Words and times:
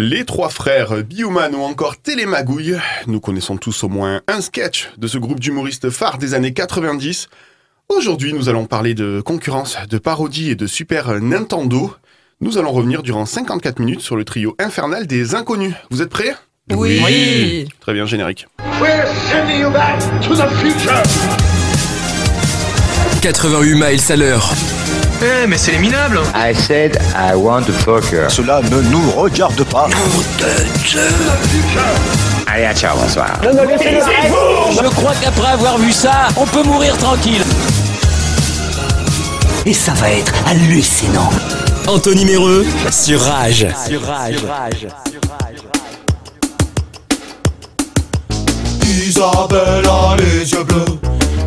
Les 0.00 0.24
trois 0.24 0.48
frères 0.48 1.02
Bioman 1.02 1.54
ou 1.56 1.62
encore 1.62 1.96
Télémagouille, 1.96 2.76
nous 3.08 3.18
connaissons 3.18 3.56
tous 3.56 3.82
au 3.82 3.88
moins 3.88 4.20
un 4.28 4.40
sketch 4.40 4.90
de 4.96 5.08
ce 5.08 5.18
groupe 5.18 5.40
d'humoristes 5.40 5.90
phares 5.90 6.18
des 6.18 6.34
années 6.34 6.52
90. 6.52 7.28
Aujourd'hui, 7.88 8.32
nous 8.32 8.48
allons 8.48 8.66
parler 8.66 8.94
de 8.94 9.20
concurrence, 9.20 9.76
de 9.90 9.98
parodie 9.98 10.50
et 10.50 10.54
de 10.54 10.68
Super 10.68 11.20
Nintendo. 11.20 11.92
Nous 12.40 12.58
allons 12.58 12.70
revenir 12.70 13.02
durant 13.02 13.26
54 13.26 13.80
minutes 13.80 14.00
sur 14.00 14.14
le 14.14 14.24
trio 14.24 14.54
infernal 14.60 15.08
des 15.08 15.34
inconnus. 15.34 15.74
Vous 15.90 16.00
êtes 16.00 16.10
prêts? 16.10 16.36
Oui. 16.70 17.00
Oui. 17.04 17.68
Très 17.80 17.92
bien, 17.92 18.06
générique. 18.06 18.46
We're 18.80 19.08
sending 19.32 19.62
you 19.62 19.70
back 19.70 19.98
to 20.22 20.36
the 20.36 20.48
future. 20.60 21.02
88 23.20 23.74
miles 23.74 24.12
à 24.12 24.16
l'heure. 24.16 24.77
Eh, 25.20 25.46
mais 25.48 25.58
c'est 25.58 25.72
les 25.72 25.78
minables 25.78 26.20
I 26.32 26.54
said 26.54 26.96
I 27.16 27.34
want 27.34 27.62
to 27.64 27.72
fuck 27.72 28.04
her. 28.12 28.30
Cela 28.30 28.60
ne 28.62 28.80
nous 28.82 29.10
regarde 29.10 29.64
pas. 29.64 29.88
Allez, 32.46 32.72
ciao, 32.76 32.96
bonsoir. 32.96 33.40
Je 33.42 34.88
crois 34.90 35.12
qu'après 35.20 35.52
avoir 35.52 35.78
vu 35.78 35.92
ça, 35.92 36.28
on 36.36 36.46
peut 36.46 36.62
mourir 36.62 36.96
tranquille. 36.98 37.42
Et 39.66 39.74
ça 39.74 39.92
va 39.94 40.10
être 40.10 40.32
hallucinant. 40.46 41.30
Anthony 41.88 42.24
Méreux 42.24 42.64
sur 42.92 43.20
Rage. 43.20 43.66
Sur 43.88 44.00
Rage. 44.06 44.86
Isabelle 48.84 49.84
a 49.86 50.16
les 50.16 50.52
yeux 50.52 50.64
bleus. 50.64 50.98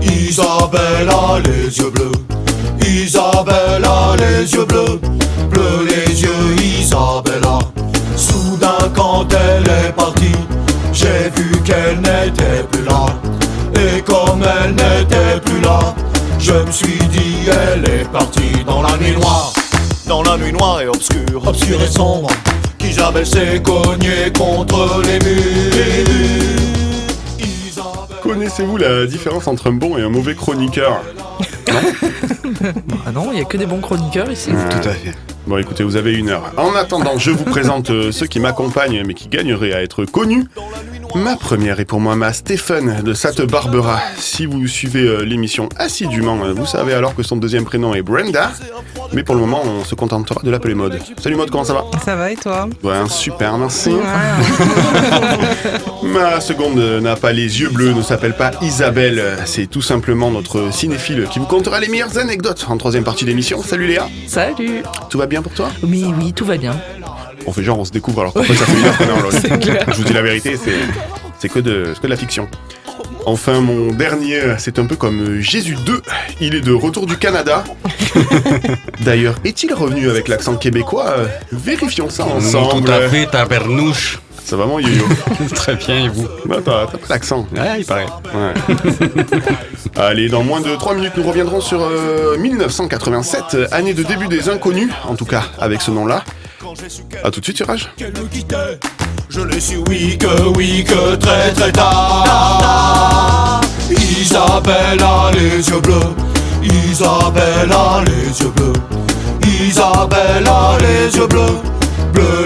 Isabelle 0.02 1.10
a 1.10 1.40
les 1.40 1.78
yeux 1.78 1.90
bleus. 1.90 2.12
Isabelle 2.86 3.84
a 3.86 4.16
les 4.18 4.52
yeux 4.54 4.66
bleus. 4.66 5.00
Bleus 5.50 5.86
les 5.90 6.22
yeux, 6.22 6.56
Isabella. 6.80 7.60
Soudain, 8.16 8.90
quand 8.96 9.28
elle 9.34 9.64
est 9.88 9.92
partie, 9.92 10.36
j'ai 10.94 11.30
vu 11.36 11.52
qu'elle 11.64 11.98
n'était 11.98 12.64
plus 12.72 12.84
là. 12.86 13.06
Et 13.76 14.02
comme 14.02 14.42
elle 14.44 14.72
n'était 14.72 15.40
plus 15.44 15.62
là, 15.62 15.80
je 16.40 16.54
me 16.54 16.72
suis 16.72 17.00
dit, 17.12 17.38
elle 17.48 17.84
est 17.90 18.06
partie 18.12 18.64
dans 18.66 18.82
la 18.82 18.98
nuit 18.98 19.16
noire. 19.20 19.54
Dans 20.08 20.24
la 20.24 20.38
nuit 20.38 20.52
noire 20.54 20.82
et 20.82 20.88
obscure, 20.88 21.42
obscure 21.48 21.82
et 21.82 21.88
sombre, 21.88 22.30
qu'Isabelle 22.78 23.26
s'est 23.26 23.62
cognée 23.64 24.32
contre 24.38 25.02
les 25.06 25.20
murs. 25.20 25.74
Isabelle- 27.40 28.18
Connaissez-vous 28.22 28.78
la 28.78 29.06
différence 29.06 29.48
entre 29.48 29.68
un 29.68 29.74
bon 29.74 29.98
et 29.98 30.02
un 30.02 30.10
mauvais 30.10 30.36
chroniqueur? 30.36 31.02
Ah 33.06 33.12
non, 33.12 33.32
il 33.32 33.40
y 33.40 33.42
a 33.42 33.46
que 33.46 33.58
des 33.58 33.66
bons 33.66 33.82
chroniqueurs 33.82 34.30
ici. 34.32 34.52
Tout 34.52 34.90
à 34.90 34.94
fait. 34.94 35.16
Bon 35.48 35.58
écoutez, 35.58 35.84
vous 35.84 35.96
avez 35.96 36.14
une 36.14 36.30
heure. 36.30 36.54
En 36.56 36.76
attendant, 36.76 37.18
je 37.18 37.32
vous 37.32 37.46
présente 37.46 37.90
euh, 37.90 38.12
ceux 38.12 38.28
qui 38.28 38.40
m'accompagnent 38.40 39.04
mais 39.06 39.16
qui 39.16 39.28
gagneraient 39.28 39.74
à 39.74 39.82
être 39.82 40.06
connus. 40.06 40.46
Ma 41.16 41.36
première 41.36 41.80
est 41.80 41.86
pour 41.86 42.00
moi 42.00 42.16
ma 42.16 42.32
Stéphane 42.32 43.02
de 43.02 43.14
Sainte 43.14 43.42
Barbara. 43.42 44.00
Si 44.18 44.46
vous 44.46 44.68
suivez 44.68 45.02
euh, 45.02 45.26
l'émission 45.26 45.68
assidûment, 45.78 46.38
euh, 46.44 46.54
vous 46.54 46.68
savez 46.68 46.94
alors 46.94 47.16
que 47.16 47.24
son 47.24 47.38
deuxième 47.38 47.66
prénom 47.66 47.96
est 47.96 48.04
Brenda. 48.04 48.52
Mais 49.14 49.24
pour 49.24 49.34
le 49.36 49.42
moment, 49.42 49.62
on 49.66 49.84
se 49.84 49.96
contentera 49.96 50.42
de 50.44 50.52
l'appeler 50.52 50.76
Maude. 50.76 51.00
Salut 51.22 51.36
Maude, 51.36 51.50
comment 51.50 51.66
ça 51.66 51.74
va? 51.74 51.86
Ça 52.06 52.16
va 52.16 52.32
et 52.32 52.36
toi? 52.36 52.70
Ouais, 52.84 53.10
super, 53.10 53.58
merci. 53.58 53.92
Ma 56.04 56.40
seconde 56.40 56.78
n'a 57.02 57.16
pas 57.16 57.32
les 57.32 57.60
yeux 57.60 57.70
bleus, 57.70 57.94
ne 57.94 58.02
s'appelle 58.04 58.36
pas 58.36 58.52
Isabelle. 58.62 59.38
C'est 59.46 59.68
tout 59.68 59.82
simplement 59.82 60.30
notre 60.30 60.72
cinéphile 60.72 61.28
qui 61.32 61.40
vous 61.40 61.46
contera 61.52 61.82
les 61.82 61.90
meilleures 61.90 62.18
anecdotes 62.18 62.66
en 62.70 62.78
troisième 62.78 63.04
partie 63.04 63.26
d'émission. 63.26 63.62
Salut 63.62 63.86
Léa, 63.86 64.08
Salut 64.26 64.84
tout 65.10 65.18
va 65.18 65.26
bien 65.26 65.42
pour 65.42 65.52
toi? 65.52 65.68
Oui, 65.84 66.06
oui, 66.18 66.32
tout 66.32 66.46
va 66.46 66.56
bien. 66.56 66.80
On 67.46 67.52
fait 67.52 67.62
genre 67.62 67.78
on 67.78 67.84
se 67.84 67.92
découvre 67.92 68.22
alors 68.22 68.34
qu'en 68.34 68.44
fait 68.44 68.54
ça 68.54 68.66
fait 68.66 68.80
une 68.80 68.86
heure 68.86 68.98
qu'on 68.98 69.04
est 69.04 69.12
en 69.12 69.20
LOL. 69.22 69.34
Je 69.90 69.94
vous 69.98 70.04
dis 70.06 70.14
la 70.14 70.22
vérité, 70.22 70.56
c'est 70.56 70.72
c'est 71.40 71.50
que 71.50 71.60
de 71.60 71.88
c'est 71.94 72.00
que 72.00 72.08
de 72.08 72.12
la 72.12 72.16
fiction. 72.16 72.48
Enfin 73.26 73.60
mon 73.60 73.92
dernier, 73.92 74.40
c'est 74.60 74.80
un 74.80 74.86
peu 74.86 74.96
comme 74.96 75.42
Jésus 75.42 75.76
2, 75.86 76.02
il 76.40 76.56
est 76.56 76.62
de 76.62 76.72
retour 76.72 77.06
du 77.06 77.18
Canada. 77.18 77.66
D'ailleurs, 79.02 79.36
est-il 79.44 79.74
revenu 79.74 80.10
avec 80.10 80.30
l'accent 80.30 80.56
québécois? 80.56 81.16
Vérifions 81.52 82.10
ça 82.10 82.28
ensemble. 82.28 82.86
Tout 82.86 82.92
à 82.94 83.10
fait, 83.10 83.26
tabarnouche. 83.26 84.22
Ça 84.46 84.58
va 84.58 84.66
mon 84.66 84.80
yo-yo 84.80 85.06
Très 85.56 85.76
bien, 85.76 86.06
et 86.06 86.08
vous 86.10 86.28
Bah, 86.46 86.58
T'as 86.64 86.86
pas 86.88 86.98
l'accent. 87.10 87.48
Ouais, 87.56 87.80
il 87.80 87.86
paraît. 87.86 88.06
Ouais. 88.34 88.54
Allez, 89.96 90.28
dans 90.30 90.44
moins 90.44 90.60
de 90.62 90.76
3 90.76 90.96
minutes, 90.96 91.14
nous 91.16 91.24
reviendrons 91.24 91.62
sur 91.62 91.82
euh, 91.82 92.38
1987, 92.38 93.72
année 93.72 93.94
de 93.94 94.04
début 94.04 94.28
des 94.28 94.50
inconnus, 94.50 94.90
en 95.08 95.16
tout 95.16 95.26
cas 95.26 95.44
avec 95.60 95.82
ce 95.82 95.92
nom-là. 95.92 96.24
A 97.24 97.32
tout 97.32 97.40
de 97.40 97.46
suite 97.46 97.58
sur 97.58 97.68
Rage. 97.68 97.90
qu'elle 97.98 98.12
me 98.14 98.28
quittait. 98.28 98.80
Je 99.30 99.42
l'ai 99.42 99.60
su, 99.60 99.78
oui, 99.90 100.18
que 100.18 100.50
oui, 100.58 100.84
que 100.84 101.16
très 101.16 101.52
très 101.54 101.72
tard. 101.72 103.62
Isabelle 103.90 105.02
a 105.02 105.32
les 105.34 105.68
yeux 105.70 105.80
bleus. 105.80 105.96
Isabelle 106.64 107.72
a 107.72 108.04
les 108.06 108.42
yeux 108.42 108.52
bleus. 108.56 108.74
Isabelle 109.66 110.46
a 110.48 110.78
les 110.80 111.16
yeux 111.18 111.28
bleus. 111.28 111.58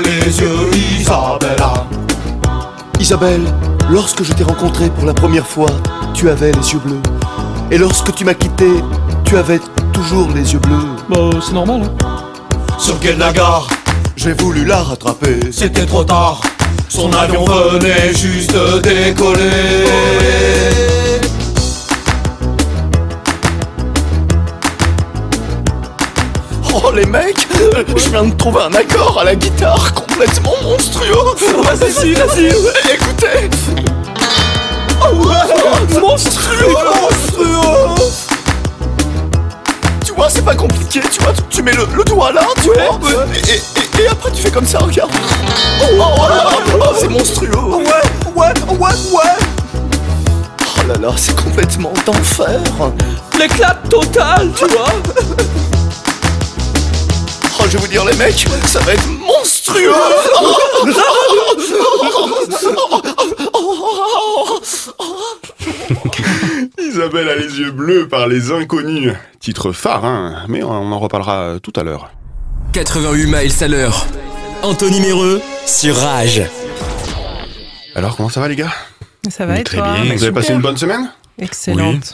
Les 0.03 0.39
yeux, 0.39 0.71
Isabella. 0.99 1.85
Isabelle, 2.99 3.43
lorsque 3.89 4.23
je 4.23 4.33
t'ai 4.33 4.43
rencontrée 4.43 4.89
pour 4.89 5.05
la 5.05 5.13
première 5.13 5.45
fois, 5.45 5.69
tu 6.13 6.29
avais 6.29 6.51
les 6.51 6.73
yeux 6.73 6.79
bleus. 6.79 7.01
Et 7.71 7.77
lorsque 7.77 8.13
tu 8.15 8.25
m'as 8.25 8.33
quitté, 8.33 8.67
tu 9.25 9.37
avais 9.37 9.59
toujours 9.93 10.29
les 10.33 10.53
yeux 10.53 10.59
bleus. 10.59 10.85
Bah, 11.09 11.29
c'est 11.41 11.53
normal, 11.53 11.83
hein. 11.83 12.15
Sur 12.77 12.99
quai 12.99 13.13
de 13.13 13.19
la 13.19 13.31
gare, 13.31 13.67
j'ai 14.15 14.33
voulu 14.33 14.65
la 14.65 14.81
rattraper? 14.81 15.39
C'était 15.51 15.85
trop 15.85 16.03
tard. 16.03 16.41
Son 16.89 17.11
avion 17.13 17.45
venait 17.45 18.13
juste 18.13 18.53
de 18.53 18.79
décoller. 18.79 19.85
Oh 26.77 26.91
les 26.93 27.05
mecs, 27.05 27.47
je 27.95 28.09
viens 28.09 28.25
de 28.25 28.33
trouver 28.35 28.61
un 28.63 28.73
accord 28.73 29.17
à 29.21 29.23
la 29.23 29.35
guitare 29.35 29.93
complètement 29.93 30.53
monstrueux. 30.61 31.15
Vas-y, 31.63 32.13
vas-y, 32.13 32.47
écoutez. 32.93 33.49
Oh 35.01 35.15
ouais, 35.15 35.99
monstrueux, 35.99 36.73
monstrueux. 37.01 37.95
Tu 40.05 40.11
vois, 40.13 40.29
c'est 40.29 40.43
pas 40.43 40.55
compliqué, 40.55 40.99
tu 41.11 41.21
vois, 41.21 41.31
tu, 41.49 41.63
mets 41.63 41.71
le, 41.73 41.87
le 41.95 42.03
doigt 42.03 42.31
là, 42.33 42.41
tu 42.61 42.67
vois, 42.73 42.99
et, 43.33 43.51
et- 43.51 44.03
et 44.03 44.07
après 44.09 44.29
tu 44.31 44.41
fais 44.41 44.51
comme 44.51 44.67
ça, 44.67 44.79
regarde. 44.79 45.09
Oh, 45.81 45.85
oh, 45.97 46.03
oh 46.17 46.29
là 46.29 46.35
là, 46.35 46.51
oh, 46.81 46.95
c'est 46.99 47.07
monstrueux. 47.07 47.49
Ouais, 47.55 47.85
ouais, 48.35 48.53
ouais, 48.67 48.77
ouais. 49.13 49.35
Oh 50.61 50.87
là 50.89 50.95
là, 51.01 51.13
c'est 51.15 51.35
complètement 51.41 51.93
d'enfer. 52.05 52.59
L'éclat 53.39 53.77
total, 53.89 54.51
tu 54.57 54.65
vois 54.67 54.85
Oh, 55.17 55.74
vais 57.75 57.81
vous 57.81 57.87
dire, 57.87 58.05
les 58.05 58.15
mecs, 58.15 58.45
ça 58.65 58.79
va 58.79 58.93
être 58.93 59.07
monstrueux! 59.07 59.91
Isabelle 66.79 67.29
a 67.29 67.35
les 67.35 67.59
yeux 67.59 67.71
bleus 67.71 68.07
par 68.07 68.27
les 68.27 68.51
inconnus. 68.51 69.13
Titre 69.39 69.71
phare, 69.71 70.05
hein, 70.05 70.45
mais 70.47 70.63
on 70.63 70.69
en 70.71 70.99
reparlera 70.99 71.55
tout 71.61 71.73
à 71.75 71.83
l'heure. 71.83 72.11
88 72.73 73.25
miles 73.25 73.63
à 73.63 73.67
l'heure. 73.67 74.05
Anthony 74.63 74.99
Méreux 75.01 75.41
sur 75.65 75.95
Rage. 75.97 76.43
Alors, 77.95 78.15
comment 78.15 78.29
ça 78.29 78.39
va 78.39 78.47
les 78.47 78.55
gars? 78.55 78.73
Ça 79.29 79.45
va 79.45 79.59
et 79.59 79.63
Très 79.63 79.77
toi? 79.77 79.93
bien. 79.93 80.13
Vous 80.15 80.23
avez 80.23 80.31
passé 80.33 80.53
une 80.53 80.61
bonne 80.61 80.77
semaine? 80.77 81.11
Excellente. 81.39 82.13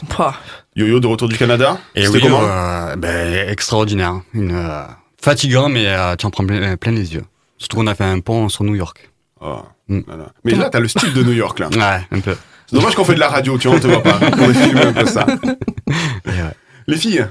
Yo-yo 0.74 1.00
de 1.00 1.06
retour 1.06 1.28
du 1.28 1.36
Canada? 1.36 1.78
Et 1.94 2.06
C'était 2.06 2.16
oui, 2.16 2.22
comment? 2.22 2.40
euh, 2.42 2.96
ben, 2.96 3.48
extraordinaire. 3.48 4.14
Une, 4.34 4.52
euh, 4.52 4.82
fatigant, 5.22 5.68
mais 5.68 5.86
euh, 5.86 6.16
tu 6.16 6.26
en 6.26 6.30
prends 6.30 6.44
plein, 6.46 6.76
plein 6.76 6.92
les 6.92 7.14
yeux. 7.14 7.24
Surtout 7.58 7.76
qu'on 7.78 7.86
a 7.86 7.94
fait 7.94 8.04
un 8.04 8.20
pont 8.20 8.48
sur 8.48 8.64
New 8.64 8.74
York. 8.74 9.10
Oh, 9.40 9.60
Mm. 9.88 10.00
voilà. 10.06 10.26
Mais 10.44 10.52
là, 10.52 10.70
t'as 10.70 10.78
le 10.80 10.88
style 10.88 11.12
de 11.12 11.22
New 11.22 11.32
York, 11.32 11.58
là. 11.58 11.68
Ouais, 11.68 12.06
un 12.16 12.20
peu. 12.20 12.36
C'est 12.66 12.76
dommage 12.76 12.94
qu'on 12.94 13.04
fait 13.04 13.14
de 13.14 13.20
la 13.20 13.28
radio, 13.28 13.58
tu 13.58 13.66
vois, 13.68 13.76
on 13.76 13.80
te 13.80 13.86
voit 13.88 14.02
pas. 14.02 14.18
On 14.22 14.30
pourrait 14.30 14.54
filmer 14.54 14.80
un 14.86 14.92
peu 14.92 15.04
ça. 15.06 15.26
Ouais. 15.88 16.32
Les 16.86 16.96
filles, 16.96 17.26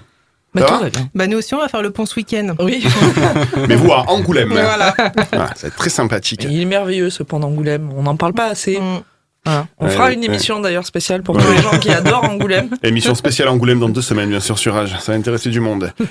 Bah, 0.54 0.62
Ça 0.62 0.68
tout 0.68 0.74
va 0.74 0.80
va 0.82 0.90
bien. 0.90 1.10
Bah 1.16 1.28
nous 1.28 1.38
aussi 1.38 1.54
on 1.54 1.60
va 1.60 1.70
faire 1.70 1.82
le 1.82 1.92
pont 1.92 2.06
ce 2.06 2.16
week-end. 2.18 2.56
Oui. 2.60 2.86
mais 3.70 3.76
vous 3.76 3.92
à 3.94 4.10
Angoulême. 4.10 4.50
Voilà. 4.50 4.94
Voilà, 5.32 5.48
ça 5.56 5.62
va 5.64 5.68
être 5.70 5.76
très 5.78 5.90
sympathique. 5.90 6.46
Il 6.50 6.62
est 6.62 6.66
merveilleux 6.66 7.10
ce 7.10 7.24
pont 7.24 7.40
d'Angoulême. 7.40 7.90
On 7.96 8.04
n'en 8.04 8.18
parle 8.18 8.34
pas 8.34 8.48
assez. 8.48 8.78
Mm. 8.80 9.02
Voilà. 9.46 9.68
On 9.80 9.86
Ouais, 9.86 9.92
fera 9.92 10.06
ouais, 10.06 10.14
une 10.14 10.20
ouais. 10.20 10.26
émission 10.28 10.60
d'ailleurs 10.60 10.86
spéciale 10.86 11.24
pour 11.24 11.36
tous 11.36 11.52
les 11.52 11.62
gens 11.64 11.78
qui 11.80 11.90
adorent 11.90 12.26
Angoulême. 12.26 12.70
Émission 12.84 13.16
spéciale 13.16 13.48
Angoulême 13.48 13.80
dans 13.80 13.90
deux 13.90 14.02
semaines, 14.04 14.30
bien 14.30 14.40
sûr, 14.40 14.60
sur 14.60 14.76
Rage. 14.76 14.96
Ça 15.00 15.14
va 15.14 15.18
intéresser 15.18 15.50
du 15.50 15.60
monde. 15.60 15.92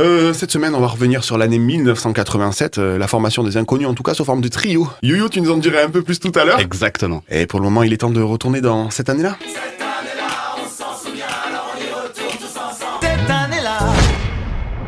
Euh, 0.00 0.32
cette 0.32 0.50
semaine, 0.50 0.74
on 0.74 0.80
va 0.80 0.86
revenir 0.86 1.22
sur 1.22 1.36
l'année 1.36 1.58
1987, 1.58 2.78
euh, 2.78 2.96
la 2.96 3.06
formation 3.06 3.42
des 3.42 3.58
inconnus, 3.58 3.86
en 3.86 3.92
tout 3.92 4.02
cas 4.02 4.14
sous 4.14 4.24
forme 4.24 4.40
de 4.40 4.48
trio. 4.48 4.88
Yoyo, 5.02 5.28
tu 5.28 5.42
nous 5.42 5.50
en 5.50 5.58
dirais 5.58 5.82
un 5.82 5.90
peu 5.90 6.00
plus 6.00 6.18
tout 6.18 6.32
à 6.36 6.44
l'heure. 6.46 6.58
Exactement. 6.58 7.22
Et 7.30 7.44
pour 7.46 7.60
le 7.60 7.64
moment, 7.64 7.82
il 7.82 7.92
est 7.92 7.98
temps 7.98 8.08
de 8.08 8.22
retourner 8.22 8.62
dans 8.62 8.88
cette 8.88 9.10
année-là. 9.10 9.36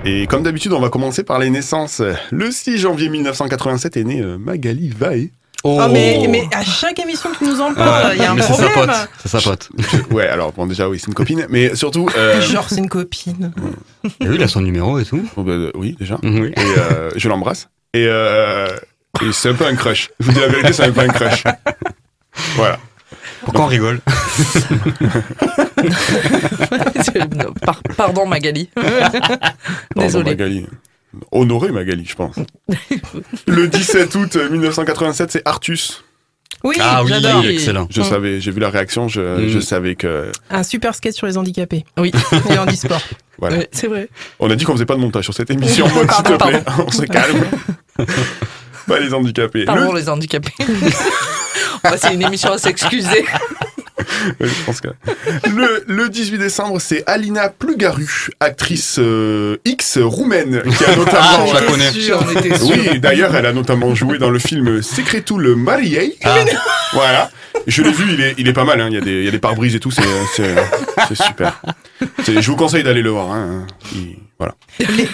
Et 0.05 0.27
comme 0.27 0.43
d'habitude, 0.43 0.73
on 0.73 0.81
va 0.81 0.89
commencer 0.89 1.23
par 1.23 1.39
les 1.39 1.49
naissances. 1.51 2.03
Le 2.33 2.51
6 2.51 2.79
janvier 2.79 3.09
1987 3.09 3.97
est 3.97 4.05
née 4.05 4.21
euh, 4.21 4.37
Magali 4.37 4.89
Vae. 4.89 5.29
Oh, 5.65 5.81
mais, 5.91 6.27
mais 6.29 6.43
à 6.53 6.65
chaque 6.65 6.99
émission 6.99 7.31
que 7.31 7.39
tu 7.39 7.45
nous 7.45 7.61
en 7.61 7.73
parles, 7.73 8.13
il 8.17 8.23
y 8.23 8.25
a 8.25 8.33
un 8.33 8.35
mais 8.35 8.43
c'est 8.43 8.53
sa 8.55 8.69
problème. 8.69 8.97
pote. 8.97 9.09
C'est 9.23 9.29
sa 9.29 9.41
pote. 9.41 9.69
Ouais, 10.11 10.27
alors 10.27 10.53
bon, 10.53 10.67
déjà, 10.67 10.89
oui, 10.89 10.99
c'est 10.99 11.07
une 11.07 11.15
copine, 11.15 11.47
mais 11.49 11.75
surtout. 11.77 12.09
euh, 12.17 12.41
Genre, 12.53 12.67
c'est 12.69 12.79
une 12.79 12.89
copine. 12.89 13.53
Et 14.21 14.29
oui, 14.29 14.35
il 14.37 14.43
a 14.43 14.49
son 14.49 14.61
numéro 14.61 14.99
et 14.99 15.05
tout. 15.05 15.25
oh, 15.37 15.43
bah, 15.45 15.53
euh, 15.53 15.71
oui, 15.75 15.97
déjà. 15.99 16.19
Oui. 16.25 16.53
Et 16.57 16.61
euh, 16.79 17.11
je 17.15 17.29
l'embrasse. 17.29 17.69
Et, 17.95 18.07
euh, 18.09 18.67
et 19.23 19.33
c'est 19.33 19.51
un 19.51 19.55
peu 19.55 19.67
un 19.67 19.77
crush. 19.77 20.11
Je 20.19 20.27
vous 20.27 20.33
dis 20.33 20.41
la 20.41 20.49
vérité, 20.49 20.73
c'est 20.73 20.85
un 20.85 20.93
peu 20.93 21.01
un 21.03 21.09
crush. 21.09 21.45
Voilà. 22.57 22.79
Pourquoi 23.45 23.65
on 23.65 23.69
rigole? 23.69 24.01
Non, 27.37 27.53
par- 27.65 27.83
pardon 27.97 28.27
Magali. 28.27 28.69
Pardon, 28.75 28.91
Désolé. 29.97 30.31
Magali. 30.31 30.67
Honoré 31.31 31.71
Magali, 31.73 32.05
je 32.07 32.15
pense. 32.15 32.37
Le 33.47 33.69
17 33.69 34.15
août 34.15 34.37
1987, 34.37 35.31
c'est 35.33 35.43
Artus. 35.47 36.05
Oui, 36.65 36.77
Ah 36.81 37.03
oui, 37.03 37.11
j'adore. 37.11 37.45
excellent. 37.45 37.89
Je 37.91 38.03
savais, 38.03 38.41
j'ai 38.41 38.51
vu 38.53 38.61
la 38.61 38.71
réaction, 38.71 39.09
je, 39.09 39.21
Mm. 39.21 39.49
je 39.49 39.59
savais 39.59 39.95
que. 39.97 40.31
Un 40.51 40.63
super 40.63 40.95
sketch 40.95 41.17
sur 41.17 41.27
les 41.27 41.37
handicapés 41.37 41.85
Oui, 41.99 42.13
et 42.51 42.59
handisport. 42.59 43.01
Voilà. 43.39 43.59
Ouais, 43.59 43.69
c'est 43.73 43.89
vrai. 43.89 44.09
On 44.39 44.49
a 44.51 44.55
dit 44.55 44.65
qu'on 44.65 44.75
faisait 44.75 44.87
pas 44.87 44.95
de 44.95 45.01
montage 45.01 45.25
sur 45.25 45.35
cette 45.35 45.51
émission, 45.51 45.87
s'il 45.89 46.07
te 46.25 46.33
Pardon, 46.35 46.39
plaît. 46.49 46.63
On 46.87 46.91
se 46.91 47.03
calme. 47.03 47.45
pas 48.87 49.01
les 49.01 49.13
handicapés. 49.13 49.65
Pardon 49.65 49.93
Le- 49.93 49.99
les 49.99 50.09
handicapés. 50.09 50.53
Bah, 51.83 51.97
c'est 51.97 52.15
une 52.15 52.23
émission 52.23 52.53
à 52.53 52.59
s'excuser. 52.59 53.25
Oui, 54.41 54.49
je 54.49 54.65
pense 54.65 54.81
que... 54.81 54.89
le, 55.55 55.85
le 55.87 56.09
18 56.09 56.39
décembre, 56.39 56.81
c'est 56.81 57.03
Alina 57.07 57.49
Plugaru, 57.49 58.29
actrice 58.41 58.97
euh, 58.99 59.57
X 59.65 59.99
roumaine, 59.99 60.63
qui 60.77 60.85
a 60.85 60.97
notamment. 60.97 61.19
Ah, 61.21 61.45
je 61.49 61.55
la 61.55 61.63
connais. 61.63 61.91
Sûr. 61.91 62.25
Oui, 62.63 62.99
d'ailleurs, 63.01 63.35
elle 63.37 63.47
a 63.47 63.53
notamment 63.53 63.95
joué 63.95 64.19
dans 64.19 64.31
le 64.31 64.39
film 64.39 64.83
Secretul 64.83 65.55
Mariei. 65.57 66.19
Voilà. 66.93 67.31
Je 67.67 67.83
l'ai 67.83 67.93
vu, 67.93 68.05
il 68.15 68.21
est, 68.21 68.35
il 68.39 68.49
est 68.49 68.53
pas 68.53 68.65
mal. 68.65 68.81
hein. 68.81 68.89
Il, 68.91 68.95
y 68.95 68.99
a 68.99 69.01
des, 69.01 69.19
il 69.21 69.25
y 69.25 69.29
a 69.29 69.31
des 69.31 69.39
pare-brises 69.39 69.75
et 69.77 69.81
tout, 69.81 69.91
c'est, 69.91 70.03
c'est, 70.35 70.55
c'est 71.09 71.23
super. 71.23 71.61
Je 72.27 72.41
vous 72.51 72.57
conseille 72.57 72.83
d'aller 72.83 73.03
le 73.03 73.11
voir. 73.11 73.31
hein. 73.33 73.67
Il- 73.95 74.17
voilà. 74.43 74.55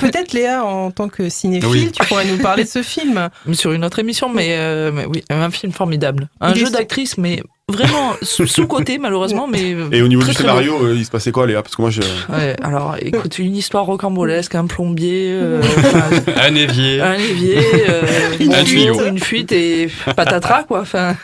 Peut-être 0.00 0.32
Léa, 0.32 0.64
en 0.64 0.90
tant 0.90 1.08
que 1.08 1.28
cinéphile, 1.28 1.69
Oui. 1.70 1.92
tu 1.92 2.04
pourrais 2.06 2.25
nous 2.25 2.38
parler 2.38 2.64
de 2.64 2.69
ce 2.69 2.82
film. 2.82 3.28
Sur 3.52 3.72
une 3.72 3.84
autre 3.84 3.98
émission, 3.98 4.28
mais, 4.32 4.56
euh, 4.58 4.90
mais 4.92 5.04
oui, 5.06 5.22
un 5.30 5.50
film 5.50 5.72
formidable. 5.72 6.28
Un 6.40 6.54
jeu 6.54 6.70
d'actrice, 6.70 7.19
mais 7.19 7.42
vraiment 7.69 8.14
sous- 8.22 8.46
sous-côté 8.46 8.98
malheureusement, 8.98 9.46
mais. 9.46 9.70
Et 9.92 10.02
au 10.02 10.08
niveau 10.08 10.22
très, 10.22 10.32
du 10.32 10.38
scénario, 10.38 10.82
euh, 10.84 10.94
il 10.96 11.04
se 11.04 11.10
passait 11.10 11.32
quoi, 11.32 11.46
Léa? 11.46 11.62
Parce 11.62 11.76
que 11.76 11.82
moi, 11.82 11.90
je. 11.90 12.00
bon. 12.00 12.34
Ouais, 12.36 12.56
alors 12.62 12.96
écoute, 13.00 13.38
une 13.38 13.56
histoire 13.56 13.84
rocambolesque, 13.84 14.54
un 14.54 14.66
plombier, 14.66 15.31
euh, 15.32 15.62
Un 16.36 16.54
évier. 16.54 17.00
un 17.00 17.14
évier, 17.14 17.58
euh, 17.88 18.02
Une 18.40 18.52
tuyau. 18.64 19.04
une 19.06 19.19
fuite 19.19 19.52
et 19.52 19.90
patatras 20.16 20.64
quoi. 20.64 20.81
Enfin, 20.81 21.14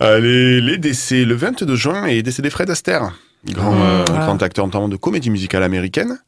les, 0.00 0.60
les 0.60 0.78
décès. 0.78 1.24
Le 1.24 1.34
22 1.34 1.74
juin 1.76 2.06
est 2.06 2.22
décédé 2.22 2.50
Fred 2.50 2.68
Astaire, 2.70 3.12
grand, 3.46 3.74
euh, 3.74 4.04
ah. 4.08 4.12
grand 4.26 4.42
acteur 4.42 4.66
notamment 4.66 4.88
de 4.88 4.96
comédie 4.96 5.30
musicale 5.30 5.62
américaine. 5.62 6.18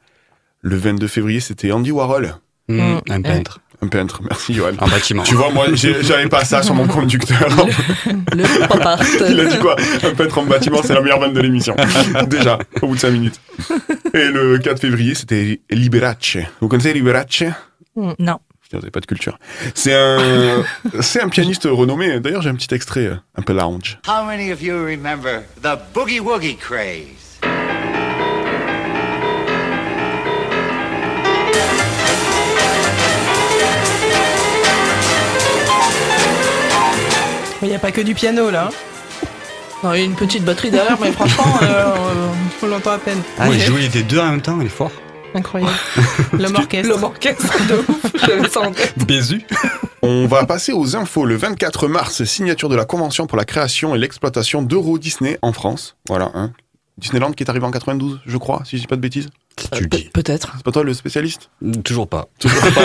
Le 0.60 0.76
22 0.76 1.06
février, 1.06 1.40
c'était 1.40 1.72
Andy 1.72 1.90
Warhol, 1.92 2.34
Mm, 2.70 2.98
un 3.08 3.22
peintre. 3.22 3.60
un 3.80 3.86
peintre. 3.88 4.20
Merci, 4.28 4.52
Johan. 4.52 4.72
Un 4.78 4.88
bâtiment. 4.88 5.22
Tu 5.22 5.34
vois, 5.34 5.50
moi, 5.50 5.68
j'avais 5.72 6.28
pas 6.28 6.44
ça 6.44 6.62
sur 6.62 6.74
mon 6.74 6.86
conducteur. 6.86 7.48
le 8.34 8.68
papa. 8.68 8.98
Il 9.30 9.40
a 9.40 9.44
dit 9.46 9.58
quoi? 9.58 9.74
Un 10.02 10.14
peintre 10.14 10.36
en 10.38 10.44
bâtiment, 10.44 10.80
c'est 10.84 10.92
la 10.92 11.00
meilleure 11.00 11.18
vanne 11.20 11.32
de 11.32 11.40
l'émission. 11.40 11.74
Déjà, 12.28 12.58
au 12.82 12.88
bout 12.88 12.94
de 12.96 13.00
5 13.00 13.10
minutes. 13.10 13.40
Et 14.12 14.26
le 14.28 14.58
4 14.58 14.80
février, 14.80 15.14
c'était 15.14 15.60
Liberace. 15.70 16.36
Vous 16.60 16.68
connaissez 16.68 16.92
Liberace? 16.92 17.44
Non. 17.96 18.38
Putain, 18.62 18.76
vous 18.78 18.84
avez 18.84 18.90
pas 18.90 19.00
de 19.00 19.06
culture. 19.06 19.38
C'est 19.74 19.94
un, 19.94 20.62
c'est 21.00 21.22
un 21.22 21.30
pianiste 21.30 21.66
renommé. 21.70 22.20
D'ailleurs, 22.20 22.42
j'ai 22.42 22.50
un 22.50 22.54
petit 22.54 22.74
extrait, 22.74 23.06
euh, 23.06 23.16
un 23.34 23.40
peu 23.40 23.54
lounge. 23.54 23.98
How 24.06 24.26
many 24.26 24.52
of 24.52 24.60
you 24.60 24.74
remember 24.84 25.40
the 25.62 25.78
boogie 25.94 26.20
woogie 26.20 26.56
craze? 26.56 27.17
Il 37.62 37.68
n'y 37.68 37.74
a 37.74 37.78
pas 37.78 37.90
que 37.92 38.00
du 38.00 38.14
piano 38.14 38.50
là. 38.50 38.70
Non, 39.82 39.92
il 39.94 39.98
y 39.98 40.02
a 40.02 40.04
une 40.04 40.14
petite 40.16 40.44
batterie 40.44 40.70
derrière, 40.70 40.98
mais 41.00 41.12
franchement, 41.12 41.58
euh, 41.62 41.66
euh, 41.96 42.28
On 42.62 42.66
l'entend 42.66 42.90
à 42.92 42.98
peine. 42.98 43.20
Ah, 43.38 43.48
il 43.48 43.60
jouait 43.60 43.88
des 43.88 44.02
deux 44.02 44.18
en 44.18 44.30
même 44.30 44.40
temps, 44.42 44.60
il 44.60 44.66
est 44.66 44.70
fort. 44.70 44.90
Incroyable. 45.34 45.72
L'homme 46.38 46.56
orchestre. 46.56 46.88
l'homme 46.88 47.04
orchestre 47.04 47.66
de 47.68 47.74
ouf, 47.88 48.12
j'avais 48.26 48.48
ça 48.48 48.60
en 48.60 48.72
tête. 48.72 48.94
Bézu. 49.06 49.42
On 50.02 50.26
va 50.26 50.46
passer 50.46 50.72
aux 50.72 50.96
infos. 50.96 51.26
Le 51.26 51.36
24 51.36 51.86
mars, 51.86 52.24
signature 52.24 52.68
de 52.68 52.76
la 52.76 52.84
convention 52.86 53.26
pour 53.26 53.36
la 53.36 53.44
création 53.44 53.94
et 53.94 53.98
l'exploitation 53.98 54.62
d'Euro 54.62 54.98
Disney 54.98 55.38
en 55.42 55.52
France. 55.52 55.96
Voilà, 56.08 56.30
hein. 56.34 56.52
Disneyland 56.96 57.30
qui 57.32 57.44
est 57.44 57.50
arrivé 57.50 57.64
en 57.64 57.70
92, 57.70 58.20
je 58.26 58.36
crois, 58.38 58.62
si 58.64 58.76
je 58.76 58.82
dis 58.82 58.86
pas 58.88 58.96
de 58.96 59.00
bêtises. 59.00 59.28
Tu 59.72 59.86
dis. 59.86 60.04
Pe- 60.04 60.10
Peut-être. 60.22 60.54
C'est 60.56 60.64
pas 60.64 60.72
toi 60.72 60.82
le 60.82 60.94
spécialiste? 60.94 61.50
Toujours 61.84 62.08
pas. 62.08 62.26
Toujours 62.40 62.60
pas. 62.60 62.80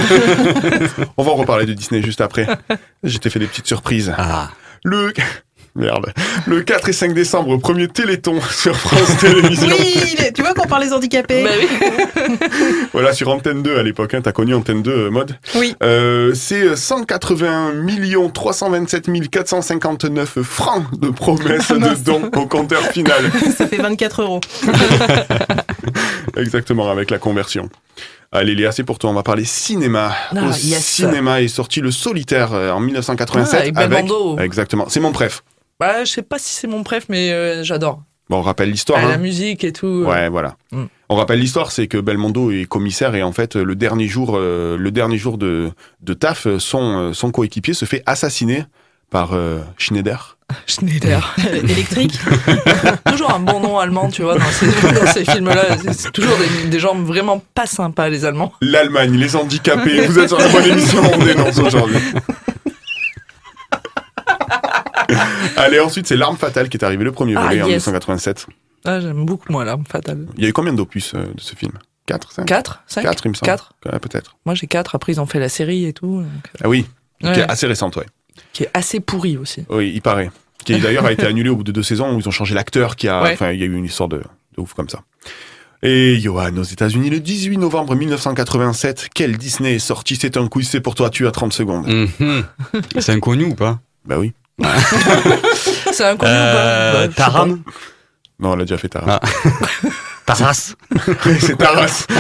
On 1.18 1.24
va 1.24 1.32
en 1.32 1.36
reparler 1.36 1.66
de 1.66 1.74
Disney 1.74 2.02
juste 2.04 2.22
après. 2.22 2.48
Je 3.04 3.18
t'ai 3.18 3.30
fait 3.32 3.40
des 3.40 3.48
petites 3.48 3.68
surprises. 3.68 4.14
Ah. 4.18 4.50
Le... 4.84 5.14
Merde. 5.76 6.14
Le 6.46 6.62
4 6.62 6.90
et 6.90 6.94
5 6.94 7.14
décembre, 7.16 7.58
premier 7.58 7.88
Téléthon 7.88 8.40
sur 8.52 8.76
France 8.76 9.18
Télévisions. 9.20 9.76
Oui, 9.80 9.96
tu 10.36 10.44
vois 10.44 10.54
qu'on 10.54 10.68
parle 10.68 10.84
des 10.84 10.94
handicapés. 10.94 11.44
Bah 11.44 11.50
oui. 11.60 12.48
Voilà, 12.94 13.12
sur 13.12 13.28
Antenne 13.30 13.64
2 13.64 13.80
à 13.80 13.82
l'époque. 13.82 14.14
Hein, 14.14 14.22
T'as 14.22 14.34
connu 14.34 14.54
Antenne 14.54 14.84
2, 14.84 14.92
euh, 14.92 15.10
mode 15.10 15.36
Oui. 15.56 15.76
Euh, 15.82 16.36
C'est 16.36 16.76
181 16.76 18.30
327 18.32 19.30
459 19.32 20.44
francs 20.44 20.86
de 21.00 21.10
promesses 21.10 21.72
Ah, 21.72 21.74
de 21.74 22.04
dons 22.04 22.30
au 22.36 22.46
compteur 22.46 22.84
final. 22.92 23.32
Ça 23.58 23.66
fait 23.66 23.78
24 23.78 24.22
euros. 24.22 24.42
Exactement, 26.38 26.92
avec 26.92 27.10
la 27.10 27.18
conversion. 27.18 27.70
Allez 28.36 28.56
Léa, 28.56 28.72
c'est 28.72 28.84
pour 28.84 28.98
toi, 28.98 29.12
on 29.12 29.14
va 29.14 29.22
parler 29.22 29.46
cinéma. 29.46 30.12
Ah, 30.36 30.48
Au 30.48 30.52
yes. 30.52 30.84
cinéma 30.84 31.42
est 31.44 31.48
sorti 31.48 31.82
Le 31.82 31.92
Solitaire 31.92 32.54
euh, 32.54 32.72
en 32.72 32.80
1987. 32.80 33.54
Ah, 33.54 33.62
avec 33.62 33.76
Belmondo. 33.76 34.40
Exactement, 34.40 34.86
c'est 34.90 35.00
mon 35.00 35.12
préf. 35.12 35.44
Bah, 35.80 36.04
je 36.04 36.10
sais 36.12 36.24
pas 36.24 36.40
si 36.40 36.52
c'est 36.52 36.66
mon 36.66 36.82
préf, 36.82 37.06
mais 37.10 37.32
euh, 37.32 37.64
j'adore. 37.64 38.02
Bon, 38.32 38.38
on 38.38 38.42
rappelle 38.42 38.72
l'histoire. 38.72 39.00
Ah, 39.04 39.06
hein. 39.06 39.10
La 39.10 39.18
musique 39.20 39.64
et 39.64 39.72
tout. 39.72 40.06
Ouais, 40.08 40.30
voilà. 40.30 40.56
Mm. 40.72 40.86
On 41.10 41.16
rappelle 41.16 41.40
l'histoire, 41.40 41.72
c'est 41.72 41.86
que 41.86 42.00
Belmondo 42.00 42.50
est 42.50 42.66
commissaire 42.66 43.14
et 43.14 43.22
en 43.22 43.34
fait 43.34 43.56
le 43.56 43.76
dernier 43.76 44.08
jour, 44.08 44.32
euh, 44.34 44.78
le 44.78 44.90
dernier 44.90 45.18
jour 45.18 45.38
de, 45.38 45.70
de 46.02 46.14
taf, 46.16 46.48
son, 46.58 47.14
son 47.14 47.30
coéquipier 47.30 47.76
se 47.76 47.86
fait 47.86 48.02
assassiner 48.08 48.66
par 49.14 49.34
euh, 49.34 49.60
Schneider. 49.78 50.38
Schneider. 50.68 51.36
Électrique. 51.54 52.20
toujours 53.06 53.32
un 53.32 53.40
bon 53.40 53.60
nom 53.62 53.78
allemand, 53.78 54.10
tu 54.10 54.24
vois, 54.24 54.38
dans 54.38 54.46
ces, 54.52 55.24
films-là. 55.24 55.78
C'est- 55.94 56.12
toujours 56.12 56.36
des, 56.38 56.68
des 56.68 56.80
gens 56.80 56.96
vraiment 56.96 57.42
pas 57.54 57.68
sympas, 57.68 58.10
les 58.10 58.26
Allemands. 58.26 58.52
L'Allemagne, 58.60 59.14
les 59.16 59.36
handicapés, 59.36 60.08
vous 60.08 60.18
êtes 60.20 60.30
sur 60.30 60.40
la 60.40 60.50
bonne 60.50 60.66
émission, 60.66 61.00
on 61.14 61.24
dénonce 61.24 61.58
aujourd'hui. 61.60 62.00
Allez, 65.58 65.80
ensuite 65.80 66.08
c'est 66.08 66.16
L'arme 66.18 66.38
fatale 66.38 66.70
qui 66.70 66.78
est 66.78 66.84
arrivé 66.84 67.04
le 67.04 67.12
premier 67.12 67.36
Ah, 67.38 67.44
volet 67.44 67.62
en 67.62 67.68
yes. 67.68 67.86
1987. 67.88 68.48
Ah, 68.86 69.00
j'aime 69.00 69.26
beaucoup, 69.26 69.52
moi, 69.52 69.64
l'arme 69.64 69.86
fatale. 69.88 70.26
Il 70.38 70.44
y 70.44 70.48
a 70.48 70.50
eu 70.50 70.54
combien 70.54 70.74
d'opus 70.74 71.14
euh, 71.14 71.26
de 71.36 71.40
ce 71.40 71.56
film? 71.56 71.74
4, 72.08 72.32
5 72.34 72.46
4 72.46 72.84
5 72.88 73.02
4, 73.04 73.26
il 73.26 73.30
me 73.30 73.34
semble. 73.36 73.46
4 73.46 73.74
Ouais, 73.86 74.00
peut-être. 74.00 74.36
Moi, 74.46 74.56
j'ai 74.56 74.68
4. 74.68 74.96
Après, 74.96 75.14
ils 75.14 75.22
ont 75.22 75.26
fait 75.26 75.40
la 75.40 75.48
série 75.50 75.86
et 75.86 75.94
tout. 75.94 76.22
donc, 76.22 76.52
Ah 76.64 76.68
oui, 76.68 76.86
qui 77.22 77.28
Ouais. 77.28 77.40
est 77.40 77.50
assez 77.50 77.68
récente, 77.68 77.96
ouais. 77.96 78.06
Qui 78.54 78.64
est 78.64 78.70
assez 78.74 79.00
pourri 79.00 79.38
aussi. 79.38 79.66
Oui, 79.70 79.92
il 79.94 80.02
paraît. 80.02 80.32
Qui 80.66 80.80
d'ailleurs 80.80 81.06
a 81.06 81.12
été 81.12 81.26
annulé 81.26 81.50
au 81.50 81.58
bout 81.58 81.64
de 81.64 81.72
deux 81.72 81.84
saisons 81.84 82.16
où 82.16 82.20
ils 82.20 82.28
ont 82.28 82.32
changé 82.32 82.56
l'acteur 82.56 82.96
qui 82.96 83.08
a. 83.08 83.22
Ouais. 83.22 83.34
Enfin, 83.34 83.52
il 83.52 83.60
y 83.60 83.64
a 83.64 83.66
eu 83.66 83.76
une 83.76 83.86
histoire 83.86 84.08
de, 84.10 84.18
de 84.18 84.62
ouf 84.62 84.74
comme 84.74 84.90
ça. 84.90 85.02
Et 85.86 86.18
Johan, 86.22 86.56
aux 86.56 86.64
États-Unis, 86.64 87.10
le 87.10 87.20
18 87.20 87.58
novembre 87.58 87.94
1987, 87.94 89.10
quel 89.14 89.38
Disney 89.38 89.76
est 89.76 89.80
sorti 89.80 90.16
C'est 90.16 90.38
un 90.38 90.48
quiz, 90.48 90.70
c'est 90.70 90.80
pour 90.80 90.96
toi, 90.96 91.10
tu 91.10 91.28
as 91.28 91.32
30 91.32 91.52
secondes. 91.52 91.88
Mhm. 91.88 92.46
C'est 93.00 93.12
inconnu 93.12 93.46
ou 93.46 93.56
pas? 93.56 93.82
Bah 94.06 94.18
oui. 94.18 94.32
C'est 95.92 96.06
un 96.06 96.16
connu 96.16 96.32
ou 96.32 96.36
euh, 96.36 96.54
pas 96.54 96.94
Bah, 96.94 97.06
je 97.06 97.10
sais 97.10 97.16
Taram? 97.16 97.62
Non, 98.40 98.52
on 98.52 98.56
l'a 98.56 98.64
déjà 98.64 98.78
fait 98.78 98.88
Taras. 98.88 99.20
Ah. 99.22 99.28
Taras 100.26 100.74
c'est 101.40 101.58
Taras. 101.58 102.06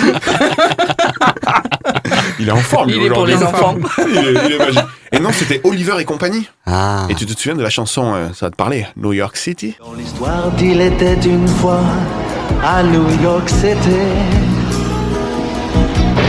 il 2.39 2.47
est 2.47 2.51
en 2.51 2.57
forme, 2.57 2.89
Il 2.89 3.01
est 3.01 3.09
pour 3.09 3.25
les 3.25 3.41
enfants. 3.41 3.75
il, 3.99 4.17
est, 4.17 4.33
il 4.45 4.51
est 4.53 4.57
magique. 4.57 4.83
Et 5.11 5.19
non, 5.19 5.31
c'était 5.31 5.61
Oliver 5.63 5.93
et 5.99 6.05
compagnie. 6.05 6.49
Ah. 6.65 7.05
Et 7.09 7.15
tu 7.15 7.25
te 7.25 7.31
souviens 7.31 7.55
de 7.55 7.63
la 7.63 7.69
chanson, 7.69 8.13
euh, 8.13 8.27
ça 8.33 8.47
va 8.47 8.51
te 8.51 8.55
parler, 8.55 8.87
New 8.97 9.13
York 9.13 9.37
City? 9.37 9.75
Dans 9.79 9.93
l'histoire 9.93 10.51
d'il 10.51 10.81
était 10.81 11.19
une 11.23 11.47
fois 11.47 11.81
à 12.63 12.83
New 12.83 13.07
York 13.21 13.47
City. 13.49 14.01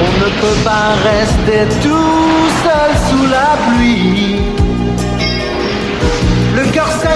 On 0.01 0.11
ne 0.21 0.29
peut 0.41 0.59
pas 0.65 0.95
rester 1.03 1.67
tout 1.83 2.49
seul 2.63 2.93
sous 3.11 3.27
la 3.27 3.57
pluie. 3.73 4.37
Le 6.55 6.65
cœur 6.73 6.89
sec, 6.89 7.11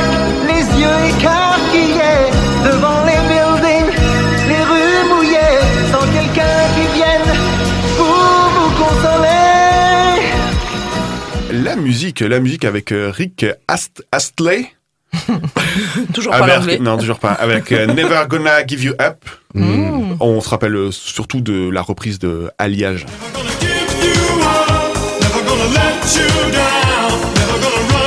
les 0.48 0.64
yeux 0.80 0.98
écarquillés 1.10 1.37
musique, 11.76 12.20
la 12.20 12.40
musique 12.40 12.64
avec 12.64 12.92
euh, 12.92 13.10
Rick 13.10 13.46
Ast 13.66 14.04
Astley. 14.12 14.66
Toujours 16.14 16.32
pas 16.32 16.44
Avec-. 16.44 16.80
Non, 16.80 16.98
toujours 16.98 17.18
pas. 17.18 17.32
Avec 17.32 17.72
euh, 17.72 17.86
Never 17.94 18.24
Gonna 18.28 18.66
Give 18.66 18.84
You 18.84 18.92
Up. 19.00 19.24
Mm. 19.54 20.16
On 20.20 20.40
se 20.40 20.48
rappelle 20.48 20.76
euh, 20.76 20.90
surtout 20.90 21.40
de 21.40 21.70
la 21.70 21.80
reprise 21.82 22.18
de 22.18 22.50
Alliage. 22.58 23.06
Never 23.34 23.50
gonna 25.46 25.64
let 25.72 26.14
you 26.14 26.28
down. 26.52 27.12
Never 27.34 27.58
gonna 27.62 27.92
run 27.92 27.97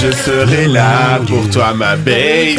Je 0.00 0.10
serai 0.12 0.66
là 0.66 1.18
pour 1.26 1.48
toi, 1.50 1.74
ma 1.74 1.96
baby. 1.96 2.58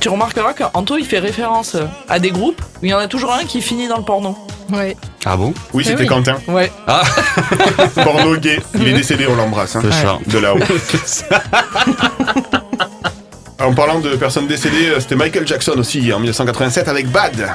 Tu 0.00 0.08
remarqueras 0.08 0.54
qu'Anto 0.54 0.96
il 0.96 1.04
fait 1.04 1.18
référence 1.18 1.76
à 2.08 2.18
des 2.18 2.30
groupes 2.30 2.60
où 2.80 2.86
il 2.86 2.90
y 2.90 2.94
en 2.94 2.98
a 2.98 3.08
toujours 3.08 3.32
un 3.34 3.44
qui 3.44 3.60
finit 3.60 3.88
dans 3.88 3.98
le 3.98 4.04
porno. 4.04 4.36
Ouais. 4.72 4.96
Ah 5.24 5.36
bon? 5.36 5.52
Oui, 5.72 5.82
Eh 5.86 5.90
c'était 5.90 6.02
oui. 6.02 6.08
Quentin. 6.08 6.36
Ouais. 6.46 6.70
Ah, 6.86 7.02
Porno 8.04 8.36
gay. 8.36 8.60
Il 8.74 8.88
est 8.88 8.92
décédé, 8.92 9.26
on 9.28 9.34
l'embrasse. 9.36 9.76
hein. 9.76 9.80
c'est 9.82 9.92
ça. 9.92 10.18
De 10.26 10.38
là-haut. 10.38 10.58
En 13.60 13.72
parlant 13.74 13.98
de 13.98 14.10
personnes 14.10 14.46
décédées, 14.46 14.86
euh, 14.90 15.00
c'était 15.00 15.16
Michael 15.16 15.44
Jackson 15.44 15.72
aussi 15.78 16.12
en 16.12 16.20
1987 16.20 16.86
avec 16.86 17.10
Bad. 17.10 17.48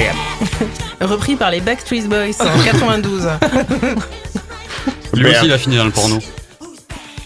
Repris 1.00 1.36
par 1.36 1.50
les 1.50 1.60
Backstreet 1.60 2.02
Boys 2.02 2.40
en 2.40 2.62
92. 2.64 3.28
Lui 5.14 5.30
aussi, 5.30 5.44
il 5.46 5.52
a 5.52 5.58
fini 5.58 5.76
dans 5.76 5.84
le 5.84 5.90
porno. 5.90 6.18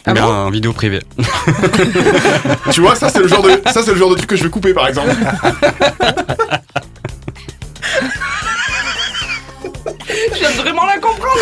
Ah 0.07 0.15
Mais 0.15 0.21
bon 0.21 0.29
en 0.29 0.51
vidéo 0.51 0.73
privée. 0.73 1.03
Tu 2.73 2.81
vois, 2.81 2.95
ça 2.95 3.11
c'est 3.11 3.19
le 3.19 3.29
genre 3.29 3.43
de 3.43 3.61
ça 3.71 3.83
c'est 3.83 3.93
le 3.93 3.99
genre 3.99 4.11
de 4.11 4.15
truc 4.15 4.31
que 4.31 4.37
je 4.37 4.45
vais 4.45 4.51
couper 4.51 4.73
par 4.73 4.89
exemple. 4.89 5.11
Je 10.09 10.39
viens 10.39 10.51
de 10.51 10.57
vraiment 10.57 10.87
la 10.87 10.99
comprendre. 10.99 11.41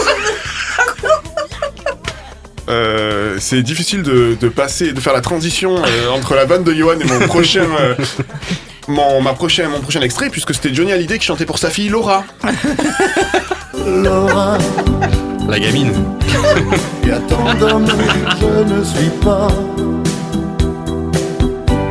Euh, 2.69 3.37
c'est 3.39 3.63
difficile 3.63 4.03
de, 4.03 4.37
de 4.41 4.49
passer, 4.49 4.93
de 4.93 4.99
faire 5.01 5.13
la 5.13 5.21
transition 5.21 5.77
euh, 5.85 6.11
entre 6.11 6.35
la 6.35 6.45
vanne 6.47 6.65
de 6.65 6.75
Johan 6.75 6.99
et 6.99 7.05
mon 7.05 7.21
prochain, 7.29 7.67
euh, 7.81 7.95
mon, 8.89 9.21
ma 9.21 9.33
prochaine, 9.35 9.71
mon 9.71 9.81
prochain 9.81 10.01
extrait, 10.03 10.31
puisque 10.31 10.55
c'était 10.55 10.73
Johnny 10.75 10.93
Hallyday 10.93 11.19
qui 11.19 11.27
chantait 11.27 11.47
pour 11.47 11.59
sa 11.59 11.71
fille 11.71 11.89
Laura. 11.89 12.25
Laura, 13.87 14.59
La 15.49 15.59
gamine. 15.59 15.93
il 17.03 17.09
y 17.09 17.13
a 17.13 17.19
tant 17.21 17.55
d'hommes 17.55 17.87
que 17.87 17.93
je 18.41 18.75
ne 18.75 18.85
suis 18.85 19.11
pas. 19.23 19.49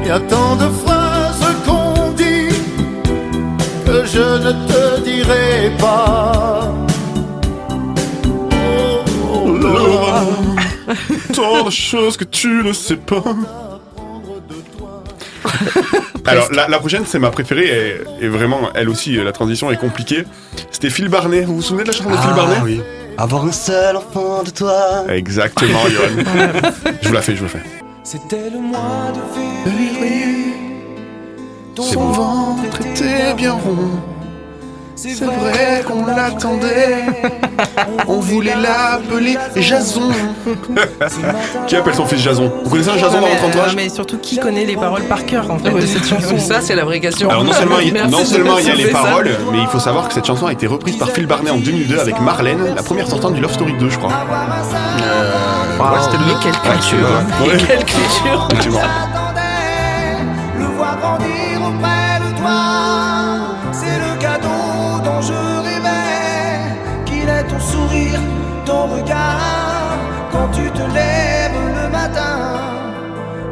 Il 0.03 0.07
y 0.07 0.11
a 0.11 0.19
tant 0.19 0.55
de 0.55 0.67
phrases 0.85 1.55
qu'on 1.65 2.11
dit 2.11 2.53
que 3.85 4.05
je 4.05 4.19
ne 4.19 4.51
te 4.67 5.01
dirai 5.03 5.71
pas. 5.79 6.73
Oh, 8.53 9.49
Laura, 9.51 10.23
Tant 11.33 11.63
de 11.63 11.71
choses 11.71 12.17
que 12.17 12.23
tu 12.25 12.63
ne 12.63 12.73
sais 12.73 12.97
pas. 12.97 13.23
Alors 16.25 16.51
la, 16.51 16.67
la 16.67 16.79
prochaine 16.79 17.03
c'est 17.05 17.19
ma 17.19 17.29
préférée 17.29 17.99
et, 18.19 18.25
et 18.25 18.27
vraiment 18.27 18.69
elle 18.73 18.89
aussi 18.89 19.17
euh, 19.17 19.23
la 19.23 19.31
transition 19.31 19.69
est 19.71 19.77
compliquée. 19.77 20.23
C'était 20.71 20.89
Phil 20.89 21.07
Barnet. 21.09 21.41
Vous 21.41 21.55
vous 21.57 21.61
souvenez 21.61 21.83
de 21.83 21.89
la 21.89 21.93
chanson 21.93 22.09
de 22.09 22.17
Phil 22.17 22.33
Barnet 22.35 22.57
oui. 22.63 22.81
Avoir 23.17 23.45
un 23.45 23.51
seul 23.51 23.95
enfant 23.95 24.43
de 24.43 24.49
toi. 24.49 25.05
Exactement, 25.09 25.87
Johan. 25.87 26.23
je 27.01 27.07
vous 27.07 27.13
la 27.13 27.21
fais, 27.21 27.33
je 27.35 27.37
vous 27.37 27.45
la 27.45 27.49
fais. 27.49 27.61
C'était 28.03 28.49
le 28.49 28.59
mois 28.59 29.13
de 29.13 29.69
février. 29.69 30.53
Son 31.77 32.11
ventre 32.11 32.81
était 32.85 33.33
bien 33.35 33.53
rond. 33.53 33.89
C'est 34.95 35.13
vrai 35.25 35.83
qu'on 35.85 36.05
l'attendait. 36.05 37.03
On 38.07 38.19
voulait 38.19 38.55
l'appeler 38.55 39.37
Jason. 39.57 40.09
qui 41.67 41.75
appelle 41.75 41.93
son 41.95 42.05
fils 42.05 42.21
Jason 42.21 42.51
Vous 42.63 42.69
connaissez 42.69 42.89
un 42.89 42.97
Jason 42.97 43.19
dans 43.19 43.27
mais, 43.27 43.33
votre 43.33 43.45
entourage 43.45 43.75
mais 43.75 43.89
surtout, 43.89 44.17
qui 44.17 44.37
connaît 44.37 44.65
les 44.65 44.75
paroles 44.75 45.03
par 45.03 45.25
cœur 45.25 45.49
en 45.51 45.57
fait 45.59 45.71
de 45.71 45.81
cette 45.85 46.05
chanson 46.07 46.37
Ça, 46.39 46.61
c'est 46.61 46.75
la 46.75 46.85
vraie 46.85 46.99
question. 46.99 47.29
Alors 47.29 47.43
non 47.43 47.53
seulement, 47.53 47.79
il, 47.79 47.93
non 47.93 48.23
seulement 48.25 48.57
il 48.59 48.67
y 48.67 48.69
a 48.71 48.75
les 48.75 48.87
paroles, 48.87 49.31
mais 49.51 49.59
il 49.59 49.67
faut 49.67 49.79
savoir 49.79 50.07
que 50.07 50.13
cette 50.13 50.25
chanson 50.25 50.47
a 50.47 50.51
été 50.53 50.65
reprise 50.67 50.95
par 50.97 51.09
Phil 51.09 51.27
Barnet 51.27 51.51
en 51.51 51.57
2002 51.57 51.99
avec 51.99 52.19
Marlène, 52.21 52.73
la 52.75 52.83
première 52.83 53.07
sortante 53.07 53.33
du 53.33 53.41
Love 53.41 53.53
Story 53.53 53.73
2, 53.77 53.89
je 53.89 53.97
crois. 53.97 54.11
Euh, 54.11 55.79
ouais, 55.79 56.01
c'était 56.03 56.17
le 56.17 56.25
Mais 56.25 56.33
2. 56.33 56.39
quelle 56.41 56.71
culture. 56.71 57.07
ouais. 57.41 57.57
Quelle 57.67 57.85
culture. 57.85 58.49
Le 60.57 60.65
voir 60.77 60.97
grandir 60.99 61.61
auprès 61.61 62.19
de 62.19 62.37
toi, 62.39 62.51
ton 68.85 68.95
regard, 68.95 69.97
quand 70.31 70.49
tu 70.51 70.69
te 70.71 70.93
lèves 70.93 71.51
le 71.83 71.89
matin, 71.89 72.59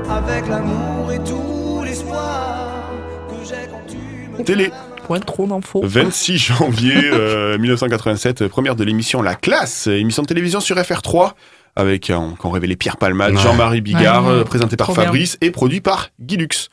avec 0.09 0.47
l'amour 0.47 1.11
et 1.11 1.19
tout 1.19 1.81
l'espoir 1.83 2.91
que 3.29 3.35
j'ai 3.47 3.67
quand 3.69 3.81
tu 3.87 3.97
me 4.37 4.43
Télé. 4.43 4.71
Point 5.07 5.19
trop 5.19 5.45
d'infos. 5.45 5.81
26 5.83 6.37
janvier 6.37 6.95
euh, 7.11 7.57
1987, 7.59 8.47
première 8.47 8.75
de 8.75 8.83
l'émission 8.85 9.21
La 9.21 9.35
Classe, 9.35 9.87
émission 9.87 10.21
de 10.23 10.27
télévision 10.27 10.59
sur 10.61 10.77
FR3, 10.77 11.31
avec 11.75 12.09
euh, 12.09 12.17
qu'on 12.39 12.49
révélait 12.51 12.75
Pierre 12.77 12.97
Palmade, 12.97 13.33
Ouais. 13.33 13.41
Jean-Marie 13.41 13.81
Bigard, 13.81 14.25
Ouais. 14.25 14.31
euh, 14.31 14.43
présenté 14.45 14.77
par 14.77 14.87
Trop 14.87 14.93
bien. 14.95 15.03
Fabrice 15.05 15.37
et 15.41 15.51
produit 15.51 15.81
par 15.81 16.09
Guy 16.21 16.37
Lux. 16.37 16.69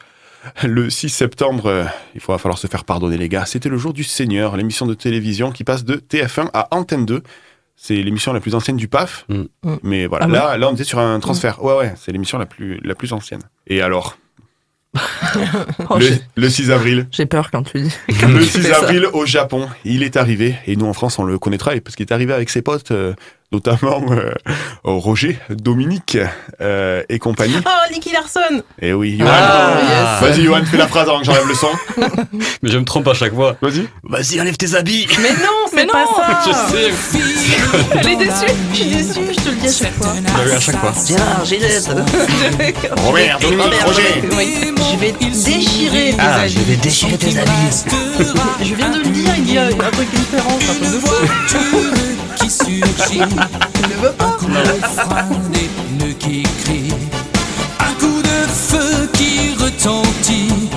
Le 0.62 0.88
6 0.90 1.08
septembre, 1.08 1.66
euh, 1.66 1.84
il 2.14 2.20
va 2.26 2.38
falloir 2.38 2.56
se 2.58 2.66
faire 2.66 2.84
pardonner 2.84 3.18
les 3.18 3.28
gars, 3.28 3.44
c'était 3.46 3.68
le 3.68 3.76
jour 3.78 3.92
du 3.92 4.04
Seigneur, 4.04 4.56
l'émission 4.56 4.86
de 4.86 4.94
télévision 4.94 5.50
qui 5.50 5.64
passe 5.64 5.84
de 5.84 5.96
TF1 5.96 6.48
à 6.54 6.68
Antenne 6.70 7.04
2. 7.06 7.22
C'est 7.82 7.94
l'émission 7.94 8.34
la 8.34 8.40
plus 8.40 8.54
ancienne 8.54 8.76
du 8.76 8.88
PAF, 8.88 9.24
Mm. 9.28 9.44
Mm. 9.64 9.76
mais 9.82 10.06
voilà, 10.06 10.26
Ah 10.26 10.28
là, 10.28 10.58
là 10.58 10.68
on 10.68 10.74
était 10.74 10.84
sur 10.84 10.98
un 10.98 11.18
transfert. 11.18 11.64
Ouais 11.64 11.74
ouais, 11.74 11.94
c'est 11.96 12.12
l'émission 12.12 12.36
la 12.38 12.44
plus, 12.44 12.78
la 12.84 12.94
plus 12.94 13.12
ancienne. 13.14 13.40
Et 13.66 13.80
alors, 13.80 14.18
Oh, 15.88 15.96
le, 15.98 16.00
j'ai- 16.04 16.20
le 16.34 16.48
6 16.50 16.70
avril, 16.70 17.06
J'ai 17.10 17.24
peur 17.26 17.50
quand 17.50 17.62
tu 17.62 17.80
dis. 17.80 17.92
le 18.08 18.38
tu 18.40 18.44
6 18.44 18.60
fais 18.62 18.68
ça. 18.74 18.80
avril 18.82 19.06
au 19.12 19.24
Japon, 19.24 19.66
il 19.84 20.02
est 20.02 20.16
arrivé, 20.16 20.56
et 20.66 20.76
nous 20.76 20.86
en 20.86 20.92
France 20.92 21.18
on 21.18 21.24
le 21.24 21.38
connaîtra, 21.38 21.74
et 21.74 21.80
parce 21.80 21.96
qu'il 21.96 22.04
est 22.06 22.12
arrivé 22.12 22.32
avec 22.34 22.50
ses 22.50 22.60
potes, 22.62 22.90
euh, 22.90 23.14
notamment 23.52 24.00
euh, 24.10 24.32
Roger, 24.84 25.38
Dominique 25.50 26.16
euh, 26.60 27.02
et 27.08 27.18
compagnie. 27.18 27.56
Oh, 27.64 27.92
Nicky 27.92 28.12
Larson 28.12 28.62
Et 28.80 28.92
oui, 28.92 29.16
Johan. 29.18 29.28
Ah, 29.32 30.18
Vas-y 30.20 30.44
Johan, 30.44 30.62
fais 30.64 30.76
la 30.76 30.86
phrase 30.86 31.08
avant 31.08 31.18
que 31.20 31.24
j'enlève 31.26 31.46
le 31.48 31.54
son. 31.54 31.68
Mais 32.62 32.70
je 32.70 32.78
me 32.78 32.84
trompe 32.84 33.08
à 33.08 33.14
chaque 33.14 33.34
fois. 33.34 33.56
Vas-y. 33.60 33.88
Vas-y, 34.04 34.40
enlève 34.40 34.56
tes 34.56 34.74
habits. 34.74 35.08
Mais 35.20 35.30
non, 35.32 35.66
c'est 35.68 35.76
Mais 35.76 35.86
pas 35.86 36.04
non, 36.04 36.16
ça 36.16 36.40
Je 36.46 36.52
sais. 36.52 37.98
Elle 38.00 38.08
est 38.08 38.16
déçue. 38.16 38.46
Je 38.72 38.76
suis 38.76 38.84
déçue, 38.86 39.20
je 39.36 39.40
te 39.44 39.48
le 39.48 39.56
dis 39.56 39.68
à 39.68 39.72
chaque 39.72 39.94
fois. 39.94 40.12
Je 40.38 40.44
l'ai 40.48 40.54
à 40.54 40.60
chaque 40.60 40.78
fois. 40.78 40.92
Tiens, 41.04 41.44
Ginette. 41.44 41.90
Robert, 43.04 43.38
Dominique, 43.40 43.82
Roger. 43.84 44.22
Oui, 44.36 44.72
je 44.92 44.98
vais 44.98 45.12
déchirer 45.12 46.10
tes 46.12 46.16
Ah, 46.20 46.40
habits. 46.42 46.52
je 46.54 46.60
vais 46.60 46.76
déchirer 46.76 47.18
tes 47.18 47.38
habits. 47.38 47.84
Je 48.62 48.74
viens 48.74 48.90
de 48.90 48.98
le 48.98 49.08
dire, 49.08 49.32
il 49.38 49.52
y 49.54 49.58
a 49.58 49.64
un 49.66 49.70
truc 49.90 50.08
différent, 50.14 50.56
un 50.56 50.74
peu 50.74 50.86
de 50.86 51.00
fois. 51.00 51.18
qui 52.36 52.48
surgit. 52.50 53.20
Coup 53.40 54.48
de 54.48 54.86
frein, 54.86 55.28
des 55.52 55.68
pneus 55.68 56.14
qui 56.18 56.42
crient. 56.62 56.94
Un 57.80 57.92
coup 57.94 58.20
de 58.20 58.38
feu 58.52 59.08
qui 59.14 59.54
retentit. 59.58 60.68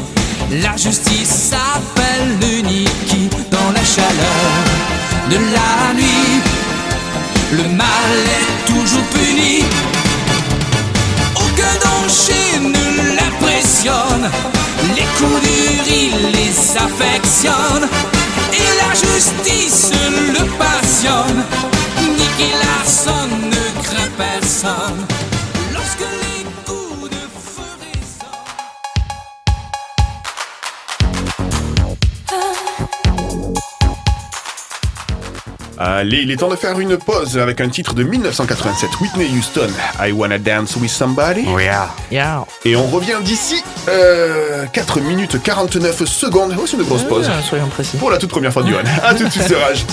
La 0.61 0.77
justice 0.77 1.49
s'appelle 1.49 2.37
le 2.39 2.61
Niki 2.61 3.29
dans 3.51 3.71
la 3.73 3.83
chaleur 3.83 4.51
de 5.29 5.35
la 5.35 5.93
nuit. 5.93 6.41
Le 7.51 7.63
mal 7.75 8.13
est 8.39 8.71
toujours 8.71 9.07
puni. 9.13 9.65
Aucun 11.35 11.75
danger 11.83 12.59
ne 12.61 13.17
l'impressionne. 13.17 14.29
Les 14.95 15.07
coups 15.17 15.41
durs, 15.41 15.87
il 15.87 16.31
les 16.31 16.77
affectionne. 16.77 17.89
Et 18.53 18.69
la 18.81 18.93
justice 18.93 19.91
le 20.33 20.45
passionne. 20.57 21.32
Larson 23.05 23.27
ne 23.27 23.81
craint 23.83 24.09
personne. 24.17 25.05
Lorsque 25.73 25.99
les 25.99 26.43
coups 26.65 27.09
de 27.09 27.15
feu 27.15 27.63
résonnent. 27.81 28.29
Allez, 35.77 36.19
il 36.23 36.31
est 36.31 36.37
temps 36.37 36.49
de 36.49 36.55
faire 36.55 36.79
une 36.79 36.97
pause 36.97 37.37
avec 37.37 37.59
un 37.59 37.67
titre 37.69 37.93
de 37.93 38.03
1987, 38.03 38.89
Whitney 39.01 39.27
Houston, 39.37 39.69
I 39.99 40.11
Wanna 40.13 40.37
Dance 40.37 40.75
With 40.77 40.89
Somebody. 40.91 41.45
Oh 41.53 41.59
yeah. 41.59 41.89
Yeah. 42.09 42.45
Et 42.63 42.75
on 42.77 42.87
revient 42.87 43.17
d'ici 43.23 43.61
euh, 43.89 44.65
4 44.71 45.01
minutes 45.01 45.41
49 45.41 46.05
secondes. 46.05 46.55
Oh, 46.57 46.63
c'est 46.65 46.77
une 46.77 46.83
grosse 46.83 47.03
pause. 47.03 47.29
Soyons 47.49 47.67
précis. 47.67 47.97
Pour 47.97 48.11
la 48.11 48.17
toute 48.17 48.29
première 48.29 48.53
fois 48.53 48.63
du 48.63 48.71
Johan. 48.71 48.83
A 49.03 49.13
tout 49.13 49.25
de 49.25 49.29
suite, 49.29 49.53
Rage. 49.53 49.85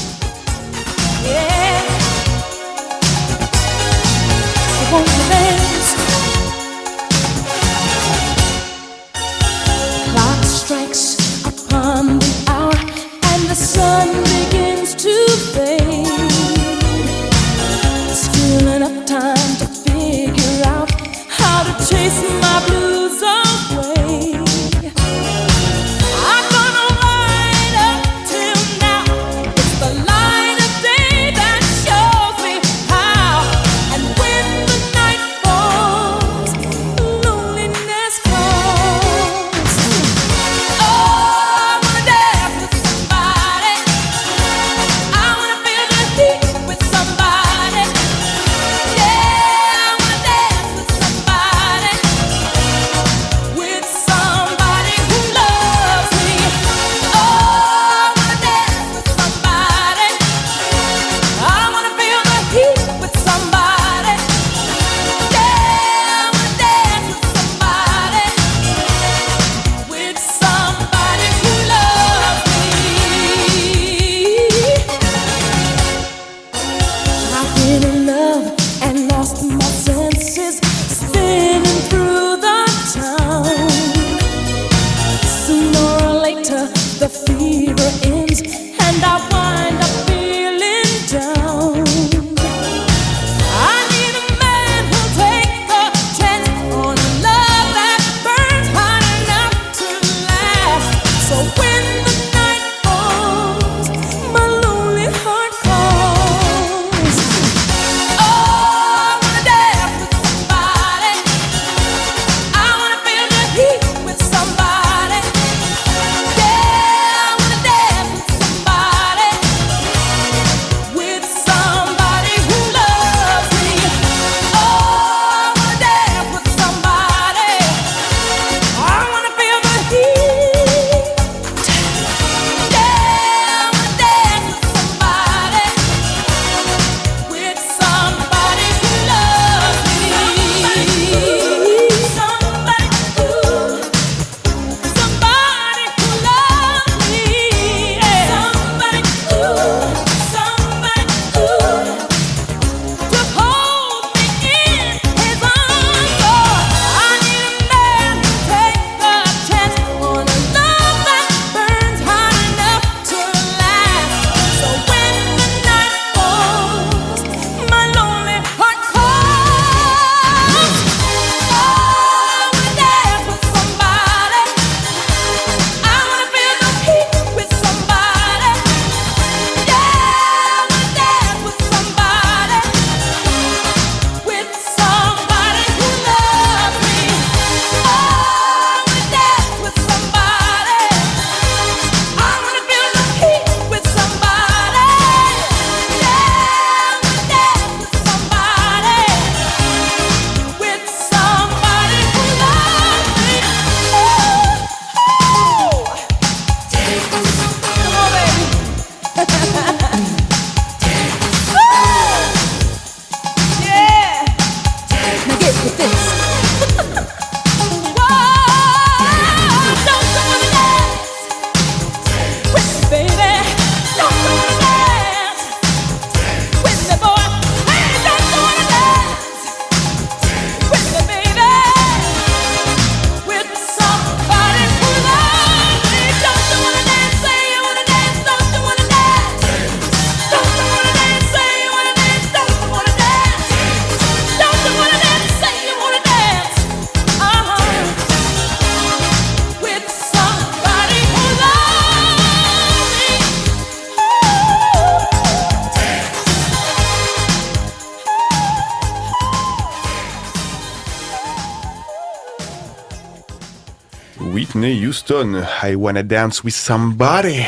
Whitney 264.33 264.75
Houston. 264.81 265.43
I 265.63 265.75
wanna 265.75 266.03
dance 266.03 266.45
with 266.45 266.55
somebody. 266.55 267.43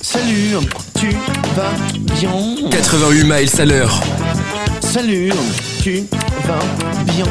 Salut, 0.00 0.56
tu 0.98 1.10
vas 1.54 1.72
bien? 2.20 2.70
88 2.70 3.24
miles 3.24 3.60
à 3.60 3.64
l'heure. 3.64 4.00
Salut, 4.80 5.32
tu 5.82 6.04
vas 6.46 7.04
bien? 7.04 7.24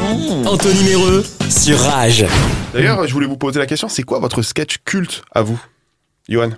Anthony 0.46 0.84
Méreux 0.84 1.24
sur 1.48 1.78
Rage. 1.78 2.26
D'ailleurs, 2.74 3.06
je 3.06 3.12
voulais 3.12 3.26
vous 3.26 3.36
poser 3.38 3.58
la 3.58 3.66
question, 3.66 3.88
c'est 3.88 4.02
quoi 4.02 4.18
votre 4.18 4.42
sketch 4.42 4.78
culte 4.84 5.22
à 5.34 5.42
vous 5.42 5.60
Johan? 6.28 6.50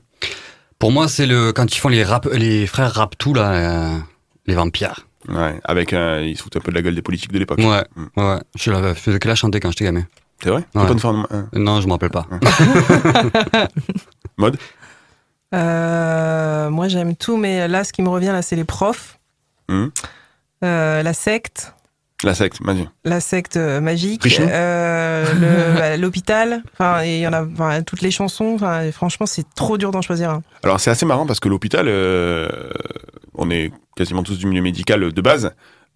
Pour 0.79 0.91
moi, 0.91 1.07
c'est 1.09 1.27
le 1.27 1.53
quand 1.53 1.73
ils 1.75 1.79
font 1.79 1.89
les 1.89 2.03
rap, 2.03 2.27
les 2.33 2.67
frères 2.67 2.93
Raptou 2.93 3.35
là, 3.35 3.53
euh, 3.53 3.99
les 4.47 4.55
vampires. 4.55 5.07
Ouais, 5.29 5.55
avec 5.63 5.93
un, 5.93 6.19
ils 6.21 6.37
se 6.37 6.43
foutent 6.43 6.57
un 6.57 6.61
peu 6.61 6.73
de 6.73 6.77
la 6.77 6.83
gueule 6.83 6.97
des 6.97 7.03
politiques 7.03 7.31
de 7.33 7.39
l'époque. 7.39 7.59
Ouais, 7.59 7.85
ouais. 8.17 8.39
Je 8.57 8.73
faisais 8.95 9.21
que 9.21 9.29
la 9.29 9.37
chanter 9.37 9.61
quand 9.61 9.71
j'étais 9.71 9.85
gamin. 9.85 10.05
C'est 10.42 10.50
vrai 10.50 10.64
Ouais. 10.74 10.83
Antoine 10.83 10.98
Farn- 10.98 11.26
euh, 11.33 11.42
Non, 11.55 11.81
je 11.81 11.87
m'en 11.87 11.94
rappelle 11.94 12.11
pas. 12.11 12.26
Mode 14.38 14.57
Euh, 15.55 16.70
moi, 16.70 16.88
j'aime 16.88 17.14
tout, 17.14 17.37
mais 17.37 17.68
là, 17.68 17.85
ce 17.85 17.92
qui 17.92 18.02
me 18.02 18.09
revient, 18.09 18.28
là, 18.33 18.42
c'est 18.42 18.57
les 18.57 18.64
profs. 18.64 19.18
Hum. 19.68 19.90
Euh, 20.64 21.02
la 21.02 21.12
secte, 21.12 21.74
La 22.24 22.35
secte, 22.35 22.59
vas-y. 22.62 22.88
la 23.05 23.20
secte 23.20 23.57
euh, 23.57 23.81
magique, 23.81 24.26
euh, 24.40 25.74
bah, 25.78 25.96
l'hôpital, 25.96 26.62
enfin, 26.72 27.02
et 27.05 27.16
il 27.18 27.20
y 27.20 27.26
en 27.26 27.33
a 27.33 27.42
enfin, 27.44 27.83
toutes 27.83 28.00
les 28.00 28.11
chansons, 28.12 28.52
enfin, 28.55 28.90
franchement, 28.92 29.26
c'est 29.26 29.44
trop 29.55 29.76
dur 29.76 29.90
d'en 29.90 30.02
choisir 30.02 30.31
un. 30.31 30.42
Alors 30.62 30.78
c'est 30.81 30.90
assez 30.90 31.05
marrant 31.05 31.26
parce 31.26 31.40
que 31.40 31.48
l'hôpital, 31.48 31.87
euh, 31.88 32.48
on 33.35 33.50
est 33.50 33.72
quasiment 33.96 34.22
tous 34.22 34.38
du 34.38 34.46
milieu 34.46 34.62
médical 34.62 35.12
de 35.12 35.20
base. 35.20 35.52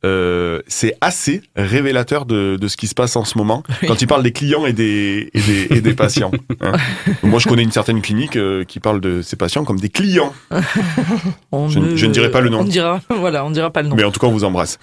Euh, 0.07 0.63
c'est 0.69 0.97
assez 1.01 1.43
révélateur 1.57 2.25
de, 2.27 2.57
de 2.61 2.69
ce 2.69 2.77
qui 2.77 2.87
se 2.87 2.95
passe 2.95 3.17
en 3.17 3.25
ce 3.25 3.37
moment 3.37 3.63
quand 3.87 4.01
il 4.01 4.07
parle 4.07 4.23
des 4.23 4.33
clients 4.33 4.65
et 4.65 4.73
des, 4.73 5.31
et 5.35 5.41
des, 5.41 5.77
et 5.77 5.81
des 5.81 5.95
patients. 5.95 6.31
hein. 6.61 6.73
Moi, 7.23 7.41
je 7.41 7.49
connais 7.49 7.63
une 7.65 7.73
certaine 7.73 8.01
clinique 8.01 8.37
euh, 8.37 8.65
qui 8.65 8.79
parle 8.81 9.01
de 9.01 9.21
ses 9.23 9.37
patients 9.37 9.65
comme 9.65 9.81
des 9.81 9.89
clients. 9.91 10.33
On 11.53 11.69
Je 11.69 11.79
ne- 11.79 11.97
je 11.97 12.07
ne 12.07 12.13
dirai 12.13 12.31
pas 12.31 12.41
le 12.41 12.49
nom. 12.51 12.61
On 12.61 12.65
dira, 12.65 13.01
voilà, 13.11 13.45
on 13.45 13.51
dira 13.51 13.71
pas 13.71 13.83
le 13.83 13.89
nom. 13.89 13.97
Mais 13.97 14.05
en 14.05 14.11
tout 14.11 14.21
cas, 14.21 14.27
on 14.27 14.33
vous 14.33 14.45
embrasse. 14.45 14.79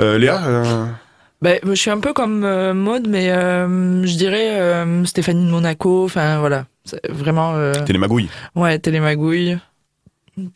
Euh, 0.00 0.18
Léa 0.18 0.42
euh, 0.46 0.86
Ben, 1.42 1.58
je 1.64 1.72
suis 1.74 1.90
un 1.90 1.98
peu 2.00 2.12
comme 2.12 2.44
euh, 2.44 2.74
Maud, 2.74 3.06
mais 3.08 3.30
euh, 3.30 4.04
je 4.06 4.16
dirais 4.16 4.60
euh, 4.60 5.04
Stéphanie 5.04 5.44
de 5.44 5.50
Monaco. 5.50 6.04
Enfin, 6.04 6.38
voilà. 6.40 6.66
Vraiment. 7.08 7.54
euh, 7.56 7.72
Télémagouille. 7.84 8.28
Ouais, 8.54 8.78
Télémagouille. 8.78 9.58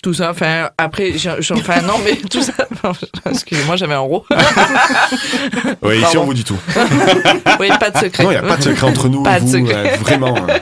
Tout 0.02 0.14
ça. 0.14 0.30
Enfin, 0.30 0.70
après, 0.78 1.12
enfin, 1.50 1.82
non, 1.82 1.94
mais 2.04 2.14
tout 2.30 2.40
ça. 2.42 2.52
Excusez-moi, 3.30 3.76
j'avais 3.76 3.94
un 3.94 3.98
ro. 4.00 4.24
Ouais, 5.82 5.98
ici, 5.98 6.16
on 6.16 6.24
vous 6.24 6.34
dit 6.34 6.44
tout. 6.44 6.58
Oui, 7.60 7.68
pas 7.80 7.90
de 7.90 7.98
secret. 7.98 8.22
Non, 8.24 8.30
il 8.30 8.34
n'y 8.34 8.38
a 8.38 8.42
pas 8.42 8.56
de 8.56 8.62
secret 8.62 8.86
entre 8.86 9.08
nous 9.08 9.22
Pas 9.22 9.38
et 9.38 9.40
de 9.40 9.46
vous. 9.46 9.52
secret. 9.52 9.92
euh, 9.94 9.96
vraiment. 9.98 10.36
euh. 10.36 10.58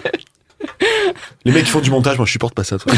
Les 1.44 1.52
mecs 1.52 1.64
qui 1.64 1.70
font 1.70 1.80
du 1.80 1.90
montage, 1.90 2.16
moi, 2.18 2.26
je 2.26 2.32
supporte 2.32 2.54
pas 2.54 2.64
ça. 2.64 2.78
toi. 2.78 2.92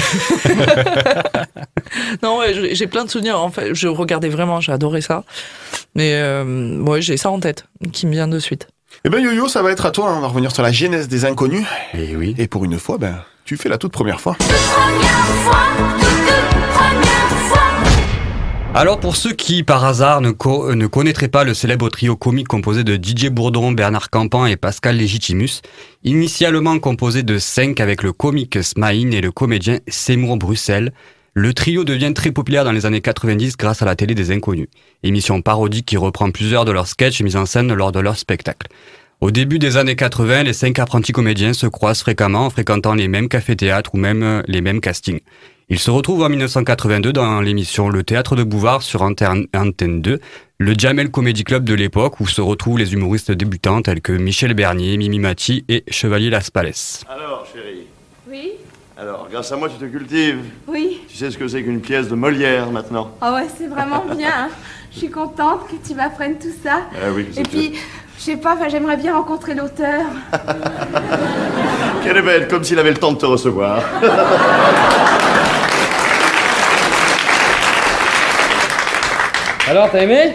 Non, 2.22 2.38
ouais, 2.38 2.74
j'ai 2.74 2.86
plein 2.86 3.04
de 3.04 3.10
souvenirs. 3.10 3.40
En 3.40 3.50
fait, 3.50 3.74
je 3.74 3.88
regardais 3.88 4.28
vraiment, 4.28 4.60
j'ai 4.60 4.72
adoré 4.72 5.00
ça. 5.00 5.24
Mais 5.94 6.12
euh, 6.14 6.78
ouais, 6.80 7.02
j'ai 7.02 7.16
ça 7.16 7.30
en 7.30 7.38
tête, 7.40 7.66
qui 7.92 8.06
me 8.06 8.12
vient 8.12 8.28
de 8.28 8.38
suite. 8.38 8.68
Eh 9.04 9.08
ben 9.10 9.20
Yo-Yo, 9.20 9.48
ça 9.48 9.62
va 9.62 9.70
être 9.72 9.86
à 9.86 9.90
toi. 9.90 10.10
hein. 10.10 10.14
On 10.18 10.20
va 10.20 10.28
revenir 10.28 10.52
sur 10.52 10.62
la 10.62 10.72
genèse 10.72 11.08
des 11.08 11.24
inconnus. 11.24 11.64
Et 11.94 12.14
oui. 12.16 12.34
Et 12.38 12.46
pour 12.48 12.64
une 12.64 12.78
fois, 12.78 12.98
ben, 12.98 13.16
tu 13.44 13.56
fais 13.56 13.68
la 13.68 13.78
toute 13.78 13.92
première 13.92 14.20
fois. 14.20 14.36
Alors 18.74 18.98
pour 18.98 19.16
ceux 19.16 19.32
qui 19.32 19.62
par 19.62 19.84
hasard 19.84 20.20
ne, 20.22 20.30
co- 20.30 20.74
ne 20.74 20.86
connaîtraient 20.86 21.28
pas 21.28 21.44
le 21.44 21.52
célèbre 21.54 21.88
trio 21.90 22.16
comique 22.16 22.48
composé 22.48 22.84
de 22.84 22.96
Didier 22.96 23.28
Bourdon, 23.28 23.72
Bernard 23.72 24.08
Campan 24.08 24.46
et 24.46 24.56
Pascal 24.56 24.96
Légitimus, 24.96 25.60
initialement 26.04 26.78
composé 26.78 27.22
de 27.22 27.38
cinq 27.38 27.80
avec 27.80 28.02
le 28.02 28.12
comique 28.12 28.62
Smaïn 28.62 29.12
et 29.12 29.20
le 29.20 29.30
comédien 29.30 29.78
Seymour 29.88 30.38
Bruxelles, 30.38 30.92
le 31.34 31.52
trio 31.54 31.84
devient 31.84 32.12
très 32.14 32.32
populaire 32.32 32.64
dans 32.64 32.72
les 32.72 32.86
années 32.86 33.00
90 33.02 33.56
grâce 33.56 33.82
à 33.82 33.84
la 33.84 33.94
télé 33.94 34.14
des 34.14 34.30
inconnus, 34.32 34.68
émission 35.02 35.42
parodique 35.42 35.86
qui 35.86 35.96
reprend 35.98 36.30
plusieurs 36.30 36.64
de 36.64 36.72
leurs 36.72 36.86
sketchs 36.88 37.22
mis 37.22 37.36
en 37.36 37.46
scène 37.46 37.72
lors 37.74 37.92
de 37.92 38.00
leurs 38.00 38.18
spectacles. 38.18 38.68
Au 39.20 39.30
début 39.30 39.58
des 39.58 39.76
années 39.76 39.96
80, 39.96 40.42
les 40.44 40.52
cinq 40.52 40.78
apprentis 40.78 41.12
comédiens 41.12 41.52
se 41.52 41.66
croisent 41.66 42.00
fréquemment 42.00 42.46
en 42.46 42.50
fréquentant 42.50 42.94
les 42.94 43.06
mêmes 43.06 43.28
cafés-théâtres 43.28 43.94
ou 43.94 43.98
même 43.98 44.22
euh, 44.24 44.42
les 44.48 44.60
mêmes 44.60 44.80
castings. 44.80 45.20
Ils 45.74 45.78
se 45.78 45.90
retrouvent 45.90 46.22
en 46.22 46.28
1982 46.28 47.14
dans 47.14 47.40
l'émission 47.40 47.88
Le 47.88 48.02
Théâtre 48.02 48.36
de 48.36 48.42
Bouvard 48.42 48.82
sur 48.82 49.00
Antenne 49.00 49.46
Antenne 49.56 50.02
2, 50.02 50.20
le 50.58 50.74
Jamel 50.76 51.10
Comedy 51.10 51.44
Club 51.44 51.64
de 51.64 51.72
l'époque 51.72 52.20
où 52.20 52.26
se 52.26 52.42
retrouvent 52.42 52.78
les 52.78 52.92
humoristes 52.92 53.32
débutants 53.32 53.80
tels 53.80 54.02
que 54.02 54.12
Michel 54.12 54.52
Bernier, 54.52 54.98
Mimi 54.98 55.18
Mati 55.18 55.64
et 55.70 55.82
Chevalier 55.88 56.28
Las 56.28 56.50
Palais. 56.50 56.74
Alors, 57.08 57.46
chérie, 57.50 57.86
Oui, 58.30 58.50
alors, 58.98 59.28
grâce 59.32 59.50
à 59.50 59.56
moi, 59.56 59.70
tu 59.70 59.76
te 59.82 59.90
cultives. 59.90 60.40
oui. 60.68 61.00
Tu 61.08 61.16
sais 61.16 61.30
ce 61.30 61.38
que 61.38 61.48
c'est 61.48 61.62
qu'une 61.62 61.80
pièce 61.80 62.06
de 62.08 62.16
Molière 62.16 62.70
maintenant 62.70 63.10
Ah 63.22 63.32
ouais, 63.32 63.46
c'est 63.56 63.66
vraiment 63.68 64.04
bien. 64.14 64.28
hein. 64.30 64.48
Je 64.92 64.98
suis 64.98 65.10
contente 65.10 65.60
que 65.70 65.88
tu 65.88 65.94
m'apprennes 65.94 66.38
tout 66.38 66.52
ça. 66.62 66.82
Ah 66.94 67.06
oui, 67.14 67.26
Et 67.34 67.44
puis, 67.44 67.72
je 68.18 68.22
sais 68.22 68.36
pas, 68.36 68.56
enfin, 68.56 68.68
j'aimerais 68.68 68.98
bien 68.98 69.14
rencontrer 69.16 69.54
l'auteur. 69.54 70.02
Quelle 72.04 72.18
est 72.18 72.22
belle, 72.22 72.46
comme 72.48 72.62
s'il 72.62 72.78
avait 72.78 72.90
le 72.90 72.98
temps 72.98 73.12
de 73.12 73.16
te 73.18 73.24
recevoir. 73.24 73.82
Alors, 79.68 79.90
t'as 79.90 80.02
aimé 80.02 80.34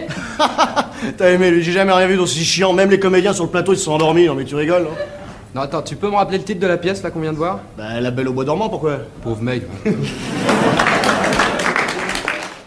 T'as 1.16 1.30
aimé, 1.30 1.50
lui, 1.50 1.62
j'ai 1.62 1.72
jamais 1.72 1.92
rien 1.92 2.06
vu 2.06 2.16
d'aussi 2.16 2.44
chiant. 2.44 2.72
Même 2.72 2.90
les 2.90 2.98
comédiens 2.98 3.32
sur 3.32 3.44
le 3.44 3.50
plateau, 3.50 3.72
ils 3.72 3.78
se 3.78 3.84
sont 3.84 3.92
endormis. 3.92 4.26
Non, 4.26 4.34
mais 4.34 4.44
tu 4.44 4.54
rigoles, 4.54 4.86
Non, 5.54 5.60
attends, 5.62 5.82
tu 5.82 5.96
peux 5.96 6.10
me 6.10 6.16
rappeler 6.16 6.38
le 6.38 6.44
titre 6.44 6.60
de 6.60 6.66
la 6.66 6.76
pièce 6.78 7.02
là 7.02 7.10
qu'on 7.10 7.20
vient 7.20 7.32
de 7.32 7.38
voir? 7.38 7.60
Bah, 7.76 8.00
La 8.00 8.10
Belle 8.10 8.28
au 8.28 8.32
Bois 8.32 8.44
dormant, 8.44 8.68
pourquoi? 8.68 8.98
Pauvre 9.22 9.42
mec. 9.42 9.62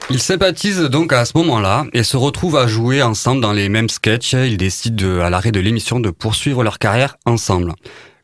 Ils 0.09 0.19
sympathisent 0.21 0.81
donc 0.81 1.13
à 1.13 1.23
ce 1.23 1.31
moment-là 1.37 1.85
et 1.93 2.03
se 2.03 2.17
retrouvent 2.17 2.57
à 2.57 2.67
jouer 2.67 3.01
ensemble 3.01 3.39
dans 3.41 3.53
les 3.53 3.69
mêmes 3.69 3.87
sketchs. 3.87 4.33
Ils 4.33 4.57
décident 4.57 4.95
de- 5.07 5.19
à 5.19 5.29
l'arrêt 5.29 5.51
de 5.53 5.59
l'émission 5.61 6.01
de 6.01 6.09
poursuivre 6.09 6.63
leur 6.65 6.79
carrière 6.79 7.15
ensemble. 7.25 7.73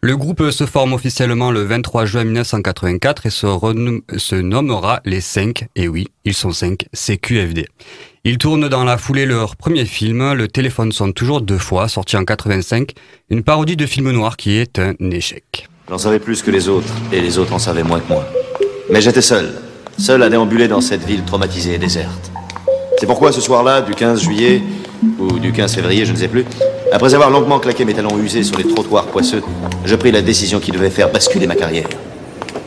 Le 0.02 0.16
groupe 0.18 0.52
se 0.52 0.66
forme 0.66 0.92
officiellement 0.94 1.50
le 1.50 1.64
23 1.64 2.06
juin 2.06 2.26
1984 2.26 3.26
et 3.26 3.30
se, 3.30 3.48
se 4.18 4.36
nommera 4.36 5.00
les 5.06 5.22
5, 5.22 5.68
et 5.76 5.88
oui, 5.88 6.08
ils 6.26 6.34
sont 6.36 6.52
5, 6.52 6.86
CQFD. 6.94 7.68
Ils 8.30 8.38
tournent 8.38 8.68
dans 8.68 8.84
la 8.84 8.98
foulée 8.98 9.26
leur 9.26 9.56
premier 9.56 9.86
film, 9.86 10.34
Le 10.34 10.50
téléphone 10.50 10.92
sonne 10.92 11.14
toujours 11.14 11.40
deux 11.40 11.58
fois, 11.58 11.88
sorti 11.88 12.18
en 12.18 12.26
85, 12.26 12.92
une 13.30 13.42
parodie 13.42 13.78
de 13.78 13.86
film 13.86 14.12
noir 14.12 14.36
qui 14.36 14.58
est 14.58 14.80
un 14.80 14.96
échec. 15.12 15.70
J'en 15.90 15.98
savais 15.98 16.20
plus 16.20 16.42
que 16.42 16.52
les 16.52 16.68
autres, 16.68 16.94
et 17.14 17.22
les 17.22 17.38
autres 17.38 17.54
en 17.54 17.58
savaient 17.58 17.84
moins 17.84 18.02
que 18.02 18.10
moi. 18.10 18.28
Mais 18.90 19.00
j'étais 19.00 19.22
seul, 19.22 19.54
seul 19.98 20.22
à 20.24 20.30
déambuler 20.30 20.68
dans 20.68 20.82
cette 20.82 21.06
ville 21.06 21.24
traumatisée 21.24 21.76
et 21.76 21.78
déserte. 21.78 22.30
C'est 23.00 23.06
pourquoi 23.06 23.32
ce 23.32 23.40
soir-là, 23.40 23.80
du 23.80 23.94
15 23.94 24.22
juillet, 24.22 24.62
ou 25.20 25.40
du 25.40 25.54
15 25.54 25.76
février, 25.76 26.06
je 26.06 26.12
ne 26.12 26.18
sais 26.18 26.28
plus, 26.28 26.44
après 26.92 27.16
avoir 27.16 27.30
longuement 27.30 27.60
claqué 27.60 27.86
mes 27.86 27.94
talons 27.94 28.20
usés 28.22 28.44
sur 28.44 28.58
les 28.58 28.68
trottoirs 28.68 29.06
poisseux, 29.06 29.42
je 29.86 29.96
pris 29.96 30.12
la 30.12 30.22
décision 30.22 30.60
qui 30.60 30.72
devait 30.72 30.90
faire 30.90 31.10
basculer 31.10 31.48
ma 31.48 31.56
carrière. 31.56 31.88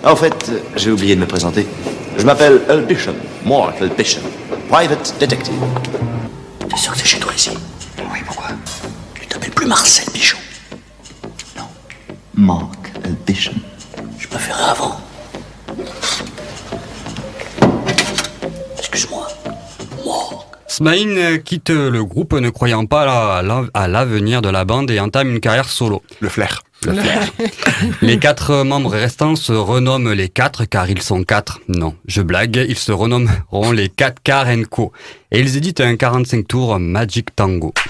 En 0.05 0.16
fait, 0.16 0.51
j'ai 0.77 0.90
oublié 0.90 1.16
de 1.16 1.20
me 1.20 1.27
présenter. 1.27 1.66
Je 2.21 2.27
m'appelle 2.27 2.61
Elbishon, 2.69 3.15
Mark 3.47 3.81
Elbishon, 3.81 4.21
private 4.69 5.15
detective. 5.19 5.55
T'es 6.69 6.77
sûr 6.77 6.93
que 6.93 6.99
c'est 6.99 7.07
chez 7.07 7.19
toi 7.19 7.33
ici? 7.35 7.49
Oui, 7.97 8.19
pourquoi? 8.27 8.49
Tu 9.15 9.27
t'appelles 9.27 9.53
plus 9.53 9.67
Marcel 9.67 10.05
Bichon 10.13 10.37
Non. 11.57 11.63
Mark 12.35 12.93
Elbishon. 13.05 13.55
Je 14.19 14.29
préférais 14.29 14.65
avant. 14.65 15.01
Excuse-moi. 18.77 19.27
Smaïn 20.67 21.39
quitte 21.39 21.71
le 21.71 22.05
groupe 22.05 22.35
ne 22.35 22.51
croyant 22.51 22.85
pas 22.85 23.39
à 23.73 23.89
l'avenir 23.89 24.43
de 24.43 24.51
la 24.51 24.67
bande 24.67 24.91
et 24.91 25.01
entame 25.01 25.31
une 25.31 25.41
carrière 25.41 25.71
solo. 25.71 26.03
Le 26.21 26.29
flair. 26.29 26.63
Les 28.03 28.19
quatre 28.19 28.64
membres 28.64 28.90
restants 28.90 29.37
se 29.37 29.53
renomment 29.53 30.12
les 30.12 30.29
quatre 30.29 30.64
car 30.64 30.88
ils 30.88 31.03
sont 31.03 31.25
quatre. 31.25 31.61
Non, 31.69 31.95
je 32.07 32.23
blague, 32.23 32.64
ils 32.69 32.79
se 32.79 32.93
renommeront 32.93 33.73
les 33.73 33.88
4 33.88 34.23
Car 34.23 34.47
Co. 34.71 34.93
Et 35.31 35.40
ils 35.40 35.57
éditent 35.57 35.81
un 35.81 35.97
45 35.97 36.47
tours 36.49 36.79
Magic 36.79 37.35
Tango. 37.37 37.75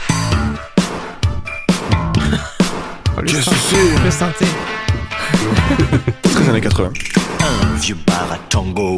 Qu'est-ce 3.27 3.51
que 3.51 3.57
c'est? 3.57 4.05
Le 4.05 4.11
synthé. 4.11 4.47
Très 6.23 6.49
années 6.49 6.61
80. 6.61 6.93
Un 7.41 7.77
vieux 7.77 7.97
bar 8.07 8.33
à 8.33 8.39
tango. 8.49 8.97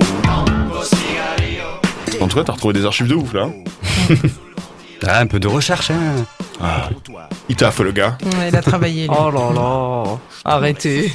En 2.20 2.28
tout 2.28 2.36
cas, 2.36 2.44
t'as 2.44 2.52
retrouvé 2.52 2.74
des 2.74 2.84
archives 2.86 3.08
de 3.08 3.14
ouf 3.14 3.32
là. 3.34 3.48
hein. 5.04 5.08
Ah, 5.10 5.20
un 5.20 5.26
peu 5.26 5.40
de 5.40 5.48
recherche, 5.48 5.90
hein. 5.90 6.24
Ah, 6.60 6.90
il 7.48 7.56
taffe 7.56 7.80
le 7.80 7.92
gars. 7.92 8.16
Ouais, 8.22 8.48
il 8.48 8.56
a 8.56 8.62
travaillé. 8.62 9.06
lui. 9.06 9.16
Oh 9.18 9.30
là 9.30 9.52
là. 9.52 10.18
Arrêtez. 10.44 11.10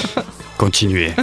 Continuez. 0.58 1.12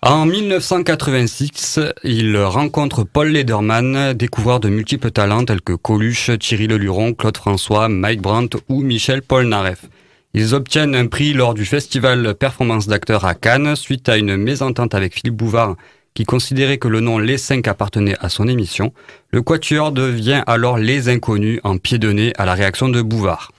En 0.00 0.26
1986, 0.26 1.80
il 2.04 2.36
rencontre 2.38 3.02
Paul 3.02 3.30
Lederman, 3.30 4.12
découvreur 4.12 4.60
de 4.60 4.68
multiples 4.68 5.10
talents 5.10 5.44
tels 5.44 5.60
que 5.60 5.72
Coluche, 5.72 6.30
Thierry 6.38 6.68
Leluron, 6.68 7.14
Claude 7.14 7.36
François, 7.36 7.88
Mike 7.88 8.22
Brandt 8.22 8.58
ou 8.68 8.82
Michel 8.82 9.22
Polnareff. 9.22 9.86
Ils 10.34 10.54
obtiennent 10.54 10.94
un 10.94 11.08
prix 11.08 11.32
lors 11.32 11.52
du 11.52 11.64
festival 11.64 12.36
Performance 12.36 12.86
d'acteurs 12.86 13.24
à 13.24 13.34
Cannes 13.34 13.74
suite 13.74 14.08
à 14.08 14.16
une 14.18 14.36
mésentente 14.36 14.94
avec 14.94 15.14
Philippe 15.14 15.34
Bouvard 15.36 15.74
qui 16.18 16.24
considérait 16.24 16.78
que 16.78 16.88
le 16.88 16.98
nom 16.98 17.20
Les 17.20 17.38
5 17.38 17.68
appartenait 17.68 18.16
à 18.18 18.28
son 18.28 18.48
émission. 18.48 18.92
Le 19.30 19.40
Quatuor 19.40 19.92
devient 19.92 20.42
alors 20.48 20.76
Les 20.76 21.08
Inconnus 21.08 21.60
en 21.62 21.78
pied 21.78 21.98
de 21.98 22.10
nez 22.10 22.32
à 22.36 22.44
la 22.44 22.54
réaction 22.54 22.88
de 22.88 23.00
Bouvard. 23.02 23.52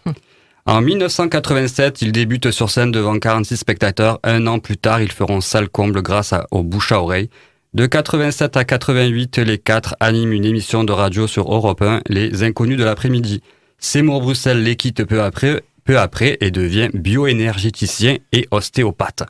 En 0.66 0.82
1987, 0.82 2.02
ils 2.02 2.12
débutent 2.12 2.52
sur 2.52 2.70
scène 2.70 2.92
devant 2.92 3.18
46 3.18 3.56
spectateurs. 3.56 4.20
Un 4.24 4.46
an 4.46 4.60
plus 4.60 4.76
tard, 4.76 5.02
ils 5.02 5.14
feront 5.14 5.40
salle 5.40 5.70
comble 5.70 6.02
grâce 6.02 6.34
à, 6.34 6.48
au 6.52 6.62
bouche 6.62 6.92
à 6.92 7.02
oreille. 7.02 7.30
De 7.74 7.86
87 7.86 8.58
à 8.58 8.66
88, 8.66 9.38
les 9.38 9.58
quatre 9.58 9.96
animent 10.02 10.34
une 10.34 10.44
émission 10.44 10.84
de 10.84 10.92
radio 10.92 11.28
sur 11.28 11.54
Europe 11.54 11.82
1, 11.82 12.02
Les 12.10 12.44
Inconnus 12.44 12.78
de 12.78 12.84
l'après-midi. 12.84 13.42
Seymour 13.78 14.20
Bruxelles 14.20 14.64
les 14.64 14.76
quitte 14.76 15.06
peu 15.06 15.22
après, 15.22 15.64
peu 15.86 15.98
après 15.98 16.38
et 16.42 16.52
devient 16.52 16.90
bioénergéticien 16.94 18.18
et 18.34 18.50
ostéopathe. 18.52 19.24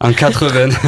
En 0.00 0.12
80... 0.12 0.70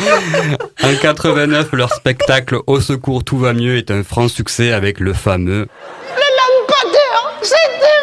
en 0.82 0.94
89, 0.94 1.72
leur 1.72 1.92
spectacle 1.92 2.58
Au 2.66 2.80
secours, 2.80 3.24
tout 3.24 3.38
va 3.38 3.52
mieux 3.52 3.76
est 3.76 3.90
un 3.90 4.02
franc 4.02 4.28
succès 4.28 4.72
avec 4.72 5.00
le 5.00 5.12
fameux 5.12 5.68
Le 6.16 6.22
lampadaire, 6.38 7.38
c'était 7.42 8.00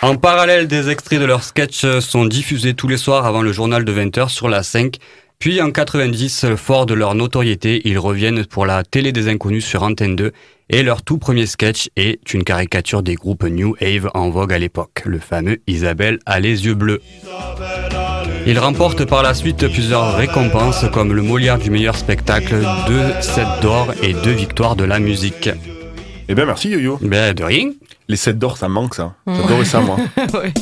moi 0.00 0.10
En 0.10 0.16
parallèle, 0.16 0.68
des 0.68 0.88
extraits 0.90 1.20
de 1.20 1.26
leurs 1.26 1.44
sketchs 1.44 2.00
sont 2.00 2.24
diffusés 2.24 2.74
tous 2.74 2.88
les 2.88 2.96
soirs 2.96 3.26
avant 3.26 3.42
le 3.42 3.52
journal 3.52 3.84
de 3.84 3.92
20h 3.92 4.28
sur 4.28 4.48
la 4.48 4.62
5. 4.62 4.96
Puis 5.38 5.62
en 5.62 5.70
90, 5.70 6.56
fort 6.56 6.86
de 6.86 6.94
leur 6.94 7.14
notoriété, 7.14 7.82
ils 7.84 7.98
reviennent 7.98 8.44
pour 8.44 8.66
la 8.66 8.82
télé 8.82 9.12
des 9.12 9.28
inconnus 9.28 9.64
sur 9.64 9.84
Antenne 9.84 10.16
2 10.16 10.32
et 10.70 10.82
leur 10.82 11.02
tout 11.02 11.18
premier 11.18 11.46
sketch 11.46 11.88
est 11.96 12.34
une 12.34 12.44
caricature 12.44 13.02
des 13.02 13.14
groupes 13.14 13.44
New 13.44 13.76
Wave 13.80 14.10
en 14.14 14.30
vogue 14.30 14.52
à 14.52 14.58
l'époque, 14.58 15.02
le 15.06 15.18
fameux 15.18 15.58
Isabelle 15.66 16.18
a 16.26 16.40
les 16.40 16.66
yeux 16.66 16.74
bleus. 16.74 17.00
Ils 18.50 18.58
remportent 18.58 19.04
par 19.04 19.22
la 19.22 19.34
suite 19.34 19.68
plusieurs 19.68 20.16
récompenses 20.16 20.86
comme 20.90 21.12
le 21.12 21.20
Molière 21.20 21.58
du 21.58 21.70
meilleur 21.70 21.94
spectacle, 21.96 22.56
deux 22.86 23.12
sets 23.20 23.44
d'or 23.60 23.88
et 24.02 24.14
deux 24.14 24.30
victoires 24.32 24.74
de 24.74 24.84
la 24.84 24.98
musique. 24.98 25.50
Eh 26.30 26.34
bien, 26.34 26.46
merci 26.46 26.70
Yo-Yo. 26.70 26.98
Ben, 27.02 27.34
de 27.34 27.44
rien. 27.44 27.72
Les 28.08 28.16
7 28.16 28.38
d'or, 28.38 28.56
ça 28.56 28.68
me 28.70 28.72
manque 28.72 28.94
ça. 28.94 29.12
J'adorais 29.26 29.66
ça, 29.66 29.80
moi. 29.80 29.98
Ouais. 30.32 30.52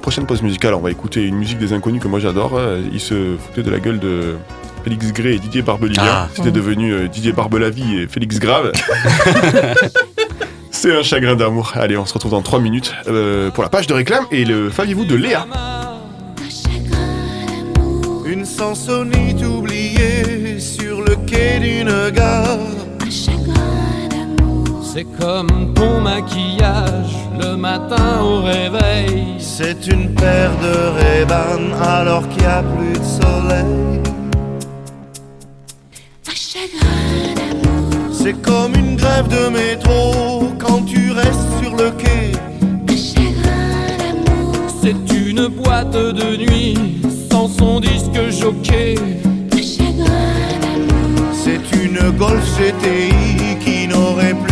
Prochaine 0.00 0.24
pause 0.24 0.40
musicale, 0.42 0.72
on 0.72 0.80
va 0.80 0.90
écouter 0.90 1.26
une 1.26 1.36
musique 1.36 1.58
des 1.58 1.74
inconnus 1.74 2.02
que 2.02 2.08
moi 2.08 2.20
j'adore. 2.20 2.52
Euh, 2.56 2.80
Ils 2.90 3.00
se 3.00 3.36
foutaient 3.36 3.62
de 3.62 3.70
la 3.70 3.80
gueule 3.80 3.98
de 3.98 4.36
Félix 4.82 5.12
Gray 5.12 5.34
et 5.34 5.38
Didier 5.38 5.62
Barbelivien. 5.62 6.02
Ah. 6.06 6.28
C'était 6.34 6.50
devenu 6.50 6.92
euh, 6.92 7.08
Didier 7.08 7.32
Barbelavie 7.32 7.96
et 8.00 8.08
Félix 8.08 8.38
Grave. 8.38 8.72
C'est 10.70 10.96
un 10.96 11.02
chagrin 11.02 11.34
d'amour. 11.34 11.72
Allez, 11.74 11.96
on 11.96 12.06
se 12.06 12.14
retrouve 12.14 12.30
dans 12.32 12.42
3 12.42 12.60
minutes 12.60 12.94
euh, 13.08 13.50
pour 13.50 13.64
la 13.64 13.68
page 13.68 13.86
de 13.86 13.94
réclame 13.94 14.24
et 14.30 14.44
le 14.44 14.70
faviez-vous 14.70 15.04
de 15.04 15.16
Léa. 15.16 15.46
Une 18.24 18.44
sansonite 18.44 19.42
oubliée 19.44 20.60
sur 20.60 21.00
le 21.02 21.16
quai 21.26 21.58
d'une 21.58 22.10
gare. 22.10 22.58
C'est 24.92 25.06
comme 25.18 25.74
ton 25.74 26.00
maquillage 26.00 27.16
le 27.40 27.56
matin 27.56 28.20
au 28.22 28.42
réveil. 28.42 29.36
C'est 29.38 29.86
une 29.86 30.14
paire 30.14 30.52
de 30.62 30.98
Ray-Ban 30.98 31.80
alors 31.80 32.28
qu'il 32.28 32.42
n'y 32.42 32.46
a 32.48 32.62
plus 32.62 32.92
de 32.92 33.04
soleil. 33.04 34.07
C'est 38.28 38.42
comme 38.42 38.74
une 38.74 38.94
grève 38.94 39.26
de 39.28 39.48
métro 39.48 40.52
quand 40.58 40.82
tu 40.82 41.12
restes 41.12 41.48
sur 41.62 41.74
le 41.74 41.90
quai. 41.92 42.32
C'est 44.82 45.16
une 45.16 45.48
boîte 45.48 45.92
de 45.92 46.36
nuit 46.36 46.76
sans 47.30 47.48
son 47.48 47.80
disque 47.80 48.20
jockey. 48.28 48.96
C'est 51.42 51.82
une 51.82 52.10
Golf 52.18 52.44
GTI 52.58 53.56
qui 53.64 53.88
n'aurait 53.88 54.34
plus 54.34 54.47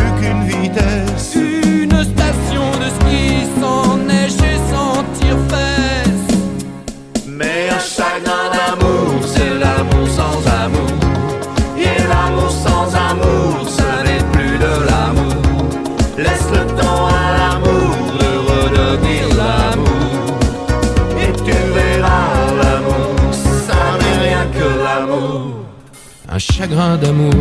Un 26.36 26.38
chagrin 26.38 26.98
d'amour. 26.98 27.32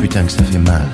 Putain 0.00 0.24
que 0.24 0.32
ça 0.32 0.42
fait 0.42 0.56
mal. 0.56 0.88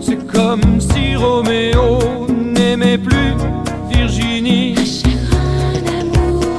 C'est 0.00 0.24
comme 0.32 0.80
si 0.80 1.16
Roméo 1.16 2.28
n'aimait 2.30 2.96
plus 2.96 3.34
Virginie. 3.90 4.76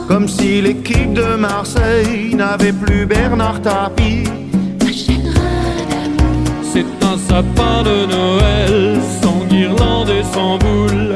Comme 0.06 0.28
si 0.28 0.62
l'équipe 0.64 1.14
de 1.14 1.38
Marseille 1.38 2.36
n'avait 2.36 2.74
plus 2.74 3.06
Bernard 3.06 3.62
Tapie. 3.62 4.26
C'est 6.74 7.06
un 7.06 7.18
sapin 7.18 7.84
de 7.84 8.06
Noël 8.06 9.00
sans 9.22 9.46
guirlande 9.46 10.10
et 10.10 10.24
sans 10.34 10.58
boule. 10.58 11.16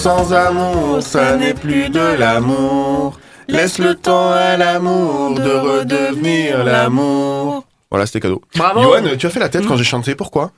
Sans 0.00 0.32
amour, 0.32 1.02
ça 1.02 1.36
n'est 1.36 1.52
plus 1.52 1.90
de 1.90 2.16
l'amour. 2.18 3.20
Laisse 3.48 3.78
le 3.78 3.94
temps 3.94 4.30
à 4.30 4.56
l'amour 4.56 5.34
de 5.34 5.50
redevenir 5.50 6.64
l'amour. 6.64 7.64
Voilà, 7.90 8.06
c'était 8.06 8.20
cadeau. 8.20 8.40
Bravo. 8.56 8.82
Johan, 8.82 9.02
tu 9.18 9.26
as 9.26 9.30
fait 9.30 9.40
la 9.40 9.50
tête 9.50 9.66
quand 9.66 9.76
j'ai 9.76 9.84
chanté, 9.84 10.14
pourquoi? 10.14 10.52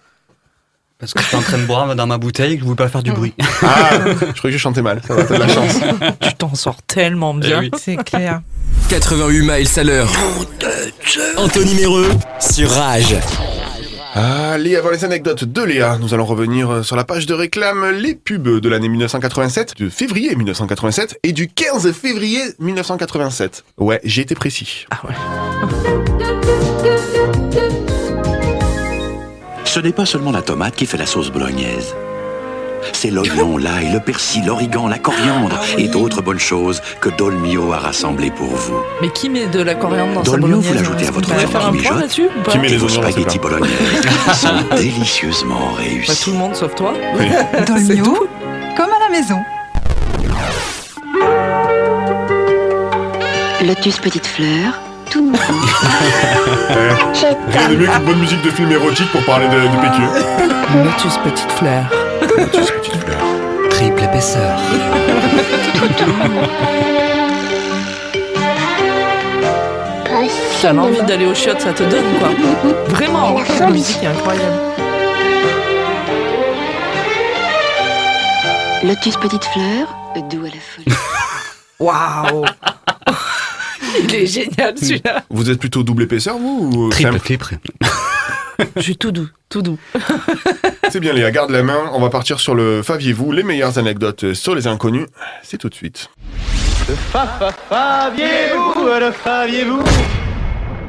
Parce 0.98 1.12
que 1.12 1.20
je 1.20 1.26
suis 1.26 1.36
en 1.36 1.42
train 1.42 1.58
de 1.58 1.64
boire 1.64 1.96
dans 1.96 2.06
ma 2.06 2.18
bouteille 2.18 2.52
et 2.52 2.54
que 2.54 2.60
je 2.60 2.64
voulais 2.66 2.76
pas 2.76 2.88
faire 2.88 3.02
du 3.02 3.10
bruit. 3.10 3.34
Ah, 3.62 3.90
je 4.04 4.14
croyais 4.14 4.32
que 4.42 4.50
j'ai 4.50 4.58
chanté 4.58 4.80
mal, 4.80 5.02
ça 5.04 5.14
va, 5.14 5.24
t'as 5.24 5.34
de 5.34 5.40
la 5.40 5.48
chance. 5.48 5.80
Tu 6.20 6.34
t'en 6.34 6.54
sors 6.54 6.80
tellement 6.82 7.34
bien. 7.34 7.62
Eh 7.62 7.64
oui. 7.64 7.70
C'est 7.76 7.96
clair. 7.96 8.42
88 8.90 9.40
miles 9.40 9.68
à 9.76 9.82
l'heure. 9.82 10.08
Anthony 11.36 11.74
Méreux 11.74 12.10
sur 12.38 12.70
Rage. 12.70 13.16
Allez, 14.14 14.76
avant 14.76 14.90
les 14.90 15.06
anecdotes 15.06 15.44
de 15.44 15.62
Léa, 15.62 15.96
nous 15.98 16.12
allons 16.12 16.26
revenir 16.26 16.70
euh, 16.70 16.82
sur 16.82 16.96
la 16.96 17.04
page 17.04 17.24
de 17.24 17.32
réclame 17.32 17.92
les 17.92 18.14
pubs 18.14 18.60
de 18.60 18.68
l'année 18.68 18.90
1987, 18.90 19.78
de 19.78 19.88
février 19.88 20.36
1987 20.36 21.18
et 21.22 21.32
du 21.32 21.48
15 21.48 21.92
février 21.92 22.42
1987. 22.58 23.64
Ouais, 23.78 24.00
j'ai 24.04 24.20
été 24.20 24.34
précis. 24.34 24.84
Ah 24.90 25.00
ouais. 25.08 25.14
Ce 29.64 29.80
n'est 29.80 29.92
pas 29.92 30.04
seulement 30.04 30.32
la 30.32 30.42
tomate 30.42 30.76
qui 30.76 30.84
fait 30.84 30.98
la 30.98 31.06
sauce 31.06 31.30
bolognaise. 31.30 31.94
C'est 32.92 33.10
l'oignon, 33.10 33.56
l'ail, 33.58 33.90
le 33.92 34.00
persil, 34.00 34.44
l'origan, 34.46 34.86
la 34.88 34.98
coriandre 34.98 35.58
et 35.78 35.88
d'autres 35.88 36.22
bonnes 36.22 36.38
choses 36.38 36.80
que 37.00 37.08
Dolmio 37.10 37.72
a 37.72 37.78
rassemblées 37.78 38.30
pour 38.30 38.48
vous. 38.48 38.76
Mais 39.00 39.08
qui 39.10 39.28
met 39.28 39.46
de 39.46 39.60
la 39.62 39.74
coriandre 39.74 40.14
dans 40.14 40.24
sa 40.24 40.30
Dolmio, 40.32 40.48
bolognaise 40.58 40.68
vous 40.68 40.74
l'ajoutez 40.74 41.06
à 41.06 41.10
votre 41.10 41.34
viande 41.34 41.50
qui 41.50 41.70
mijote 41.72 42.20
Qui 42.48 42.58
met 42.58 42.68
les 42.68 42.74
et 42.74 42.76
vos 42.78 42.86
oignons 42.86 43.02
spaghettis 43.10 43.38
plat 43.38 43.50
bolognaises 43.50 43.70
sont 44.34 44.76
délicieusement 44.76 45.60
Bah, 45.76 45.82
réussis. 45.82 46.24
Tout 46.24 46.30
le 46.32 46.36
monde 46.38 46.54
sauf 46.54 46.74
toi. 46.74 46.92
Dolmio, 47.66 48.28
comme 48.76 48.90
à 48.90 49.10
la 49.10 49.18
maison. 49.18 49.38
Lotus 53.64 53.98
Petite 53.98 54.26
Fleur, 54.26 54.80
tout 55.10 55.20
nouveau. 55.24 55.38
Eh, 56.70 57.52
Rien 57.56 57.68
de 57.68 57.76
mieux 57.76 57.86
qu'une 57.86 58.04
bonne 58.04 58.18
musique 58.18 58.42
de 58.42 58.50
film 58.50 58.72
érotique 58.72 59.10
pour 59.12 59.24
parler 59.24 59.46
de, 59.46 59.52
de 59.54 59.80
PQ. 59.80 60.02
Lotus 60.84 61.16
Petite 61.18 61.52
Fleur. 61.52 61.84
Lotus 62.22 62.70
Petite 62.70 62.96
Fleur. 62.96 63.18
Triple 63.70 64.04
épaisseur. 64.04 64.58
T'as 70.60 70.72
l'envie 70.72 71.02
d'aller 71.02 71.26
au 71.26 71.34
chiottes, 71.34 71.60
ça 71.60 71.72
te 71.72 71.82
donne 71.82 72.04
quoi. 72.18 72.28
Vraiment, 72.88 73.36
la 73.58 73.70
musique 73.70 74.02
est 74.02 74.06
incroyable. 74.06 74.56
Lotus 78.84 79.16
Petite 79.16 79.44
Fleur, 79.44 79.88
doux 80.30 80.44
à 80.44 80.48
la 80.48 80.60
folie. 80.60 80.96
Waouh 81.80 82.44
Il 84.04 84.14
est 84.14 84.26
génial 84.26 84.78
celui-là. 84.78 85.24
Vous 85.28 85.50
êtes 85.50 85.58
plutôt 85.58 85.82
double 85.82 86.04
épaisseur, 86.04 86.38
vous 86.38 86.70
ou 86.72 86.88
triple. 86.90 87.58
Je 88.76 88.80
suis 88.80 88.96
tout 88.96 89.10
doux, 89.10 89.28
tout 89.48 89.62
doux. 89.62 89.78
C'est 90.92 91.00
bien, 91.00 91.14
Léa, 91.14 91.30
garde 91.30 91.50
la 91.50 91.62
main. 91.62 91.90
On 91.94 92.00
va 92.00 92.10
partir 92.10 92.38
sur 92.38 92.54
le 92.54 92.82
Faviez-vous, 92.82 93.32
les 93.32 93.42
meilleures 93.42 93.78
anecdotes 93.78 94.34
sur 94.34 94.54
les 94.54 94.66
inconnus. 94.66 95.06
C'est 95.42 95.56
tout 95.56 95.70
de 95.70 95.74
suite. 95.74 96.10
Faviez-vous, 97.70 98.84
le 99.00 99.10
faviez-vous? 99.10 99.82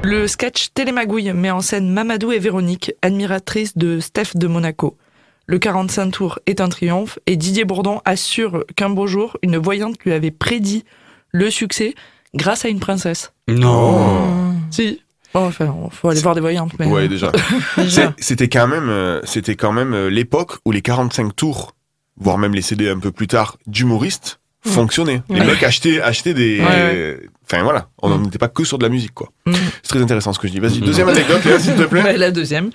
Le 0.04 0.28
sketch 0.28 0.74
Télémagouille 0.74 1.32
met 1.32 1.52
en 1.52 1.62
scène 1.62 1.90
Mamadou 1.90 2.34
et 2.34 2.40
Véronique, 2.40 2.92
admiratrices 3.02 3.78
de 3.78 4.02
Steph 4.02 4.32
de 4.36 4.48
Monaco. 4.48 4.98
Le 5.46 5.58
45 5.58 6.12
tours 6.12 6.40
est 6.48 6.60
un 6.60 6.68
triomphe 6.68 7.18
et 7.26 7.38
Didier 7.38 7.64
Bourdon 7.64 8.02
assure 8.04 8.66
qu'un 8.76 8.90
beau 8.90 9.08
jour, 9.08 9.38
une 9.42 9.56
voyante 9.56 9.96
lui 10.04 10.12
avait 10.12 10.32
prédit 10.32 10.84
le 11.32 11.50
succès 11.50 11.96
grâce 12.36 12.66
à 12.66 12.68
une 12.68 12.82
princesse. 12.82 13.32
Non. 13.48 14.54
Si. 14.70 15.03
Bon, 15.34 15.48
enfin, 15.48 15.74
faut 15.92 16.10
aller 16.10 16.22
voir 16.22 16.36
des 16.36 16.42
voyantes. 16.42 16.72
Mais... 16.80 16.86
Ouais, 16.86 17.08
déjà. 17.08 17.32
Déjà. 17.78 18.14
C'était 18.20 18.50
quand 18.50 18.68
même, 18.68 18.90
euh, 18.90 19.20
c'était 19.24 19.56
quand 19.56 19.72
même 19.72 19.94
euh, 19.94 20.10
l'époque 20.10 20.58
où 20.66 20.72
les 20.72 20.82
45 20.82 21.36
tours, 21.36 21.74
voire 22.18 22.38
même 22.38 22.54
les 22.54 22.62
CD 22.62 22.90
un 22.90 23.00
peu 23.00 23.12
plus 23.12 23.28
tard, 23.28 23.58
d'humoristes 23.66 24.40
fonctionnaient. 24.66 25.22
Les 25.30 25.40
Ouais. 25.42 25.46
mecs 25.48 25.64
achetaient, 25.64 26.02
achetaient 26.02 26.34
des. 26.34 26.60
Ouais, 26.60 26.66
ouais. 26.66 27.20
Enfin 27.46 27.64
voilà, 27.64 27.90
on 28.02 28.18
n'était 28.20 28.38
pas 28.38 28.48
que 28.48 28.64
sur 28.64 28.78
de 28.78 28.84
la 28.84 28.90
musique, 28.90 29.14
quoi. 29.14 29.30
Mm. 29.46 29.54
C'est 29.82 29.90
très 29.90 30.02
intéressant 30.02 30.32
ce 30.34 30.40
que 30.40 30.48
je 30.48 30.54
dis. 30.54 30.60
Vas-y, 30.60 30.80
deuxième 30.80 31.10
anecdote, 31.10 31.42
s'il 31.60 31.76
te 31.76 31.84
plaît. 31.84 32.02
Ouais, 32.04 32.18
la 32.18 32.32
deuxième. 32.32 32.70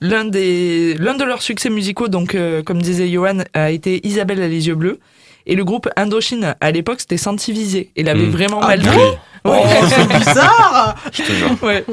L'un 0.00 0.24
des, 0.24 0.94
l'un 0.94 1.14
de 1.14 1.24
leurs 1.24 1.42
succès 1.42 1.70
musicaux, 1.70 2.08
donc, 2.08 2.34
euh, 2.34 2.62
comme 2.62 2.80
disait 2.80 3.08
Johan, 3.10 3.38
a 3.52 3.70
été 3.70 4.06
Isabelle 4.06 4.40
a 4.42 4.48
les 4.48 4.66
yeux 4.68 4.74
bleus. 4.76 4.98
Et 5.48 5.56
le 5.56 5.64
groupe 5.64 5.88
Indochine, 5.96 6.54
à 6.60 6.70
l'époque, 6.70 7.00
c'était 7.00 7.16
Santivisé. 7.16 7.90
Il 7.96 8.08
avait 8.08 8.26
Mm. 8.26 8.30
vraiment 8.30 8.60
Ah 8.62 8.68
mal 8.68 8.80
pris. 8.80 8.98
Oh, 9.44 9.54
c'est 9.88 10.08
bizarre 10.18 10.94
Je 11.12 11.22
te 11.22 11.32
jure. 11.32 11.50
Ouais. 11.62 11.84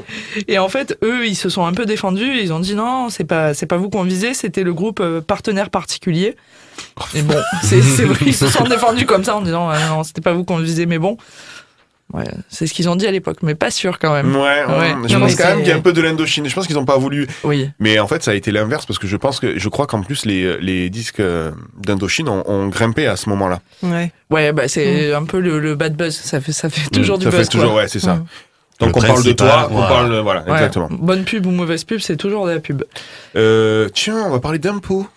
Et 0.48 0.60
en 0.60 0.68
fait, 0.68 0.98
eux, 1.04 1.26
ils 1.26 1.36
se 1.36 1.48
sont 1.50 1.66
un 1.66 1.72
peu 1.74 1.86
défendus. 1.86 2.38
Ils 2.42 2.52
ont 2.52 2.60
dit 2.60 2.76
non, 2.76 3.10
c'est 3.10 3.24
pas, 3.24 3.54
c'est 3.54 3.66
pas 3.66 3.78
vous 3.78 3.90
qu'on 3.90 4.04
visait, 4.04 4.34
c'était 4.34 4.64
le 4.64 4.74
groupe 4.74 5.00
euh, 5.00 5.22
partenaire 5.22 5.70
particulier. 5.70 6.36
Et 7.16 7.22
bon, 7.22 7.36
c'est, 7.64 7.82
c'est 7.82 8.04
vrai, 8.04 8.18
ils 8.26 8.34
se 8.36 8.48
sont 8.48 8.66
défendus 8.66 9.06
comme 9.06 9.24
ça 9.24 9.38
en 9.38 9.42
disant 9.42 9.70
ah, 9.70 9.78
non, 9.90 10.04
c'était 10.04 10.22
pas 10.22 10.34
vous 10.34 10.44
qu'on 10.44 10.58
visait, 10.58 10.86
mais 10.86 11.00
bon. 11.00 11.18
Ouais, 12.16 12.24
c'est 12.50 12.66
ce 12.68 12.74
qu'ils 12.74 12.88
ont 12.88 12.96
dit 12.96 13.06
à 13.08 13.12
l'époque, 13.12 13.38
mais 13.42 13.56
pas 13.56 13.70
sûr 13.72 14.00
quand 14.00 14.14
même. 14.14 14.34
Ouais, 14.36 14.42
Ouais. 14.42 14.96
je 15.08 15.14
Non, 15.16 15.20
pense 15.22 15.32
mais 15.32 15.36
quand 15.44 15.50
même 15.50 15.58
qu'il 15.60 15.68
y 15.68 15.72
a 15.72 15.76
un 15.76 15.82
peu 15.82 15.92
de 15.94 16.02
l'Indochine. 16.02 16.48
Je 16.48 16.56
pense 16.56 16.66
qu'ils 16.68 16.76
n'ont 16.78 16.86
pas 16.86 16.98
voulu. 16.98 17.28
Oui. 17.44 17.70
Mais 17.80 18.00
en 18.00 18.08
fait, 18.08 18.24
ça 18.24 18.32
a 18.32 18.34
été 18.36 18.52
l'inverse 18.52 18.86
parce 18.86 19.00
que 19.00 19.08
je 19.08 19.18
pense 19.18 19.40
que, 19.40 19.58
je 19.60 19.70
crois 19.70 19.86
qu'en 19.88 20.02
plus, 20.02 20.26
les, 20.26 20.58
les 20.60 20.90
disques 20.90 21.20
euh, 21.20 21.52
d'Indochine 21.78 22.30
ont, 22.30 22.44
ont 22.50 22.68
grimpé 22.68 23.06
à 23.08 23.16
ce 23.18 23.28
moment-là. 23.30 23.60
Ouais. 23.84 24.12
Ouais, 24.30 24.54
bah 24.54 24.68
c'est 24.68 25.14
un 25.14 25.26
peu 25.26 25.40
le, 25.40 25.60
le 25.60 25.76
bad 25.76 25.96
buzz. 25.96 26.16
Ça 26.16 26.40
fait, 26.42 26.52
ça 26.54 26.70
fait 26.70 26.90
toujours 26.90 27.18
Mm, 27.18 27.20
du 27.20 27.26
ça 27.26 27.32
buzz. 27.32 27.40
fait 27.42 27.46
toujours, 27.52 27.72
quoi. 27.74 27.82
ouais, 27.82 27.88
c'est 27.88 28.00
ça. 28.00 28.16
Mm. 28.16 28.26
Donc 28.80 28.90
Le 28.90 29.04
on 29.04 29.08
parle 29.08 29.24
de 29.24 29.32
toi, 29.32 29.70
on 29.72 29.76
parle, 29.82 30.20
voilà, 30.20 30.44
Ouais. 30.44 30.52
exactement. 30.52 30.90
Bonne 30.92 31.24
pub 31.24 31.46
ou 31.46 31.52
mauvaise 31.52 31.84
pub, 31.86 32.00
c'est 32.00 32.18
toujours 32.18 32.46
de 32.46 32.52
la 32.52 32.60
pub. 32.60 32.84
Euh, 33.38 33.88
tiens, 33.94 34.24
on 34.26 34.32
va 34.32 34.40
parler 34.40 34.60
d'impôts. 34.60 35.08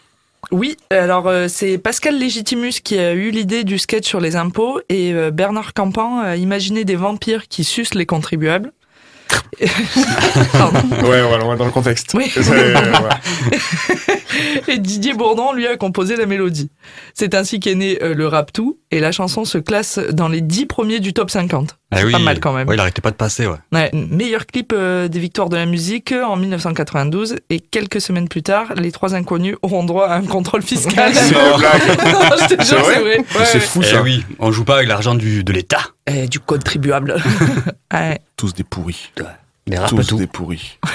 Oui, 0.50 0.76
alors 0.90 1.28
euh, 1.28 1.46
c'est 1.48 1.78
Pascal 1.78 2.18
Légitimus 2.18 2.80
qui 2.82 2.98
a 2.98 3.12
eu 3.12 3.30
l'idée 3.30 3.64
du 3.64 3.78
sketch 3.78 4.06
sur 4.06 4.20
les 4.20 4.36
impôts 4.36 4.80
et 4.88 5.12
euh, 5.12 5.30
Bernard 5.30 5.74
Campan 5.74 6.20
a 6.20 6.36
imaginé 6.36 6.84
des 6.84 6.96
vampires 6.96 7.48
qui 7.48 7.64
sucent 7.64 7.94
les 7.94 8.06
contribuables. 8.06 8.72
Pardon. 10.52 10.80
Ouais, 11.06 11.22
voilà, 11.22 11.44
on 11.44 11.48
va 11.48 11.56
dans 11.56 11.66
le 11.66 11.70
contexte. 11.70 12.14
Oui. 12.14 12.32
Euh. 12.36 12.74
Et 14.68 14.78
Didier 14.78 15.14
Bourdon 15.14 15.52
lui 15.52 15.66
a 15.66 15.76
composé 15.76 16.16
la 16.16 16.26
mélodie. 16.26 16.70
C'est 17.14 17.34
ainsi 17.34 17.60
qu'est 17.60 17.74
né 17.74 17.98
euh, 18.02 18.14
le 18.14 18.26
rap 18.26 18.52
tout 18.52 18.78
et 18.90 19.00
la 19.00 19.12
chanson 19.12 19.44
se 19.44 19.58
classe 19.58 19.98
dans 20.12 20.28
les 20.28 20.40
10 20.40 20.66
premiers 20.66 21.00
du 21.00 21.12
top 21.12 21.30
50. 21.30 21.76
Ah 21.90 22.00
oui. 22.04 22.12
pas 22.12 22.18
mal 22.18 22.38
quand 22.38 22.52
même. 22.52 22.68
Ouais, 22.68 22.74
il 22.76 22.80
arrêtait 22.80 23.00
pas 23.00 23.10
de 23.10 23.16
passer, 23.16 23.46
ouais. 23.46 23.56
Ouais, 23.72 23.90
meilleur 23.94 24.44
clip 24.46 24.72
euh, 24.74 25.08
des 25.08 25.18
victoires 25.18 25.48
de 25.48 25.56
la 25.56 25.64
musique 25.64 26.12
euh, 26.12 26.22
en 26.24 26.36
1992 26.36 27.36
et 27.48 27.60
quelques 27.60 28.00
semaines 28.02 28.28
plus 28.28 28.42
tard, 28.42 28.74
les 28.76 28.92
trois 28.92 29.14
inconnus 29.14 29.56
auront 29.62 29.84
droit 29.84 30.06
à 30.08 30.16
un 30.16 30.22
contrôle 30.26 30.62
fiscal. 30.62 31.14
C'est 31.14 31.30
une 31.34 31.56
blague. 31.56 31.82
Non, 32.12 32.36
je 32.48 32.54
te 32.54 32.62
C'est 32.62 32.68
jure, 32.76 32.84
vrai 32.84 32.94
c'est 32.94 33.00
vrai. 33.00 33.18
Ouais, 33.18 33.24
C'est 33.46 33.54
ouais. 33.58 33.60
fou 33.64 33.80
Eh 33.82 33.86
ça. 33.86 34.02
oui, 34.02 34.24
on 34.38 34.52
joue 34.52 34.64
pas 34.64 34.76
avec 34.76 34.88
l'argent 34.88 35.14
du, 35.14 35.44
de 35.44 35.52
l'État. 35.52 35.80
Eh, 36.06 36.26
du 36.28 36.40
contribuable. 36.40 37.16
Ouais. 37.90 38.18
Tous 38.36 38.52
des 38.52 38.64
pourris. 38.64 39.10
Des 39.68 39.76
rap 39.78 39.88
Tous 39.90 40.02
tout. 40.06 40.16
des 40.16 40.26
pourris. 40.26 40.78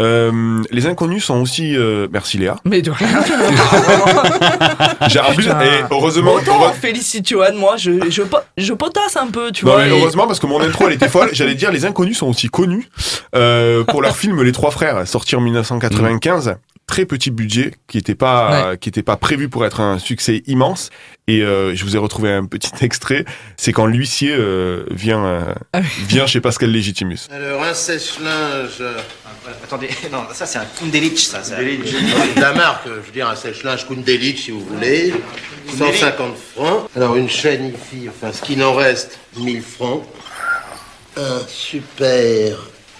Euh, 0.00 0.62
les 0.70 0.86
inconnus 0.86 1.24
sont 1.24 1.40
aussi. 1.40 1.76
euh, 1.76 2.06
merci 2.12 2.38
Léa. 2.38 2.54
Mais 2.64 2.82
de 2.82 2.92
rien. 2.92 3.08
J'ai 5.08 5.18
Putain. 5.36 5.60
et 5.60 5.82
heureusement. 5.90 6.34
Autant 6.34 6.60
heureux- 6.62 6.72
félicite 6.80 7.28
Johan, 7.28 7.54
moi, 7.56 7.76
je, 7.76 8.08
je, 8.08 8.22
po- 8.22 8.36
je 8.56 8.72
potasse 8.74 9.16
un 9.16 9.26
peu, 9.26 9.50
tu 9.50 9.64
Non, 9.64 9.72
vois. 9.72 9.82
mais 9.82 9.88
et- 9.88 10.00
heureusement 10.00 10.28
parce 10.28 10.38
que 10.38 10.46
mon 10.46 10.60
intro 10.60 10.86
elle 10.86 10.94
était 10.94 11.08
folle. 11.08 11.30
J'allais 11.32 11.56
dire 11.56 11.72
les 11.72 11.84
inconnus 11.84 12.18
sont 12.18 12.28
aussi 12.28 12.48
connus 12.48 12.88
euh, 13.34 13.82
pour 13.84 14.00
leur 14.02 14.16
film 14.16 14.40
Les 14.44 14.52
Trois 14.52 14.70
Frères, 14.70 15.04
sorti 15.06 15.34
en 15.34 15.40
1995. 15.40 16.54
Très 16.88 17.04
petit 17.04 17.30
budget 17.30 17.74
qui 17.86 17.98
était 17.98 18.16
pas 18.16 18.76
qui 18.76 18.88
était 18.88 19.04
pas 19.04 19.16
prévu 19.16 19.48
pour 19.48 19.64
être 19.64 19.80
un 19.80 20.00
succès 20.00 20.42
immense. 20.46 20.90
Et 21.28 21.42
euh, 21.42 21.74
je 21.74 21.84
vous 21.84 21.94
ai 21.94 21.98
retrouvé 21.98 22.32
un 22.32 22.46
petit 22.46 22.72
extrait. 22.84 23.26
C'est 23.58 23.72
quand 23.72 23.86
l'huissier 23.86 24.32
euh, 24.32 24.84
vient 24.90 25.24
euh, 25.24 25.54
Ah 25.74 25.80
vient 26.08 26.26
chez 26.26 26.40
Pascal 26.40 26.70
Légitimus. 26.70 27.28
Alors, 27.30 27.62
un 27.62 27.74
sèche-linge. 27.74 28.82
Attendez, 29.62 29.90
non, 30.12 30.24
ça 30.32 30.46
c'est 30.46 30.58
un 30.58 30.64
Kundelich, 30.78 31.18
ça. 31.18 31.44
ça. 31.44 31.56
de 31.58 32.40
la 32.40 32.54
marque, 32.54 32.86
je 32.86 33.06
veux 33.06 33.12
dire, 33.12 33.28
un 33.28 33.36
sèche-linge 33.36 33.86
Kundelich, 33.86 34.38
si 34.44 34.50
vous 34.50 34.64
voulez. 34.64 35.12
150 35.76 36.36
francs. 36.56 36.88
Alors, 36.96 37.16
une 37.16 37.28
chaîne 37.28 37.66
IFI, 37.66 38.08
enfin, 38.08 38.32
ce 38.32 38.40
qu'il 38.40 38.62
en 38.62 38.74
reste, 38.74 39.18
1000 39.36 39.62
francs. 39.62 40.02
Un 41.18 41.40
super 41.46 42.56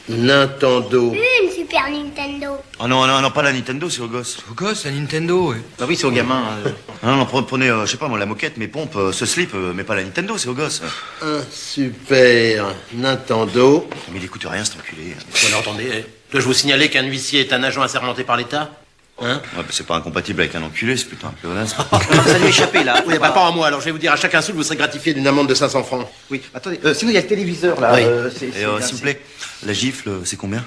Nintendo. 0.09 1.13
Une 1.15 1.51
Super 1.51 1.91
Nintendo. 1.91 2.57
Oh 2.81 2.87
non, 2.89 3.07
non, 3.07 3.21
non, 3.21 3.31
pas 3.31 3.43
la 3.43 3.53
Nintendo, 3.53 3.89
c'est 3.91 4.01
au 4.01 4.07
gosse. 4.09 4.39
Au 4.51 4.55
gosse, 4.55 4.85
la 4.85 4.91
Nintendo, 4.91 5.51
ouais. 5.51 5.57
Bah 5.79 5.85
oui, 5.89 5.97
c'est 5.97 6.07
au 6.07 6.11
gamin. 6.11 6.43
euh. 6.67 6.71
Non, 7.03 7.15
non, 7.17 7.25
pre- 7.25 7.45
prenez, 7.47 7.69
euh, 7.69 7.87
je 7.87 7.93
sais 7.93 7.97
pas 7.97 8.09
moi, 8.09 8.19
la 8.19 8.27
moquette, 8.27 8.57
mes 8.57 8.67
pompes, 8.67 8.97
euh, 8.97 9.13
ce 9.13 9.25
slip, 9.25 9.53
euh, 9.55 9.73
mais 9.75 9.85
pas 9.85 9.95
la 9.95 10.03
Nintendo, 10.03 10.37
c'est 10.37 10.49
au 10.49 10.55
gosse. 10.55 10.83
Un 11.23 11.41
super 11.53 12.75
Nintendo. 12.93 13.89
Mais 14.11 14.19
il 14.19 14.25
écoute 14.25 14.45
rien, 14.51 14.65
cet 14.65 14.79
enculé. 14.81 15.15
Attendez, 15.59 15.89
eh. 15.95 16.05
dois-je 16.33 16.45
vous 16.47 16.53
signaler 16.55 16.89
qu'un 16.91 17.05
huissier 17.05 17.41
est 17.41 17.53
un 17.53 17.63
agent 17.63 17.83
assermenté 17.83 18.25
par 18.25 18.37
l'État 18.37 18.71
Hein 19.21 19.41
Ouais, 19.57 19.63
bah, 19.63 19.65
c'est 19.71 19.87
pas 19.87 19.97
incompatible 19.97 20.41
avec 20.41 20.55
un 20.55 20.63
enculé, 20.63 20.97
c'est 20.97 21.07
plutôt 21.07 21.27
un 21.27 21.31
pléonasme. 21.31 21.77
Ça 22.27 22.39
lui 22.39 22.47
est 22.47 22.49
échappé, 22.51 22.85
là. 22.85 23.03
Oui, 23.07 23.19
bah, 23.19 23.31
pas 23.31 23.47
à 23.49 23.51
moi, 23.51 23.67
alors 23.67 23.81
je 23.81 23.87
vais 23.87 23.91
vous 23.91 23.99
dire, 23.99 24.13
à 24.13 24.17
chaque 24.17 24.35
insulte, 24.35 24.57
vous 24.57 24.63
serez 24.63 24.77
gratifié 24.77 25.13
d'une 25.15 25.27
amende 25.27 25.49
de 25.49 25.55
500 25.55 25.83
francs. 25.83 26.07
Oui, 26.31 26.41
attendez, 26.55 26.79
euh, 26.85 26.95
sinon 26.95 27.11
il 27.11 27.15
y 27.15 27.19
a 27.19 27.23
le 27.23 27.27
téléviseur 27.27 27.81
là. 27.81 27.93
Oui. 27.95 28.03
euh, 28.05 28.31
c'est- 28.31 28.47
Et 28.61 28.65
euh, 28.65 28.81
s'il 28.81 28.95
vous 28.97 29.01
plaît, 29.03 29.21
la 29.67 29.73
gifle, 29.73 30.09
euh, 30.09 30.21
c'est 30.25 30.37
combien? 30.37 30.65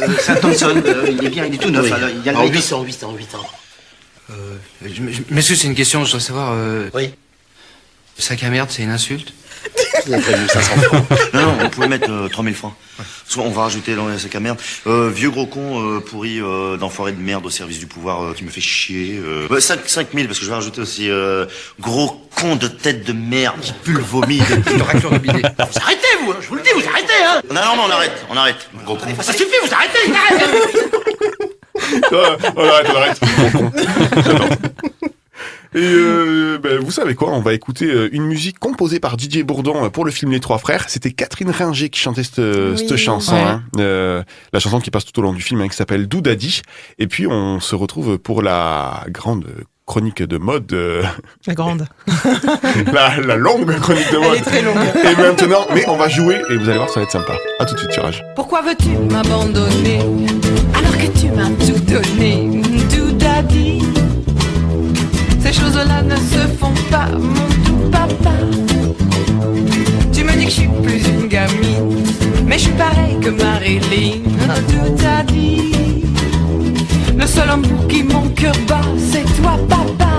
Euh, 0.00 0.06
C'est 0.20 0.38
Thompson, 0.40 0.80
euh, 0.86 1.06
il 1.10 1.24
est 1.24 1.28
bien, 1.30 1.44
il 1.46 1.54
est 1.54 1.58
tout 1.58 1.70
neuf. 1.70 1.84
Oui. 1.86 1.92
alors, 1.92 2.10
il 2.10 2.22
y 2.24 2.28
a 2.28 2.32
le 2.32 2.38
En 2.38 2.44
mec- 2.44 2.52
800, 2.54 2.82
800, 2.84 3.14
800. 3.16 3.38
Euh, 4.30 4.34
je- 4.84 4.88
je- 4.88 5.22
Monsieur, 5.34 5.56
c'est 5.56 5.66
une 5.66 5.74
question, 5.74 6.04
je 6.04 6.10
dois 6.12 6.20
savoir. 6.20 6.52
Euh, 6.54 6.88
oui. 6.94 7.14
Sac 8.18 8.42
à 8.44 8.48
merde, 8.50 8.68
c'est 8.70 8.82
une 8.82 8.90
insulte? 8.90 9.32
Il 10.06 10.14
a 10.14 10.18
prévu 10.18 10.46
500 10.48 10.76
francs. 10.82 11.02
Non, 11.34 11.40
non, 11.42 11.56
on 11.64 11.68
pouvait 11.70 11.88
mettre 11.88 12.10
euh, 12.10 12.28
3000 12.28 12.54
francs. 12.54 12.74
Soit 13.26 13.42
on 13.42 13.50
va 13.50 13.62
rajouter 13.62 13.94
dans 13.94 14.08
les 14.08 14.18
sacs 14.18 14.34
à 14.34 14.40
merde. 14.40 14.58
Euh, 14.86 15.10
vieux 15.10 15.30
gros 15.30 15.46
con 15.46 15.82
euh, 15.82 16.00
pourri 16.00 16.40
euh, 16.40 16.76
d'enfoiré 16.76 17.12
de 17.12 17.20
merde 17.20 17.44
au 17.44 17.50
service 17.50 17.78
du 17.78 17.86
pouvoir 17.86 18.22
euh, 18.22 18.32
qui 18.34 18.44
me 18.44 18.50
fait 18.50 18.60
chier. 18.60 19.20
Euh, 19.22 19.46
bah, 19.50 19.60
5, 19.60 19.80
5000 19.86 20.26
parce 20.26 20.38
que 20.38 20.44
je 20.44 20.50
vais 20.50 20.56
rajouter 20.56 20.80
aussi 20.80 21.10
euh, 21.10 21.46
gros 21.80 22.28
con 22.36 22.56
de 22.56 22.68
tête 22.68 23.04
de 23.04 23.12
merde 23.12 23.60
qui 23.60 23.72
pue 23.72 23.92
le 23.92 24.00
vomi. 24.00 24.38
De... 24.38 24.82
raclure 24.82 25.10
de 25.10 25.18
bidet. 25.18 25.42
Vous 25.42 25.78
arrêtez, 25.80 26.06
vous, 26.24 26.32
hein, 26.32 26.36
je 26.40 26.48
vous 26.48 26.54
le 26.54 26.62
dis, 26.62 26.70
vous 26.74 26.88
arrêtez, 26.88 27.12
hein 27.26 27.42
Non, 27.50 27.54
non, 27.54 27.76
mais 27.76 27.82
on 27.86 27.90
arrête, 27.90 28.26
on 28.30 28.36
arrête. 28.36 28.68
Gros 28.84 28.96
con. 28.96 29.06
Ça 29.20 29.32
suffit, 29.32 29.50
vous 29.64 29.74
arrêtez, 29.74 29.98
arrêtez 30.14 30.80
on 32.56 32.64
arrête, 32.68 32.86
on 32.90 32.96
arrête. 32.96 34.90
Et 35.76 35.80
euh, 35.82 36.58
ben, 36.58 36.78
vous 36.80 36.90
savez 36.90 37.14
quoi 37.14 37.30
On 37.32 37.40
va 37.40 37.52
écouter 37.52 37.84
euh, 37.86 38.08
une 38.12 38.24
musique 38.24 38.58
composée 38.58 38.98
par 38.98 39.16
Didier 39.18 39.42
Bourdon 39.42 39.84
euh, 39.84 39.88
pour 39.90 40.04
le 40.06 40.10
film 40.10 40.32
Les 40.32 40.40
Trois 40.40 40.56
Frères. 40.58 40.86
C'était 40.88 41.10
Catherine 41.10 41.50
Ringer 41.50 41.90
qui 41.90 42.00
chantait 42.00 42.22
cette, 42.24 42.38
Oui. 42.38 42.78
cette 42.78 42.96
chanson. 42.96 43.34
Ouais. 43.34 43.40
hein. 43.42 43.62
Euh, 43.78 44.22
la 44.54 44.58
chanson 44.60 44.80
qui 44.80 44.90
passe 44.90 45.04
tout 45.04 45.18
au 45.18 45.22
long 45.22 45.34
du 45.34 45.42
film, 45.42 45.60
hein, 45.60 45.68
qui 45.68 45.76
s'appelle 45.76 46.08
Doudadi. 46.08 46.62
Et 46.98 47.06
puis 47.06 47.26
on 47.26 47.60
se 47.60 47.74
retrouve 47.74 48.18
pour 48.18 48.40
la 48.42 49.04
grande 49.10 49.44
chronique 49.84 50.22
de 50.22 50.38
mode, 50.38 50.72
euh, 50.72 51.02
La 51.46 51.52
grande. 51.54 51.86
la, 52.92 53.18
la 53.20 53.36
longue 53.36 53.72
chronique 53.78 54.10
de 54.10 54.16
Elle 54.16 54.22
mode. 54.28 54.38
est 54.38 54.40
très 54.40 54.62
longue. 54.62 54.76
Et 55.04 55.20
maintenant, 55.20 55.66
mais 55.74 55.86
on 55.88 55.96
va 55.96 56.08
jouer 56.08 56.40
et 56.50 56.56
vous 56.56 56.68
allez 56.68 56.78
voir, 56.78 56.88
ça 56.88 57.00
va 57.00 57.04
être 57.04 57.12
sympa. 57.12 57.34
À 57.60 57.66
tout 57.66 57.74
de 57.74 57.80
suite 57.80 57.92
sur 57.92 58.02
Rage. 58.02 58.24
Pourquoi 58.34 58.62
veux-tu 58.62 58.96
m'abandonner 59.12 60.00
alors 60.74 60.96
que 60.96 61.18
tu 61.18 61.28
m'as 61.30 61.50
tout 61.64 61.78
donné, 61.84 62.62
tout 62.88 63.06
Ces 63.48 63.95
choses-là 65.60 66.02
ne 66.02 66.16
se 66.16 66.42
font 66.58 66.74
pas, 66.90 67.08
mon 67.12 67.48
tout 67.64 67.90
papa. 67.90 68.32
Tu 70.12 70.24
me 70.24 70.32
dis 70.32 70.44
que 70.44 70.50
je 70.50 70.56
suis 70.56 70.68
plus 70.82 71.02
une 71.08 71.28
gamine, 71.28 72.04
mais 72.46 72.58
je 72.58 72.64
suis 72.64 72.72
pareil 72.72 73.16
que 73.20 73.30
Marilyn, 73.30 74.22
tout 74.68 75.06
a 75.06 75.22
dit. 75.22 75.72
Le 77.16 77.26
seul 77.26 77.50
homme 77.50 77.62
pour 77.62 77.86
qui 77.88 78.02
mon 78.02 78.28
cœur 78.30 78.54
bat, 78.68 78.82
c'est 79.10 79.24
toi, 79.40 79.58
papa. 79.68 80.12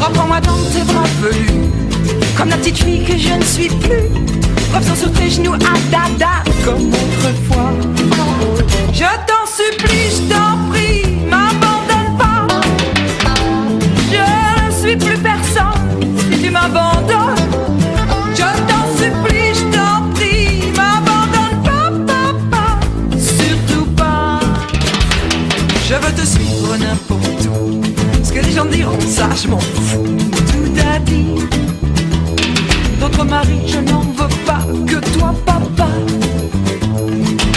Reprends-moi 0.00 0.40
dans 0.40 0.58
tes 0.72 0.84
bras 0.92 1.08
velus, 1.22 1.70
comme 2.36 2.50
la 2.50 2.56
petite 2.56 2.78
fille 2.78 3.04
que 3.04 3.16
je 3.16 3.34
ne 3.34 3.44
suis 3.44 3.68
plus. 3.68 4.08
Reviens 4.74 4.96
sur 4.96 5.12
tes 5.12 5.30
genoux 5.30 5.54
à 5.54 5.74
dada, 5.90 6.42
comme 6.64 6.88
autrefois. 6.88 7.72
Je 8.92 9.04
t'en 9.26 9.44
supplie, 9.46 10.03
Je 25.94 25.98
veux 26.00 26.12
te 26.12 26.26
suivre 26.26 26.76
n'importe 26.76 27.46
où. 27.46 27.80
Ce 28.24 28.32
que 28.32 28.40
les 28.40 28.50
gens 28.50 28.64
diront, 28.64 28.98
ça 29.00 29.28
je 29.40 29.46
m'en 29.46 29.60
fous. 29.60 30.02
Tout 30.50 30.80
a 30.92 30.98
dit. 30.98 31.36
D'autres 32.98 33.24
maris, 33.24 33.60
je 33.68 33.78
n'en 33.78 34.00
veux 34.00 34.34
pas 34.44 34.66
que 34.88 34.96
toi, 35.16 35.32
papa. 35.46 35.88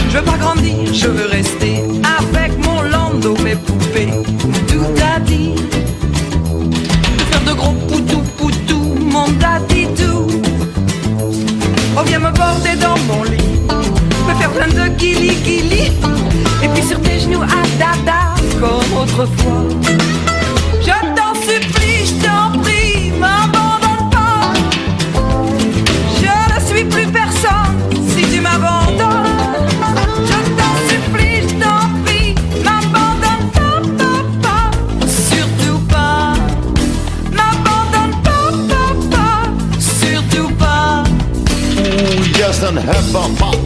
Je 0.09 0.17
veux 0.17 0.23
pas 0.23 0.37
grandir, 0.37 0.93
je 0.93 1.07
veux 1.07 1.25
rester 1.25 1.83
avec 2.19 2.51
mon 2.63 2.83
landau, 2.83 3.35
mes 3.43 3.55
poupées. 3.55 4.13
Tout 4.67 4.85
a 5.15 5.19
dit. 5.21 5.55
De 7.17 7.23
faire 7.23 7.43
de 7.43 7.53
gros 7.53 7.73
poutou 7.87 8.21
poutou, 8.37 8.83
mon 9.01 9.29
daddy 9.39 9.87
tout. 9.95 10.27
Oh, 11.97 12.03
viens 12.05 12.19
me 12.19 12.31
border 12.31 12.75
dans 12.79 12.99
mon 13.11 13.23
lit. 13.23 13.61
Me 14.27 14.33
faire 14.35 14.51
plein 14.51 14.67
de 14.67 14.89
guili 14.95 15.33
guili. 15.43 15.91
Et 16.63 16.67
puis 16.69 16.83
sur 16.83 16.99
tes 17.01 17.19
genoux 17.19 17.41
à 17.41 17.61
dada, 17.79 18.16
comme 18.59 18.97
autrefois. 19.01 19.63
Je 20.81 20.97
t'en 21.15 21.33
supplie, 21.35 22.05
je 22.05 22.13
t'en 22.25 22.59
prie, 22.61 23.11
m'abandonne 23.19 24.09
pas. 24.09 24.53
Je 26.21 26.53
ne 26.53 26.59
suis 26.65 26.85
plus 26.85 27.07
personne 27.07 27.75
si 28.09 28.21
tu 28.31 28.41
m'abandonnes. 28.41 29.25
Je 30.25 30.39
t'en 30.57 30.75
supplie, 30.89 31.41
je 31.47 31.55
t'en 31.63 31.81
prie, 32.03 32.35
m'abandonne 32.63 33.47
pas, 33.53 33.81
papa. 33.99 34.57
Surtout 35.07 35.79
pas. 35.87 36.33
M'abandonne 37.37 38.15
pas. 38.23 39.49
Surtout 39.79 40.49
pas. 40.55 41.03
And 42.59 42.79
have 42.79 43.15
a 43.15 43.46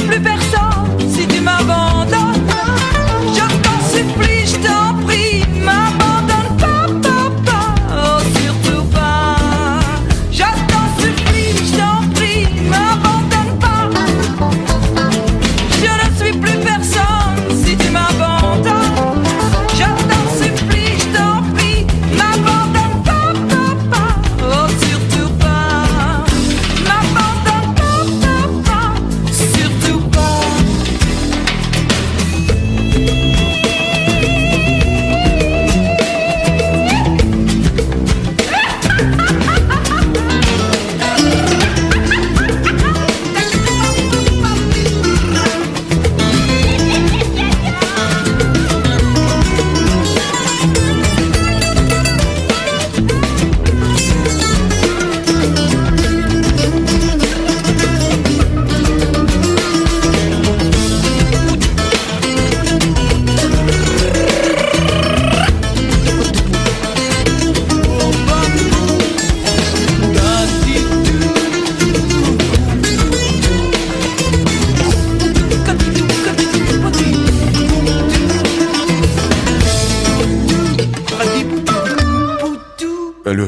plus 0.00 0.20
personne 0.20 0.71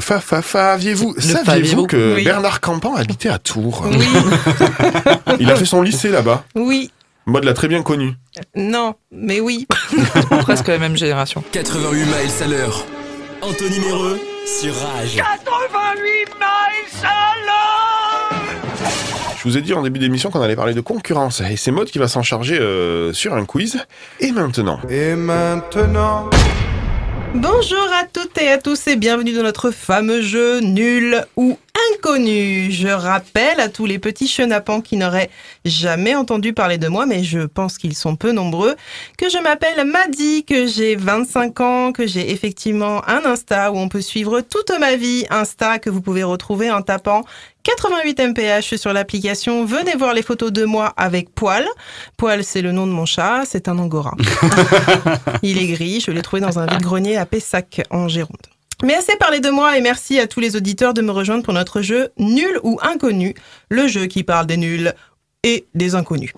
fa 0.05 0.21
fa 0.21 0.43
fa, 0.43 0.73
aviez-vous 0.75 1.15
Saviez-vous 1.19 1.87
que 1.87 2.17
Oui. 2.17 2.25
Bernard 2.25 2.61
Campan 2.61 2.95
habitait 2.95 3.31
à 3.31 3.39
Tours? 3.39 3.85
Oui. 3.91 4.07
Il 5.41 5.51
a 5.51 5.57
fait 5.57 5.65
son 5.65 5.81
lycée 5.81 6.11
là-bas. 6.11 6.45
Oui. 6.55 6.91
Moi, 7.27 7.41
de 7.41 7.47
l'a 7.47 7.55
très 7.55 7.69
bien 7.69 7.83
connu. 7.83 8.13
Non, 8.55 8.95
mais 9.11 9.41
oui. 9.41 9.67
Presque 10.43 10.69
la 10.69 10.77
même 10.79 10.95
génération. 10.95 11.43
88 11.53 12.05
miles 12.05 12.43
à 12.43 12.47
l'heure. 12.47 12.85
Anthony 13.41 13.81
Méreux 13.81 14.21
sur 14.47 14.75
Rage. 14.75 15.17
88 15.17 16.05
miles 16.35 17.03
à 17.03 17.35
l'heure 17.47 18.41
Je 19.39 19.43
vous 19.45 19.57
ai 19.57 19.63
dit 19.63 19.73
en 19.73 19.81
début 19.81 20.01
d'émission 20.01 20.31
qu'on 20.31 20.43
allait 20.43 20.57
parler 20.57 20.75
de 20.75 20.83
concurrence 20.83 21.41
et 21.41 21.57
c'est 21.57 21.71
Maud 21.71 21.89
qui 21.89 21.99
va 21.99 22.09
s'en 22.09 22.23
charger 22.23 22.59
euh, 22.61 23.15
sur 23.15 23.33
un 23.33 23.47
quiz. 23.47 23.79
Et 24.21 24.33
maintenant 24.33 24.81
Et 24.91 25.15
maintenant 25.15 26.29
Bonjour 27.35 27.89
à 27.93 28.05
toutes 28.05 28.39
et 28.39 28.49
à 28.49 28.59
tous 28.59 28.87
et 28.87 28.95
bienvenue 28.95 29.33
dans 29.33 29.43
notre 29.43 29.73
fameux 29.73 30.21
jeu 30.21 30.61
nul 30.61 31.27
ou 31.35 31.59
inconnu. 31.91 32.71
Je 32.71 32.87
rappelle 32.87 33.59
à 33.59 33.69
tous 33.69 33.87
les 33.87 33.99
petits 33.99 34.29
chenapans 34.29 34.81
qui 34.81 34.97
n'auraient 34.97 35.31
jamais 35.65 36.15
entendu 36.15 36.53
parler 36.53 36.79
de 36.79 36.87
moi, 36.87 37.07
mais 37.07 37.25
je 37.25 37.41
pense 37.41 37.77
qu'ils 37.77 37.97
sont 37.97 38.15
peu 38.15 38.31
nombreux, 38.31 38.77
que 39.19 39.29
je 39.29 39.39
m'appelle 39.39 39.85
Maddy, 39.85 40.45
que 40.45 40.67
j'ai 40.67 40.95
25 40.95 41.61
ans, 41.61 41.93
que 41.93 42.07
j'ai 42.07 42.31
effectivement 42.31 43.03
un 43.09 43.25
Insta 43.25 43.73
où 43.73 43.79
on 43.79 43.89
peut 43.89 44.01
suivre 44.01 44.41
toute 44.41 44.71
ma 44.79 44.95
vie. 44.95 45.27
Insta 45.29 45.81
que 45.81 45.91
vous 45.91 46.03
pouvez 46.03 46.23
retrouver 46.23 46.71
en 46.71 46.83
tapant 46.83 47.25
88 47.65 48.21
mph 48.21 48.77
sur 48.77 48.93
l'application. 48.93 49.65
Venez 49.65 49.97
voir 49.97 50.13
les 50.13 50.23
photos 50.23 50.53
de 50.53 50.65
moi 50.65 50.93
avec 50.99 51.35
Poil. 51.35 51.67
Poil, 52.19 52.45
c'est 52.45 52.61
le 52.61 52.73
nom 52.73 52.87
de 52.87 52.93
mon 52.93 53.07
chat, 53.07 53.45
c'est 53.47 53.69
un 53.69 53.79
angora. 53.79 54.15
Il 55.43 55.57
est 55.59 55.67
gris, 55.69 56.01
je 56.01 56.11
l'ai 56.11 56.21
trouvé 56.21 56.43
dans 56.43 56.59
un 56.59 56.67
vide-grenier 56.67 57.17
à 57.17 57.25
Pessac, 57.25 57.83
en 57.91 58.07
Gironde. 58.07 58.37
Mais 58.83 58.95
assez 58.95 59.17
parlé 59.17 59.41
de 59.41 59.49
moi 59.49 59.79
et 59.79 59.81
merci 59.81 60.21
à 60.21 60.27
tous 60.27 60.41
les 60.41 60.57
auditeurs 60.57 60.93
de 60.93 61.01
me 61.01 61.11
rejoindre 61.11 61.43
pour 61.43 61.55
notre 61.55 61.81
jeu 61.81 62.11
Nul 62.19 62.61
ou 62.65 62.79
Inconnu, 62.83 63.35
le 63.71 63.87
jeu 63.89 64.07
qui 64.07 64.25
parle 64.25 64.47
des 64.47 64.59
nuls 64.59 64.93
et 65.45 65.67
des 65.75 65.95
inconnus. 65.95 66.33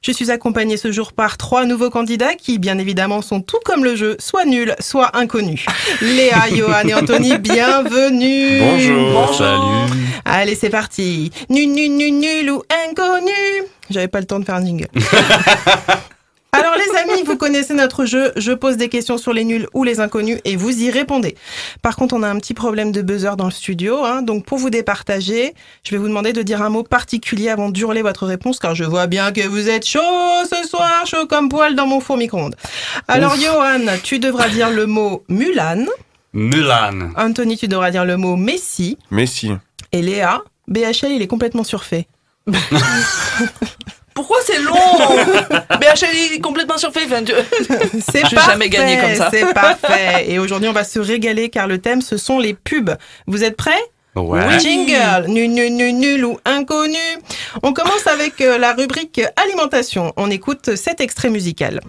Je 0.00 0.12
suis 0.12 0.30
accompagnée 0.30 0.78
ce 0.78 0.90
jour 0.90 1.12
par 1.12 1.36
trois 1.36 1.66
nouveaux 1.66 1.90
candidats 1.90 2.34
qui, 2.34 2.58
bien 2.58 2.78
évidemment, 2.78 3.20
sont 3.20 3.42
tout 3.42 3.58
comme 3.64 3.84
le 3.84 3.96
jeu, 3.96 4.16
soit 4.18 4.46
nuls, 4.46 4.74
soit 4.78 5.14
inconnus. 5.16 5.66
Léa, 6.00 6.48
Johan 6.54 6.88
et 6.88 6.94
Anthony, 6.94 7.36
bienvenue. 7.38 8.60
Bonjour. 8.60 9.34
Salut. 9.34 10.00
Allez, 10.24 10.54
c'est 10.54 10.70
parti. 10.70 11.30
Nul, 11.50 11.72
nul, 11.72 11.94
nul, 11.96 12.18
nul 12.18 12.50
ou 12.50 12.62
inconnu. 12.88 13.66
J'avais 13.90 14.08
pas 14.08 14.20
le 14.20 14.26
temps 14.26 14.38
de 14.38 14.44
faire 14.44 14.54
un 14.54 14.64
jingle. 14.64 14.88
Alors 16.54 16.74
les 16.76 16.98
amis, 16.98 17.22
vous 17.24 17.38
connaissez 17.38 17.72
notre 17.72 18.04
jeu, 18.04 18.30
je 18.36 18.52
pose 18.52 18.76
des 18.76 18.90
questions 18.90 19.16
sur 19.16 19.32
les 19.32 19.42
nuls 19.42 19.66
ou 19.72 19.84
les 19.84 20.00
inconnus 20.00 20.38
et 20.44 20.54
vous 20.56 20.82
y 20.82 20.90
répondez. 20.90 21.34
Par 21.80 21.96
contre, 21.96 22.14
on 22.14 22.22
a 22.22 22.28
un 22.28 22.38
petit 22.38 22.52
problème 22.52 22.92
de 22.92 23.00
buzzer 23.00 23.36
dans 23.38 23.46
le 23.46 23.50
studio, 23.50 24.04
hein, 24.04 24.20
donc 24.20 24.44
pour 24.44 24.58
vous 24.58 24.68
départager, 24.68 25.54
je 25.82 25.90
vais 25.92 25.96
vous 25.96 26.08
demander 26.08 26.34
de 26.34 26.42
dire 26.42 26.60
un 26.60 26.68
mot 26.68 26.82
particulier 26.82 27.48
avant 27.48 27.70
d'hurler 27.70 28.02
votre 28.02 28.26
réponse, 28.26 28.58
car 28.58 28.74
je 28.74 28.84
vois 28.84 29.06
bien 29.06 29.32
que 29.32 29.40
vous 29.48 29.70
êtes 29.70 29.86
chaud 29.86 29.98
ce 30.44 30.68
soir, 30.68 31.06
chaud 31.06 31.26
comme 31.26 31.48
poil 31.48 31.74
dans 31.74 31.86
mon 31.86 32.00
four 32.00 32.18
micro-ondes. 32.18 32.56
Alors 33.08 33.34
Johan, 33.36 33.80
tu 34.02 34.18
devras 34.18 34.50
dire 34.50 34.68
le 34.68 34.84
mot 34.84 35.24
Mulan, 35.30 35.86
Mulan. 36.34 37.12
Anthony, 37.16 37.56
tu 37.56 37.66
devras 37.66 37.90
dire 37.90 38.04
le 38.04 38.18
mot 38.18 38.36
Messi, 38.36 38.98
Messi. 39.10 39.52
et 39.90 40.02
Léa, 40.02 40.42
BHL, 40.68 41.12
il 41.12 41.22
est 41.22 41.28
complètement 41.28 41.64
surfait. 41.64 42.06
Pourquoi 44.14 44.38
c'est 44.44 44.58
long 44.60 44.74
BHL 45.80 46.34
est 46.34 46.40
complètement 46.40 46.78
surfait. 46.78 47.00
Enfin, 47.06 47.22
tu- 47.24 47.32
C'est 48.12 48.26
jamais 48.28 48.68
gagner 48.68 48.98
comme 48.98 49.14
ça. 49.14 49.28
C'est 49.32 49.52
parfait. 49.54 50.26
Et 50.28 50.38
aujourd'hui, 50.38 50.68
on 50.68 50.72
va 50.72 50.84
se 50.84 50.98
régaler 50.98 51.48
car 51.48 51.66
le 51.66 51.78
thème, 51.78 52.02
ce 52.02 52.16
sont 52.16 52.38
les 52.38 52.54
pubs. 52.54 52.96
Vous 53.26 53.44
êtes 53.44 53.56
prêts? 53.56 53.82
Ouais. 54.14 54.58
Jingle, 54.58 55.28
nul, 55.28 55.50
nul, 55.50 55.72
nul, 55.74 55.94
nul 55.96 56.24
ou 56.26 56.38
inconnu. 56.44 56.98
On 57.62 57.72
commence 57.72 58.06
avec 58.06 58.42
euh, 58.42 58.58
la 58.58 58.74
rubrique 58.74 59.22
alimentation. 59.42 60.12
On 60.18 60.30
écoute 60.30 60.76
cet 60.76 61.00
extrait 61.00 61.30
musical. 61.30 61.80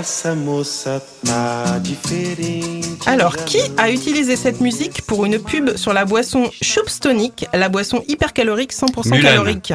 Essa 0.00 0.34
moça 0.34 1.02
tá 1.26 1.78
diferente. 1.78 3.06
Alors, 3.06 3.36
qui 3.44 3.58
a 3.76 3.90
utilisé 3.90 4.34
cette 4.34 4.62
musique 4.62 5.02
pour 5.02 5.26
une 5.26 5.38
pub 5.38 5.76
sur 5.76 5.92
la 5.92 6.06
boisson 6.06 6.50
Choups 6.62 7.00
Tonic, 7.00 7.46
la 7.52 7.68
boisson 7.68 8.02
hypercalorique 8.08 8.72
100% 8.72 9.10
Mulan. 9.10 9.20
calorique? 9.20 9.74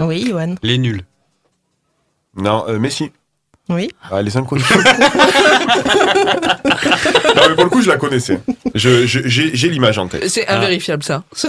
Oui, 0.00 0.26
Johan. 0.28 0.56
Les 0.62 0.76
nuls. 0.76 1.02
Non, 2.36 2.66
euh, 2.68 2.78
Messi. 2.78 3.10
Oui. 3.68 3.90
Ah, 4.10 4.22
les 4.22 4.34
non, 4.36 4.44
mais 7.48 7.54
pour 7.54 7.64
le 7.64 7.70
coup, 7.70 7.82
je 7.82 7.88
la 7.88 7.96
connaissais. 7.96 8.40
Je- 8.74 9.06
je- 9.06 9.26
J'ai 9.28 9.54
j'ai 9.54 9.68
l'image 9.68 9.98
en 9.98 10.08
tête. 10.08 10.28
C'est 10.28 10.46
invérifiable 10.48 11.02
ça. 11.02 11.24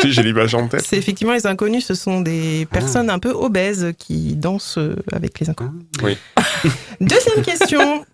Si, 0.00 0.10
J'ai 0.12 0.22
l'image 0.22 0.54
en 0.54 0.66
tête. 0.68 0.82
C'est 0.84 0.96
effectivement 0.96 1.32
les 1.34 1.46
inconnus, 1.46 1.84
ce 1.86 1.94
sont 1.94 2.20
des 2.22 2.66
personnes 2.72 3.08
un 3.10 3.18
peu 3.20 3.30
obèses 3.30 3.92
qui 3.98 4.34
dansent 4.34 4.78
euh, 4.78 4.96
avec 5.12 5.38
les 5.38 5.48
inconnus. 5.48 5.82
Oui. 6.02 6.16
Deuxième 7.00 7.42
question. 7.42 8.04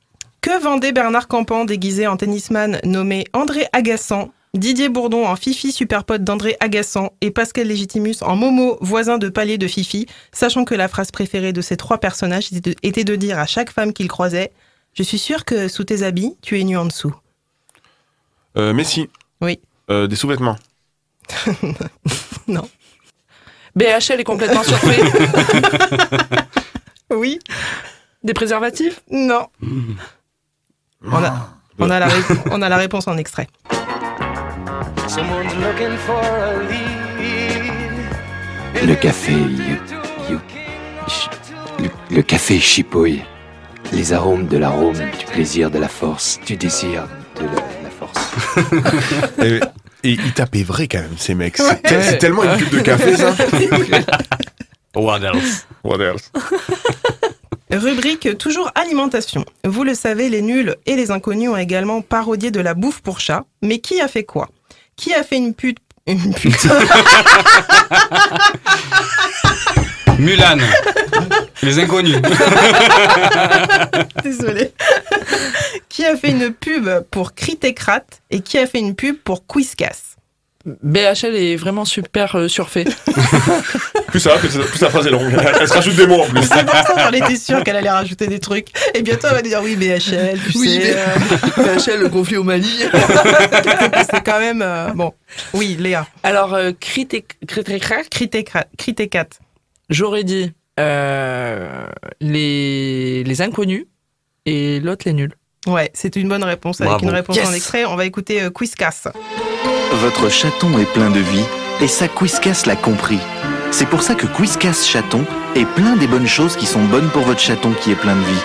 Que 0.43 0.63
vendait 0.63 0.93
Bernard 0.93 1.27
Campan 1.29 1.65
déguisé 1.65 2.07
en 2.07 2.17
tennisman 2.17 2.79
nommé 2.85 3.25
André 3.33 3.67
Agassan 3.73 4.29
Didier 4.57 4.89
Bourdon 4.89 5.27
en 5.27 5.37
Fifi 5.37 5.73
super 5.73 6.05
pote 6.05 6.25
d'André 6.25 6.57
Agassan 6.61 7.11
et 7.21 7.31
Pascal 7.31 7.67
Légitimus 7.67 8.17
en 8.23 8.37
Momo 8.37 8.79
voisin 8.81 9.19
de 9.19 9.29
palier 9.29 9.59
de 9.59 9.67
Fifi, 9.69 10.07
sachant 10.33 10.65
que 10.65 10.75
la 10.75 10.89
phrase 10.89 11.11
préférée 11.11 11.53
de 11.53 11.61
ces 11.61 11.77
trois 11.77 11.99
personnages 11.99 12.53
était 12.53 12.71
de, 12.71 12.77
était 12.83 13.05
de 13.05 13.17
dire 13.17 13.39
à 13.39 13.47
chaque 13.47 13.71
femme 13.71 13.93
qu'ils 13.93 14.09
croisaient 14.09 14.53
Je 14.95 15.03
suis 15.03 15.19
sûr 15.19 15.45
que 15.45 15.69
sous 15.69 15.85
tes 15.85 16.03
habits, 16.03 16.37
tu 16.43 16.59
es 16.61 16.65
nu 16.65 16.77
en 16.77 16.85
dessous. 16.87 17.15
Euh, 18.57 18.73
Messi. 18.73 19.09
Oui. 19.41 19.61
Euh, 19.91 20.07
des 20.07 20.17
sous-vêtements. 20.17 20.57
Non. 22.49 22.69
BHL 23.75 24.21
est 24.21 24.25
complètement 24.25 24.63
surfait. 24.63 25.01
Oui. 27.11 27.39
Des 28.25 28.35
préservatifs? 28.35 29.01
Non. 29.11 29.47
On 31.03 31.13
a, 31.23 31.51
on, 31.79 31.89
a 31.91 31.99
la 32.01 32.07
ré- 32.09 32.35
on 32.51 32.63
a 32.63 32.69
la 32.69 32.77
réponse 32.77 33.07
en 33.07 33.17
extrait. 33.17 33.47
Someone's 35.09 35.55
looking 35.57 35.97
for 36.07 36.21
a 36.21 36.59
lead. 36.69 36.87
Le 38.87 38.95
café, 38.95 39.33
you- 39.33 39.79
you- 40.31 40.41
ch- 41.09 41.31
le, 41.79 41.89
le 42.17 42.23
café 42.23 42.59
chipouille. 42.59 43.23
Les 43.93 44.13
arômes 44.13 44.47
de 44.49 44.59
l'arôme, 44.59 44.95
du 44.97 45.25
plaisir, 45.33 45.71
de 45.71 45.79
la 45.79 45.89
force, 45.89 46.41
du 46.45 46.57
désir, 46.57 47.07
de 47.41 47.45
la, 47.47 47.63
la 47.85 47.91
force. 47.91 48.19
Et, 49.43 49.61
et 50.03 50.13
ils 50.13 50.33
tapaient 50.33 50.63
vrai 50.65 50.89
quand 50.89 50.99
même, 51.01 51.17
ces 51.17 51.35
mecs. 51.35 51.57
C'est 51.57 52.19
tellement 52.19 52.43
une 52.45 52.59
pub 52.59 52.71
de 52.71 52.81
café, 52.81 53.17
ça. 53.17 53.35
What 54.97 55.21
else? 55.21 55.67
What 55.85 56.01
else? 56.01 56.31
Rubrique 57.71 58.39
toujours 58.39 58.71
alimentation. 58.75 59.45
Vous 59.65 59.83
le 59.85 59.95
savez, 59.95 60.29
les 60.29 60.41
nuls 60.43 60.75
et 60.87 60.97
les 60.97 61.11
inconnus 61.11 61.51
ont 61.51 61.57
également 61.57 62.01
parodié 62.03 62.51
de 62.51 62.61
la 62.61 62.75
bouffe 62.75 63.01
pour 63.03 63.21
chat. 63.21 63.45
Mais 63.63 63.79
qui 63.79 64.01
a 64.01 64.09
fait 64.09 64.25
quoi? 64.25 64.49
Qui 64.97 65.15
a 65.15 65.23
fait 65.23 65.37
une 65.37 65.55
pute? 65.55 65.79
Une 66.07 66.35
pute 66.35 66.65
Mulan. 70.19 70.59
Les 71.63 71.79
inconnus. 71.79 72.17
Désolé. 74.23 74.73
qui 75.89 76.05
a 76.07 76.17
fait 76.17 76.31
une 76.31 76.53
pub 76.53 76.89
pour 77.11 77.35
Critécrate 77.35 78.23
et 78.31 78.41
qui 78.41 78.57
a 78.59 78.67
fait 78.67 78.79
une 78.79 78.95
pub 78.95 79.17
pour 79.19 79.47
Quizcas? 79.47 80.16
BHL 80.83 81.35
est 81.37 81.57
vraiment 81.57 81.85
super 81.85 82.37
euh, 82.37 82.49
surfait. 82.49 82.85
Plus 84.09 84.21
ça 84.21 84.31
va, 84.31 84.39
plus, 84.39 84.49
plus 84.59 84.81
la 84.81 84.91
phrase 84.91 85.07
est 85.07 85.11
longue. 85.11 85.33
Elle 85.61 85.69
se 85.69 85.73
rajoute 85.75 85.95
des 85.97 86.07
mots 86.07 86.23
en 86.23 86.27
plus. 86.27 86.43
C'est 86.43 86.65
pour 86.65 86.75
ça 86.75 86.95
j'en 86.97 87.13
étais 87.13 87.37
sûre 87.37 87.63
qu'elle 87.65 87.77
allait 87.77 87.91
rajouter 87.91 88.27
des 88.27 88.39
trucs. 88.39 88.69
Et 88.95 89.03
bientôt 89.03 89.27
elle 89.29 89.35
va 89.37 89.43
dire 89.43 89.61
oui 89.63 89.77
BHL, 89.77 90.39
tu 90.51 90.59
Oui, 90.59 90.81
sais. 90.81 90.97
euh, 90.97 91.77
BHL, 91.77 92.01
le 92.01 92.09
conflit 92.09 92.37
au 92.37 92.43
Mali. 92.45 92.69
c'est 94.11 94.25
quand 94.25 94.39
même 94.41 94.63
euh, 94.63 94.89
bon. 94.95 95.13
Oui, 95.55 95.77
Léa. 95.79 96.07
Alors, 96.23 96.55
euh, 96.55 96.71
Crité- 96.73 97.25
Critécrate, 97.47 98.09
Critécrate, 98.09 98.69
Critécate. 98.79 99.39
j'aurais 99.91 100.25
dit 100.25 100.53
euh, 100.81 101.87
les, 102.21 103.23
les 103.25 103.43
inconnus 103.43 103.87
et 104.47 104.81
l'autre 104.81 105.03
les 105.07 105.13
nuls. 105.13 105.33
Ouais, 105.67 105.91
c'est 105.95 106.17
une 106.17 106.29
bonne 106.29 106.45
réponse 106.45 106.81
avec 106.81 106.91
Bravo. 106.91 107.05
une 107.07 107.11
réponse 107.15 107.37
Yes. 107.37 107.49
en 107.49 107.53
extrait. 107.53 107.85
On 107.87 107.97
va 107.97 108.05
écouter 108.05 108.43
euh, 108.43 108.51
Quizcas. 108.51 109.09
Votre 110.01 110.31
chaton 110.31 110.79
est 110.79 110.93
plein 110.93 111.11
de 111.11 111.21
vie 111.21 111.45
et 111.81 111.89
ça 111.89 112.07
Quizcas 112.09 112.63
l'a 112.67 112.77
compris. 112.77 113.19
C'est 113.71 113.87
pour 113.89 114.03
ça 114.03 114.15
que 114.15 114.27
Quizcas 114.27 114.85
chaton 114.85 115.25
est 115.55 115.67
plein 115.75 115.97
des 115.97 116.07
bonnes 116.07 116.27
choses 116.29 116.57
qui 116.57 116.67
sont 116.67 116.85
bonnes 116.85 117.09
pour 117.09 117.23
votre 117.23 117.41
chaton 117.41 117.73
qui 117.81 117.91
est 117.93 117.97
plein 117.97 118.15
de 118.15 118.21
vie. 118.21 118.41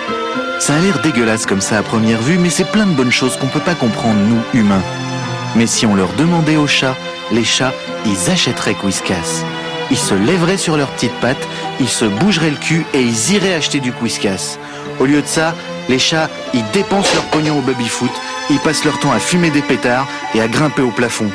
Ça 0.58 0.74
a 0.74 0.78
l'air 0.80 1.00
dégueulasse 1.02 1.46
comme 1.46 1.60
ça 1.60 1.78
à 1.78 1.82
première 1.82 2.20
vue, 2.20 2.38
mais 2.38 2.50
c'est 2.50 2.70
plein 2.70 2.86
de 2.86 2.92
bonnes 2.92 3.10
choses 3.12 3.36
qu'on 3.36 3.48
peut 3.48 3.60
pas 3.60 3.74
comprendre 3.74 4.18
nous 4.20 4.60
humains. 4.60 4.82
Mais 5.56 5.66
si 5.66 5.86
on 5.86 5.94
leur 5.94 6.12
demandait 6.14 6.56
aux 6.56 6.66
chats, 6.66 6.96
les 7.30 7.44
chats, 7.44 7.72
ils 8.06 8.30
achèteraient 8.30 8.74
Quizcas. 8.74 9.44
Ils 9.90 9.98
se 9.98 10.14
lèveraient 10.14 10.56
sur 10.58 10.76
leurs 10.76 10.88
petites 10.90 11.14
pattes, 11.20 11.46
ils 11.80 11.88
se 11.88 12.04
bougeraient 12.04 12.50
le 12.50 12.56
cul 12.56 12.86
et 12.94 13.00
ils 13.02 13.32
iraient 13.32 13.54
acheter 13.54 13.80
du 13.80 13.92
Quizcas. 13.92 14.56
Au 15.02 15.06
lieu 15.06 15.20
de 15.20 15.26
ça, 15.26 15.52
les 15.88 15.98
chats, 15.98 16.30
ils 16.54 16.62
dépensent 16.72 17.12
leur 17.14 17.24
pognon 17.24 17.58
au 17.58 17.62
baby-foot, 17.62 18.12
ils 18.50 18.60
passent 18.60 18.84
leur 18.84 19.00
temps 19.00 19.10
à 19.10 19.18
fumer 19.18 19.50
des 19.50 19.60
pétards 19.60 20.06
et 20.32 20.40
à 20.40 20.46
grimper 20.46 20.82
au 20.82 20.92
plafond. 20.92 21.28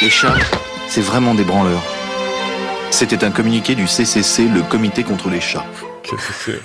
Les 0.00 0.08
chats, 0.08 0.36
c'est 0.88 1.00
vraiment 1.00 1.34
des 1.34 1.42
branleurs. 1.42 1.82
C'était 2.90 3.24
un 3.24 3.32
communiqué 3.32 3.74
du 3.74 3.88
CCC, 3.88 4.44
le 4.46 4.62
Comité 4.62 5.02
contre 5.02 5.28
les 5.28 5.40
chats. 5.40 5.66
Qu'est-ce 6.04 6.52
que 6.52 6.60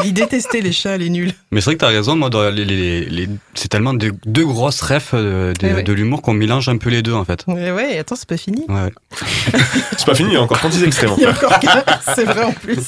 c'est 0.00 0.04
Il 0.06 0.12
détestait 0.12 0.60
les 0.60 0.70
chats, 0.70 0.96
les 0.96 1.10
nuls. 1.10 1.32
Mais 1.50 1.60
c'est 1.60 1.64
vrai 1.66 1.74
que 1.74 1.80
t'as 1.80 1.88
raison, 1.88 2.14
moi, 2.14 2.30
les, 2.52 2.64
les- 2.64 3.04
les- 3.06 3.28
c'est 3.54 3.66
tellement 3.68 3.94
de- 3.94 4.12
deux 4.26 4.46
grosses 4.46 4.80
refs 4.80 5.10
euh, 5.14 5.52
de, 5.54 5.66
ouais. 5.74 5.82
de 5.82 5.92
l'humour 5.92 6.22
qu'on 6.22 6.34
mélange 6.34 6.68
un 6.68 6.76
peu 6.76 6.90
les 6.90 7.02
deux, 7.02 7.14
en 7.14 7.24
fait. 7.24 7.42
Ouais, 7.48 7.72
ouais, 7.72 7.98
attends, 7.98 8.14
c'est 8.14 8.28
pas 8.28 8.36
fini. 8.36 8.64
Ouais. 8.68 8.92
C'est 9.96 10.04
pas 10.06 10.14
fini, 10.14 10.30
il 10.30 10.34
y 10.34 10.36
a 10.36 10.42
encore 10.42 10.58
36 10.58 10.84
extraits. 10.84 11.08
mon 11.10 11.16
Il 11.16 11.22
y 11.22 11.26
a 11.26 11.34
frère. 11.34 11.48
encore 11.48 11.58
qu'un, 11.60 12.14
c'est 12.14 12.24
vrai 12.24 12.44
en 12.44 12.52
plus. 12.52 12.78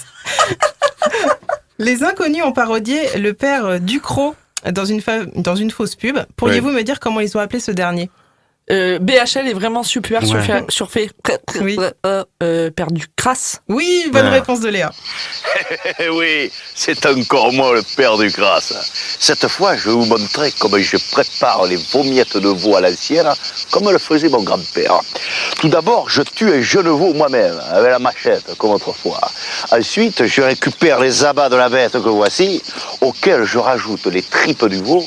Les 1.78 2.02
inconnus 2.02 2.42
ont 2.44 2.52
parodié 2.52 2.98
le 3.18 3.32
père 3.34 3.80
Ducrot 3.80 4.34
dans 4.72 4.84
une, 4.84 5.00
fa- 5.00 5.26
dans 5.36 5.54
une 5.56 5.70
fausse 5.70 5.94
pub. 5.94 6.18
Pourriez-vous 6.36 6.70
me 6.70 6.82
dire 6.82 6.98
comment 7.00 7.20
ils 7.20 7.36
ont 7.36 7.40
appelé 7.40 7.60
ce 7.60 7.70
dernier? 7.70 8.10
Euh, 8.70 8.98
BHL 8.98 9.48
est 9.48 9.54
vraiment 9.54 9.82
super 9.82 10.20
Ouais. 10.22 10.26
surfait. 10.28 10.64
surfait. 10.68 11.10
Oui. 11.60 11.78
Euh, 12.04 12.24
euh, 12.42 12.70
perdu 12.70 13.06
crasse. 13.16 13.60
Oui, 13.68 14.08
bonne 14.12 14.26
Ah. 14.26 14.30
réponse 14.30 14.60
de 14.60 14.68
Léa. 14.68 14.90
Oui, 16.12 16.50
c'est 16.74 17.04
encore 17.06 17.52
moi 17.52 17.72
le 17.74 17.82
père 17.96 18.16
du 18.18 18.28
grâce. 18.30 18.72
Cette 19.18 19.48
fois, 19.48 19.76
je 19.76 19.88
vais 19.88 19.94
vous 19.94 20.04
montrer 20.04 20.52
comment 20.58 20.78
je 20.78 20.96
prépare 21.10 21.64
les 21.66 21.76
vomiettes 21.76 22.36
de 22.36 22.48
veau 22.48 22.76
à 22.76 22.80
l'ancienne, 22.80 23.28
comme 23.70 23.90
le 23.90 23.98
faisait 23.98 24.28
mon 24.28 24.42
grand-père. 24.42 25.00
Tout 25.60 25.68
d'abord, 25.68 26.08
je 26.08 26.22
tue 26.22 26.52
un 26.52 26.60
jeune 26.60 26.88
veau 26.88 27.12
moi-même, 27.14 27.58
avec 27.72 27.90
la 27.90 27.98
machette, 27.98 28.54
comme 28.58 28.70
autrefois. 28.72 29.20
Ensuite, 29.72 30.26
je 30.26 30.42
récupère 30.42 31.00
les 31.00 31.24
abats 31.24 31.48
de 31.48 31.56
la 31.56 31.68
bête 31.68 31.92
que 31.92 31.98
voici, 32.08 32.62
auxquels 33.00 33.44
je 33.44 33.58
rajoute 33.58 34.06
les 34.06 34.22
tripes 34.22 34.66
du 34.66 34.82
veau, 34.82 35.04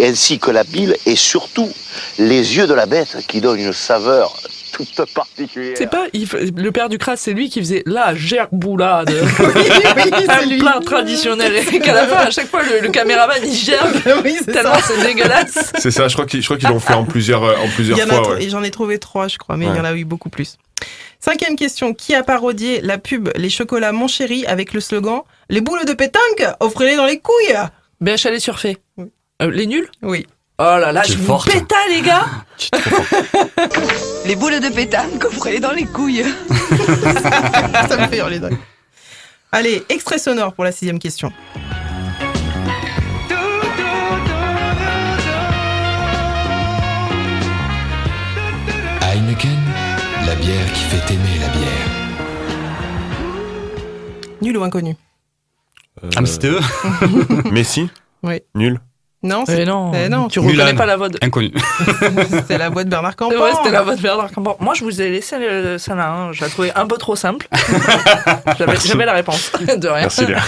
ainsi 0.00 0.38
que 0.38 0.50
la 0.50 0.64
bile, 0.64 0.96
et 1.06 1.16
surtout 1.16 1.70
les 2.18 2.56
yeux 2.56 2.66
de 2.66 2.74
la 2.74 2.86
bête 2.86 3.18
qui 3.26 3.40
donnent 3.40 3.60
une 3.60 3.72
saveur 3.72 4.34
toute 4.72 5.04
particulière. 5.12 5.74
C'est 5.76 5.90
pas 5.90 6.06
il 6.12 6.26
le 6.56 6.72
père 6.72 6.88
du 6.88 6.98
crasse, 6.98 7.20
c'est 7.20 7.32
lui 7.34 7.50
qui 7.50 7.60
faisait 7.60 7.82
la 7.86 8.14
gerboulade. 8.14 9.10
c'est 9.36 10.30
un 10.30 10.46
lui. 10.46 10.58
plat 10.58 10.80
traditionnel. 10.84 11.54
Et 11.72 11.78
qu'à 11.78 11.92
la 11.92 12.06
fin, 12.06 12.16
à 12.16 12.30
chaque 12.30 12.48
fois, 12.48 12.62
le, 12.62 12.80
le 12.80 12.88
caméraman 12.88 13.36
il 13.44 13.54
gerbe. 13.54 13.92
tellement 14.46 14.78
c'est 14.82 15.02
dégueulasse. 15.02 15.72
C'est 15.78 15.90
ça, 15.90 16.08
je 16.08 16.14
crois 16.14 16.26
qu'ils 16.26 16.40
je 16.40 16.46
crois 16.46 16.56
qu'ils 16.56 16.68
l'ont 16.68 16.80
fait 16.80 16.94
en 16.94 17.04
plusieurs, 17.04 17.44
euh, 17.44 17.56
en 17.56 17.64
Il 17.66 17.70
plusieurs 17.72 17.98
y 17.98 18.02
en 18.02 18.08
a 18.08 18.14
fois. 18.14 18.34
ouais. 18.34 18.48
J'en 18.48 18.62
ai 18.62 18.70
trouvé 18.70 18.98
trois, 18.98 19.28
je 19.28 19.38
crois, 19.38 19.56
mais 19.56 19.66
il 19.66 19.76
y 19.76 19.80
en 19.80 19.84
a 19.84 19.94
eu 19.94 20.04
beaucoup 20.04 20.30
plus. 20.30 20.56
Cinquième 21.20 21.54
question. 21.54 21.94
Qui 21.94 22.14
a 22.14 22.22
parodié 22.22 22.80
la 22.80 22.98
pub 22.98 23.28
Les 23.36 23.50
chocolats 23.50 23.92
Mon 23.92 24.08
Chéri 24.08 24.44
avec 24.46 24.72
le 24.72 24.80
slogan 24.80 25.20
Les 25.50 25.60
boules 25.60 25.84
de 25.84 25.92
pétanque, 25.92 26.44
offrez-les 26.60 26.96
dans 26.96 27.06
les 27.06 27.20
couilles 27.20 27.56
BHL 28.00 28.34
est 28.34 28.40
surfait. 28.40 28.78
Euh, 29.40 29.50
les 29.50 29.66
nuls? 29.66 29.88
Oui. 30.02 30.26
Oh 30.64 30.78
là 30.78 30.92
là, 30.92 31.02
je 31.02 31.14
vous 31.14 31.24
forte. 31.24 31.50
péta 31.50 31.74
les 31.88 32.02
gars 32.02 32.24
Les 34.26 34.36
boules 34.36 34.60
de 34.60 34.68
pétanque, 34.68 35.24
offrez-les 35.24 35.58
dans 35.58 35.72
les 35.72 35.86
couilles. 35.86 36.22
Ça 37.88 37.96
me 37.96 38.06
fait 38.06 38.18
hurler 38.18 38.38
rire. 38.38 38.56
Allez, 39.50 39.82
extrait 39.88 40.18
sonore 40.18 40.54
pour 40.54 40.62
la 40.62 40.70
sixième 40.70 41.00
question. 41.00 41.32
Heineken, 49.02 49.58
la 50.26 50.34
bière 50.36 50.72
qui 50.72 50.84
fait 50.84 51.14
aimer 51.14 51.38
la 51.40 51.48
bière. 51.48 51.88
Nul 54.40 54.56
ou 54.56 54.62
inconnu 54.62 54.96
Ah, 56.16 56.20
mais 56.20 56.26
c'était 56.26 56.48
eux 56.50 56.60
Messi 57.50 57.88
Oui. 58.22 58.40
Nul 58.54 58.80
Non, 59.24 59.44
Eh 59.48 59.64
non, 59.64 59.92
eh 59.94 60.08
non. 60.08 60.26
tu 60.26 60.40
reconnais 60.40 60.74
pas 60.74 60.84
la 60.86 60.96
voix 60.96 61.08
de... 61.08 61.16
Inconnu. 61.22 61.52
C'était 62.30 62.58
la 62.58 62.70
voix 62.70 62.82
de 62.82 62.90
Bernard 62.90 63.14
Campan. 63.14 63.36
Ouais, 63.36 63.52
c'était 63.56 63.70
la 63.70 63.82
voix 63.82 63.94
de 63.94 64.00
Bernard 64.02 64.32
Campan. 64.32 64.56
Moi, 64.58 64.74
je 64.74 64.82
vous 64.82 65.00
ai 65.00 65.10
laissé 65.10 65.38
le- 65.38 65.78
celle-là. 65.78 66.08
hein. 66.10 66.32
Je 66.32 66.40
la 66.42 66.50
trouvais 66.50 66.72
un 66.74 66.86
peu 66.88 66.96
trop 66.96 67.14
simple. 67.14 67.46
J'avais 68.58 68.76
j'avais 68.84 69.04
la 69.06 69.12
réponse. 69.12 69.52
De 69.76 69.88
rien. 69.88 70.00
Merci, 70.02 70.26
Léa. 70.26 70.40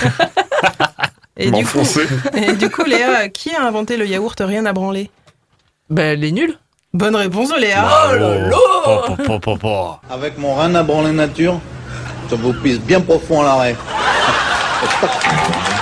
Et 1.36 1.50
du, 1.52 1.64
coup, 1.64 1.78
et 2.36 2.52
du 2.54 2.68
coup, 2.70 2.84
Léa, 2.84 3.28
qui 3.28 3.54
a 3.54 3.62
inventé 3.64 3.96
le 3.96 4.06
yaourt 4.06 4.36
rien 4.40 4.66
à 4.66 4.72
branler? 4.72 5.10
Ben, 5.90 6.18
les 6.18 6.32
nuls. 6.32 6.58
Bonne 6.92 7.14
réponse 7.16 7.50
de 7.50 7.60
Léa. 7.60 7.84
Oh 8.10 8.14
là 8.14 8.48
là 8.48 9.86
Avec 10.10 10.36
mon 10.38 10.54
rein 10.54 10.74
à 10.74 10.82
branler 10.82 11.12
nature, 11.12 11.60
je 12.30 12.34
vous 12.36 12.52
pisse 12.54 12.78
bien 12.80 13.00
profond 13.00 13.42
à 13.42 13.44
l'arrêt. 13.44 13.76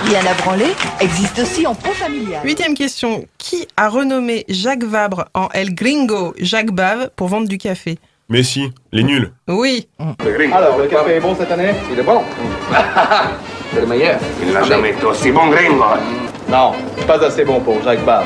Rien 0.05 0.21
à 0.31 0.35
branler 0.43 0.75
existe 1.01 1.39
aussi 1.39 1.67
en 1.67 1.75
pro 1.75 1.93
familial. 1.93 2.41
Huitième 2.45 2.75
question. 2.75 3.25
Qui 3.39 3.67
a 3.77 3.89
renommé 3.89 4.45
Jacques 4.49 4.85
Vabre 4.85 5.27
en 5.35 5.49
El 5.53 5.75
Gringo? 5.75 6.35
Jacques 6.39 6.73
Bave 6.73 7.11
pour 7.17 7.29
vendre 7.29 7.49
du 7.49 7.59
café 7.59 7.99
Messi, 8.29 8.73
les 8.93 9.03
nuls. 9.03 9.31
Oui. 9.49 9.89
Alors, 9.99 10.79
le 10.79 10.87
café 10.87 11.17
est 11.17 11.21
bon 11.21 11.37
cette 11.39 11.51
année? 11.53 11.73
Il 11.93 11.99
est 11.99 12.03
bon. 12.03 12.23
C'est 13.75 13.81
le 13.81 13.87
meilleur. 13.87 14.19
Il 14.43 14.53
n'a 14.53 14.63
jamais 14.63 14.91
été 14.91 15.05
aussi 15.05 15.31
bon 15.31 15.49
gringo. 15.49 15.85
Non, 16.49 16.73
pas 17.07 17.25
assez 17.25 17.45
bon 17.45 17.61
pour 17.61 17.83
Jacques 17.83 18.05
Bave. 18.05 18.25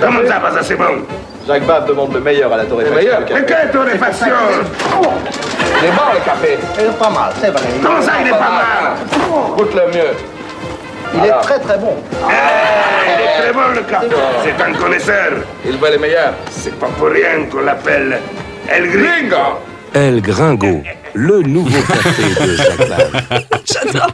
Comment 0.00 0.20
ça, 0.26 0.40
pas 0.40 0.56
assez 0.58 0.74
bon? 0.74 1.04
Jacques 1.46 1.64
Bave 1.66 1.86
demande 1.88 2.12
le 2.12 2.20
meilleur 2.20 2.52
à 2.52 2.56
la 2.56 2.64
torréfaction. 2.64 2.96
meilleur 2.96 3.18
du 3.20 3.24
café. 3.26 3.40
Mais 3.40 3.46
quelle 3.46 3.70
torréfaction 3.70 4.26
Il 4.26 5.86
est 5.86 5.92
bon 5.92 6.02
le 6.12 6.24
café. 6.24 6.58
Il 6.78 6.84
est 6.84 6.98
pas 6.98 7.10
mal, 7.10 7.32
c'est 7.40 7.50
vrai. 7.50 7.62
Comment 7.82 8.02
ça, 8.02 8.12
il 8.20 8.26
est 8.26 8.30
pas 8.30 8.38
mal 8.38 9.56
Goûte 9.56 9.74
le 9.74 9.86
mieux. 9.96 10.35
Il 11.14 11.24
est 11.24 11.40
très 11.42 11.58
très 11.60 11.78
bon. 11.78 11.96
Eh, 12.12 13.14
Il 13.14 13.24
est 13.24 13.42
très 13.42 13.52
bon 13.52 13.68
le 13.74 13.82
café. 13.82 14.06
C'est 14.44 14.62
un 14.62 14.72
connaisseur. 14.74 15.32
Il 15.64 15.76
veut 15.78 15.90
les 15.90 15.98
meilleurs. 15.98 16.34
C'est 16.50 16.74
pas 16.78 16.88
pour 16.88 17.08
rien 17.08 17.44
qu'on 17.50 17.60
l'appelle 17.60 18.20
El 18.68 18.90
Gringo. 18.90 19.58
El 19.94 20.20
Gringo, 20.20 20.82
le 21.14 21.42
nouveau 21.42 21.80
café 21.82 22.22
de 22.22 22.56
Jacques. 22.56 23.44
J'adore. 23.64 24.10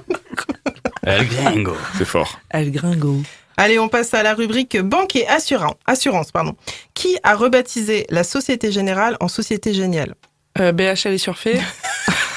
El 1.05 1.27
Gringo. 1.29 1.77
C'est 1.99 2.05
fort. 2.05 2.39
El 2.51 2.71
Gringo. 2.71 3.17
Allez, 3.57 3.79
on 3.79 3.89
passe 3.89 4.15
à 4.15 4.23
la 4.23 4.35
rubrique 4.35 4.81
banque 4.81 5.17
et 5.17 5.27
assurance. 5.29 5.75
assurance 5.87 6.31
pardon. 6.31 6.55
Qui 6.95 7.19
a 7.23 7.35
rebaptisé 7.35 8.07
la 8.11 8.25
Société 8.25 8.71
Générale 8.73 9.17
en 9.21 9.29
Société 9.29 9.75
Géniale? 9.75 10.15
Euh, 10.61 10.73
BHL 10.73 11.15
est 11.15 11.19
surfait. 11.19 11.61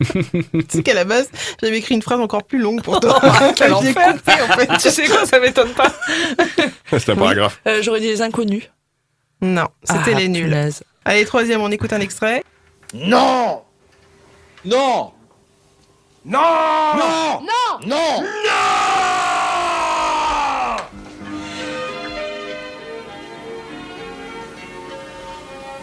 Tu 0.00 0.64
sais 0.68 0.82
qu'à 0.82 0.94
la 0.94 1.04
base, 1.04 1.30
j'avais 1.62 1.78
écrit 1.78 1.94
une 1.94 2.02
phrase 2.02 2.20
encore 2.20 2.44
plus 2.44 2.58
longue 2.58 2.82
pour 2.82 3.00
toi. 3.00 3.18
Oh, 3.22 3.26
quel 3.56 3.72
coupée, 3.72 3.94
en 3.98 4.56
fait. 4.56 4.68
tu 4.78 4.90
sais 4.90 5.06
quoi, 5.06 5.24
ça 5.26 5.38
m'étonne 5.40 5.70
pas. 5.72 5.92
C'est 6.90 7.08
un 7.10 7.16
paragraphe. 7.16 7.60
Euh, 7.66 7.82
J'aurais 7.82 8.00
dit 8.00 8.06
les 8.08 8.22
inconnus. 8.22 8.64
Non, 9.42 9.66
c'était 9.84 10.12
Ah, 10.14 10.18
les 10.18 10.28
nuls. 10.28 10.44
punaise. 10.44 10.82
Allez, 11.04 11.24
troisième, 11.24 11.60
on 11.60 11.70
écoute 11.70 11.92
un 11.92 12.00
extrait. 12.00 12.42
Non 12.94 13.62
Non 14.64 15.12
Non 16.24 16.40
Non 17.40 17.40
Non 17.86 18.24
Non 18.24 18.24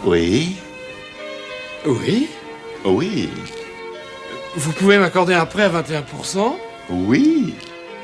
Oui 0.04 0.56
Oui 1.86 2.28
Oui 2.84 3.28
Vous 4.56 4.72
pouvez 4.72 4.98
m'accorder 4.98 5.34
un 5.34 5.46
prêt 5.46 5.64
à 5.64 5.82
21% 5.82 6.52
Oui 6.90 7.54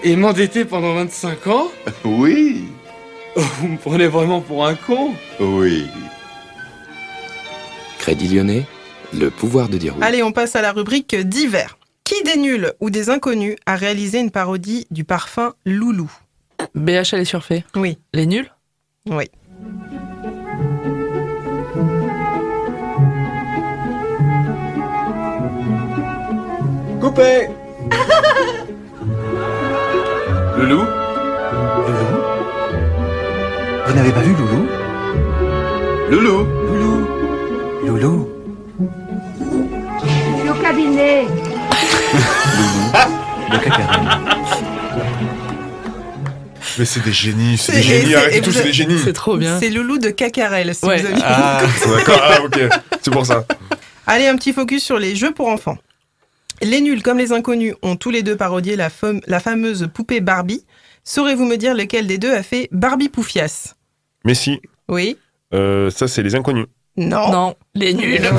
et 0.03 0.17
m'endetter 0.17 0.65
pendant 0.65 0.95
25 0.95 1.47
ans 1.47 1.69
Oui 2.05 2.65
Vous 3.37 3.69
me 3.69 3.77
prenez 3.77 4.09
vraiment 4.09 4.41
pour 4.41 4.67
un 4.67 4.75
con 4.75 5.15
Oui 5.39 5.87
Crédit 7.99 8.29
Lyonnais, 8.29 8.65
le 9.13 9.31
pouvoir 9.31 9.69
de 9.69 9.77
dire 9.79 9.95
oui. 9.97 10.03
Allez, 10.03 10.23
on 10.23 10.33
passe 10.33 10.57
à 10.57 10.63
la 10.63 10.73
rubrique 10.73 11.15
divers. 11.15 11.79
Qui 12.05 12.23
des 12.25 12.37
nuls 12.39 12.73
ou 12.81 12.91
des 12.91 13.11
inconnus 13.11 13.57
a 13.67 13.77
réalisé 13.77 14.19
une 14.19 14.31
parodie 14.31 14.87
du 14.91 15.05
parfum 15.05 15.53
Loulou? 15.65 16.11
BHL 16.75 17.21
est 17.21 17.25
surfait. 17.25 17.65
Oui. 17.77 17.99
Les 18.15 18.27
nuls? 18.27 18.51
Oui. 19.07 19.27
Coupé 27.01 27.49
Loulou 30.59 30.83
Loulou 30.83 30.85
Vous 33.87 33.95
n'avez 33.95 34.13
pas 34.13 34.21
vu 34.21 34.35
Loulou? 34.35 34.67
Loulou 36.11 36.45
Loulou 36.45 37.07
Loulou 37.87 38.29
Je 40.03 40.41
suis 40.41 40.51
au 40.51 40.55
cabinet. 40.55 41.27
Le 43.51 43.59
cacarel. 43.59 44.01
Mais 46.79 46.85
c'est 46.85 47.03
des 47.05 47.13
génies, 47.13 47.59
c'est 47.59 47.73
des 47.73 47.83
génies, 47.83 48.15
arrêtez 48.15 48.41
tout, 48.43 48.53
c'est 48.53 48.63
des 48.65 48.73
génies. 48.73 49.01
C'est 49.03 49.13
trop 49.13 49.37
bien. 49.37 49.59
C'est 49.59 49.71
Loulou 49.71 49.99
de 49.99 50.11
Cacarel, 50.11 50.75
si 50.75 50.85
Ouais. 50.87 51.01
vous 51.01 51.07
avez 51.07 51.17
Ah, 51.25 51.61
d'accord, 51.97 52.21
ah, 52.23 52.43
ok, 52.45 52.59
c'est 53.03 53.11
pour 53.11 53.27
ça. 53.27 53.45
Allez, 54.07 54.29
un 54.29 54.37
petit 54.37 54.53
focus 54.53 54.83
sur 54.85 54.99
les 54.99 55.15
jeux 55.17 55.33
pour 55.33 55.49
enfants. 55.49 55.77
Les 56.63 56.81
nuls 56.81 57.03
comme 57.03 57.19
les 57.19 57.33
inconnus 57.33 57.75
ont 57.83 57.97
tous 57.97 58.11
les 58.11 58.23
deux 58.23 58.37
parodié 58.37 58.77
la, 58.77 58.89
fam- 58.91 59.21
la 59.27 59.41
fameuse 59.41 59.89
poupée 59.93 60.21
Barbie. 60.21 60.65
Saurez-vous 61.05 61.47
me 61.47 61.57
dire 61.57 61.75
lequel 61.75 62.07
des 62.07 62.19
deux 62.19 62.33
a 62.35 62.43
fait 62.43 62.69
Barbie 62.73 63.09
Poufias? 63.09 63.75
Messi, 64.25 64.61
Oui 64.89 65.17
euh, 65.55 65.91
ça 65.91 66.07
c'est 66.07 66.23
les 66.23 66.35
inconnus. 66.35 66.67
Non. 66.97 67.31
Non, 67.33 67.55
les 67.75 67.95
nuls. 67.95 68.21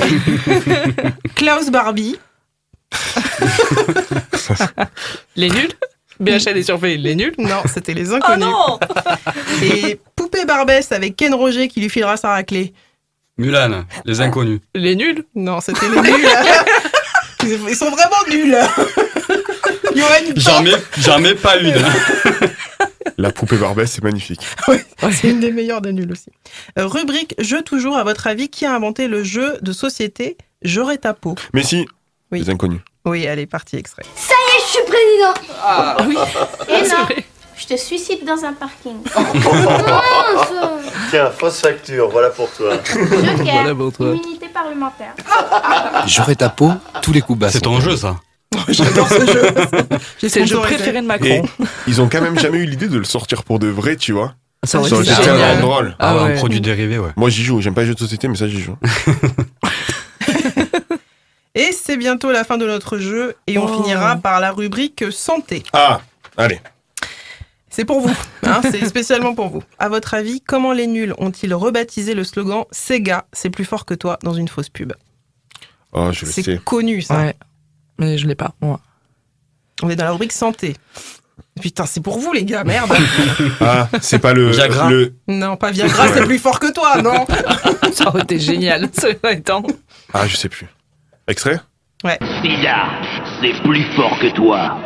Klaus 1.36 1.70
Barbie 1.72 2.18
Les 5.36 5.50
nuls? 5.50 5.72
BHL 6.20 6.56
est 6.58 6.64
surveillé, 6.64 6.98
les 6.98 7.16
nuls? 7.16 7.34
Non, 7.40 7.64
c'était 7.66 7.94
les 7.96 8.12
Oh 8.12 8.16
inconnus. 8.16 8.46
non 8.46 8.80
Et 9.64 10.00
Poupée 10.16 10.46
Barbès 10.46 10.92
avec 10.92 11.16
Ken 11.16 11.34
Roger 11.34 11.68
qui 11.68 11.82
lui 11.82 11.90
filera 11.90 12.16
sa 12.18 12.30
raclée. 12.30 12.74
Mulan, 13.38 13.86
les 14.06 14.22
inconnus. 14.22 14.60
Les 14.76 14.96
nuls? 14.96 15.24
Non, 15.34 15.62
c'était 15.62 15.90
les 15.90 16.00
nuls. 16.02 16.28
Ils 17.44 17.76
sont 17.76 17.89
vraiment 17.89 18.24
nuls. 18.30 18.58
J'en 20.36 20.62
mets, 20.64 20.72
j'en 21.00 21.20
mets 21.20 21.36
pas 21.36 21.58
une. 21.58 21.76
La 23.18 23.32
poupée 23.32 23.58
Barbès, 23.58 23.92
c'est 23.92 24.04
magnifique. 24.04 24.42
c'est 25.12 25.30
une 25.30 25.39
des 25.39 25.52
meilleures 25.52 25.82
des 25.82 25.94
nuls 25.94 26.12
aussi. 26.12 26.30
Euh, 26.80 26.88
rubrique 26.88 27.36
Jeu 27.39 27.62
toujours, 27.62 27.98
à 27.98 28.04
votre 28.04 28.28
avis, 28.28 28.50
qui 28.50 28.66
a 28.66 28.74
inventé 28.74 29.08
le 29.08 29.24
jeu 29.24 29.58
de 29.62 29.72
société 29.72 30.38
J'aurai 30.64 30.98
ta 30.98 31.14
peau? 31.14 31.36
Mais 31.54 31.64
si, 31.64 31.88
Oui. 32.32 32.39
les 32.39 32.50
inconnus. 32.50 32.82
Oui, 33.06 33.28
allez, 33.28 33.48
parti 33.48 33.78
extrait. 33.78 34.04
Ça 34.16 34.34
y 34.34 34.58
est, 34.58 34.62
je 34.66 34.72
suis 34.72 34.84
président 34.86 35.34
Ah 35.64 35.98
oui 36.08 36.16
Et 36.70 36.88
non, 36.88 37.08
je 37.58 37.66
te 37.66 37.76
suicide 37.78 38.24
dans 38.26 38.46
un 38.46 38.54
parking. 38.54 38.98
Tiens, 41.12 41.30
fausse 41.38 41.59
facture, 41.59 42.09
voilà 42.09 42.30
pour 42.30 42.49
toi. 42.51 42.74
Joker, 42.86 43.38
Voilà 43.53 43.76
pour 43.76 43.91
toi. 43.93 44.07
immunité 44.16 44.47
parlementaire. 44.47 45.14
J'aurai 46.07 46.36
ta 46.36 46.49
peau, 46.49 46.72
tous 47.03 47.12
les 47.14 47.22
coups 47.22 47.38
bas. 47.39 47.49
C'est 47.49 47.59
ton 47.62 47.80
jeu, 47.82 47.95
ça. 47.97 48.16
J'adore 48.70 49.07
ce 49.09 49.26
jeu. 49.26 49.41
J'ai 50.20 50.30
C'est 50.30 50.39
le 50.41 50.45
jeu 50.45 50.57
préféré 50.59 50.93
de 50.93 50.97
Et 50.97 51.01
Macron. 51.01 51.43
ils 51.88 52.01
ont 52.01 52.09
quand 52.09 52.22
même 52.22 52.39
jamais 52.39 52.57
eu 52.59 52.66
l'idée 52.66 52.88
de 52.88 52.97
le 52.97 53.03
sortir 53.03 53.43
pour 53.43 53.59
de 53.59 53.68
vrai, 53.68 53.95
tu 53.97 54.14
vois. 54.14 54.34
Ça 54.64 54.80
aurait 54.80 54.89
été 54.89 55.14
tellement 55.16 55.59
drôle. 55.59 55.95
Ah, 55.99 56.09
Ah 56.12 56.16
ouais, 56.16 56.24
ouais. 56.24 56.34
un 56.34 56.38
produit 56.38 56.62
dérivé, 56.62 56.97
ouais. 56.99 57.09
Moi, 57.18 57.30
j'y 57.30 57.43
joue. 57.43 57.62
J'aime 57.62 57.74
pas 57.74 57.82
les 57.82 57.88
jeux 57.88 57.93
de 57.95 57.99
société, 57.99 58.28
mais 58.28 58.36
ça, 58.36 58.47
j'y 58.47 58.62
joue. 58.62 58.78
Et 61.55 61.72
c'est 61.74 61.97
bientôt 61.97 62.32
la 62.32 62.45
fin 62.45 62.57
de 62.57 62.66
notre 62.66 62.97
jeu 62.97 63.36
et 63.45 63.57
on 63.57 63.66
Oh. 63.66 63.84
finira 63.84 64.16
par 64.16 64.39
la 64.39 64.51
rubrique 64.51 65.03
santé. 65.12 65.64
Ah, 65.74 65.99
allez. 66.38 66.62
C'est 67.74 67.86
pour 67.86 68.02
vous, 68.02 68.14
hein, 68.44 68.60
c'est 68.70 68.86
spécialement 68.86 69.34
pour 69.34 69.48
vous. 69.48 69.64
À 69.80 69.88
votre 69.88 70.14
avis, 70.14 70.42
comment 70.42 70.74
les 70.74 70.88
nuls 70.88 71.14
ont-ils 71.18 71.54
rebaptisé 71.54 72.14
le 72.14 72.24
slogan 72.26 72.66
Sega, 72.72 73.26
c'est 73.32 73.50
plus 73.50 73.64
fort 73.66 73.86
que 73.86 73.94
toi 73.94 74.20
dans 74.24 74.34
une 74.34 74.50
fausse 74.50 74.68
pub? 74.70 74.92
Oh, 75.94 76.12
je 76.12 76.26
le 76.26 76.32
C'est 76.32 76.44
sais. 76.44 76.58
connu 76.64 77.02
ça. 77.02 77.18
Ouais. 77.18 77.36
Mais 77.98 78.18
je 78.18 78.28
l'ai 78.28 78.36
pas, 78.36 78.52
moi. 78.62 78.82
On 79.82 79.90
est 79.90 79.96
dans 79.96 80.04
la 80.04 80.12
rubrique 80.12 80.34
santé. 80.34 80.76
Putain, 81.62 81.86
c'est 81.86 82.02
pour 82.02 82.20
vous 82.20 82.34
les 82.34 82.44
gars, 82.44 82.64
merde. 82.66 82.92
Ah, 83.62 83.88
c'est 84.02 84.20
pas 84.20 84.34
le. 84.34 84.50
Viagra. 84.52 84.90
le... 84.90 85.16
non, 85.28 85.56
pas 85.56 85.72
Viagra, 85.72 86.08
c'est 86.10 86.24
plus 86.26 86.40
fort 86.40 86.60
que 86.60 86.72
toi, 86.74 87.02
non? 87.02 87.26
Ça 87.94 88.08
aurait 88.10 88.22
été 88.24 88.38
génial, 88.40 88.90
ça 88.94 89.10
étant. 89.32 89.64
Ah, 90.14 90.28
je 90.28 90.36
sais 90.38 90.50
plus. 90.50 90.68
Extrait? 91.28 91.60
Sida, 92.04 92.86
c'est 93.42 93.62
plus 93.64 93.84
fort 93.96 94.18
que 94.20 94.34
toi. 94.36 94.78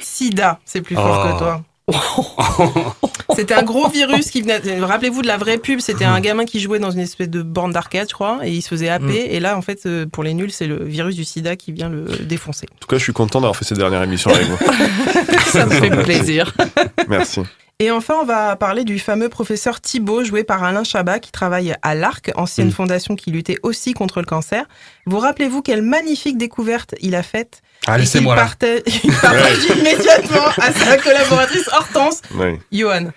Sida, 0.00 0.58
c'est 0.64 0.80
plus 0.82 0.94
fort 0.96 1.26
Oh. 1.28 1.32
que 1.32 1.38
toi. 1.38 1.62
C'était 3.34 3.54
un 3.54 3.62
gros 3.62 3.88
virus 3.88 4.30
qui 4.30 4.42
venait. 4.42 4.60
Rappelez-vous 4.80 5.22
de 5.22 5.26
la 5.26 5.36
vraie 5.36 5.58
pub, 5.58 5.80
c'était 5.80 6.04
un 6.04 6.20
gamin 6.20 6.44
qui 6.44 6.60
jouait 6.60 6.78
dans 6.78 6.90
une 6.90 7.00
espèce 7.00 7.28
de 7.30 7.42
borne 7.42 7.72
d'arcade, 7.72 8.08
je 8.08 8.14
crois, 8.14 8.40
et 8.44 8.50
il 8.52 8.62
se 8.62 8.68
faisait 8.68 8.88
happer. 8.88 9.34
Et 9.34 9.40
là, 9.40 9.56
en 9.56 9.62
fait, 9.62 9.86
euh, 9.86 10.06
pour 10.06 10.22
les 10.22 10.34
nuls, 10.34 10.50
c'est 10.52 10.66
le 10.66 10.84
virus 10.84 11.16
du 11.16 11.24
sida 11.24 11.56
qui 11.56 11.72
vient 11.72 11.88
le 11.88 12.04
défoncer. 12.24 12.66
En 12.74 12.78
tout 12.80 12.88
cas, 12.88 12.98
je 12.98 13.02
suis 13.02 13.12
content 13.12 13.40
d'avoir 13.40 13.56
fait 13.56 13.64
cette 13.64 13.78
dernière 13.78 14.02
émission 14.02 14.30
avec 14.30 14.46
vous. 14.46 14.58
Ça 15.46 15.66
me 15.66 15.72
fait 15.72 15.90
plaisir. 15.90 16.54
Merci. 17.08 17.40
Et 17.78 17.90
enfin, 17.90 18.14
on 18.22 18.24
va 18.24 18.54
parler 18.54 18.84
du 18.84 18.98
fameux 19.00 19.28
professeur 19.28 19.80
Thibault, 19.80 20.22
joué 20.22 20.44
par 20.44 20.62
Alain 20.62 20.84
Chabat, 20.84 21.18
qui 21.18 21.32
travaille 21.32 21.74
à 21.82 21.94
l'ARC, 21.96 22.30
ancienne 22.36 22.68
Mm. 22.68 22.72
fondation 22.72 23.16
qui 23.16 23.32
luttait 23.32 23.58
aussi 23.64 23.92
contre 23.92 24.20
le 24.20 24.26
cancer. 24.26 24.66
Vous 25.06 25.18
rappelez-vous 25.18 25.62
quelle 25.62 25.82
magnifique 25.82 26.38
découverte 26.38 26.94
il 27.00 27.16
a 27.16 27.22
faite 27.24 27.62
Ah, 27.86 27.98
laissez-moi 27.98 28.36
là. 28.36 28.42
partage, 28.42 28.80
il 29.04 29.12
partage 29.12 29.64
immédiatement 29.76 30.46
à 30.60 30.72
sa 30.72 30.96
collaboratrice 30.98 31.68
Hortense, 31.72 32.22
Ouais. 32.34 32.60
Johan. 32.70 33.10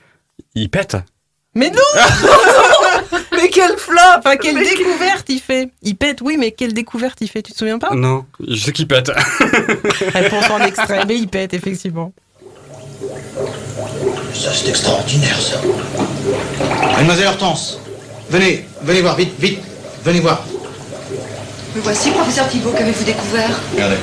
Il 0.56 0.70
pète. 0.70 0.98
Mais 1.54 1.70
non 1.70 2.02
Mais 3.32 3.50
quel 3.50 3.78
flop 3.78 4.00
Enfin, 4.18 4.36
quelle 4.38 4.58
découverte 4.58 5.26
il 5.30 5.40
fait 5.40 5.70
Il 5.84 5.96
pète, 5.96 6.20
oui, 6.22 6.36
mais 6.38 6.52
quelle 6.52 6.74
découverte 6.74 7.20
il 7.22 7.30
fait 7.30 7.42
Tu 7.42 7.54
te 7.54 7.58
souviens 7.58 7.80
pas 7.80 7.92
Non, 7.94 8.26
je 8.46 8.56
sais 8.56 8.72
qu'il 8.74 8.88
pète. 8.88 9.10
Réponse 10.14 10.50
en 10.50 10.60
extrait, 10.62 11.06
mais 11.08 11.16
il 11.16 11.28
pète, 11.28 11.54
effectivement. 11.54 12.12
Ça, 14.34 14.52
c'est 14.54 14.70
extraordinaire, 14.70 15.40
ça. 15.40 15.62
Mademoiselle 16.98 17.28
Hortense, 17.28 17.80
venez, 18.30 18.66
venez 18.82 19.02
voir, 19.02 19.16
vite, 19.16 19.34
vite, 19.40 19.60
venez 20.04 20.20
voir. 20.20 20.44
Me 21.76 21.82
voici, 21.82 22.10
professeur 22.12 22.48
Thibault, 22.48 22.72
qu'avez-vous 22.72 23.04
découvert? 23.04 23.60
Regardez. 23.74 23.98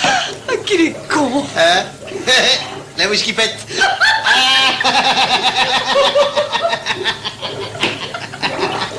Ah, 0.00 0.52
qu'il 0.64 0.80
est 0.80 0.96
con 1.08 1.44
Hein? 1.56 1.84
La 2.96 3.08
whisky 3.08 3.32
pète. 3.32 3.56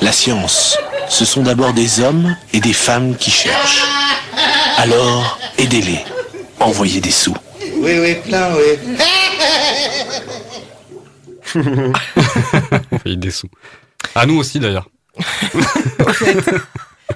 La 0.02 0.12
science, 0.12 0.78
ce 1.08 1.26
sont 1.26 1.44
d'abord 1.44 1.74
des 1.74 2.00
hommes 2.02 2.36
et 2.54 2.60
des 2.60 2.74
femmes 2.74 3.16
qui 3.16 3.32
cherchent. 3.32 3.84
Alors, 4.78 5.38
aidez-les. 5.58 6.04
Envoyez 6.60 7.02
des 7.02 7.12
sous. 7.12 7.36
Oui, 7.78 8.00
oui, 8.00 8.16
plein, 8.16 8.54
oui. 8.56 8.78
Fait 13.04 13.16
des 13.16 13.32
sous. 13.32 13.50
À 14.16 14.26
nous 14.26 14.38
aussi, 14.38 14.60
d'ailleurs. 14.60 14.90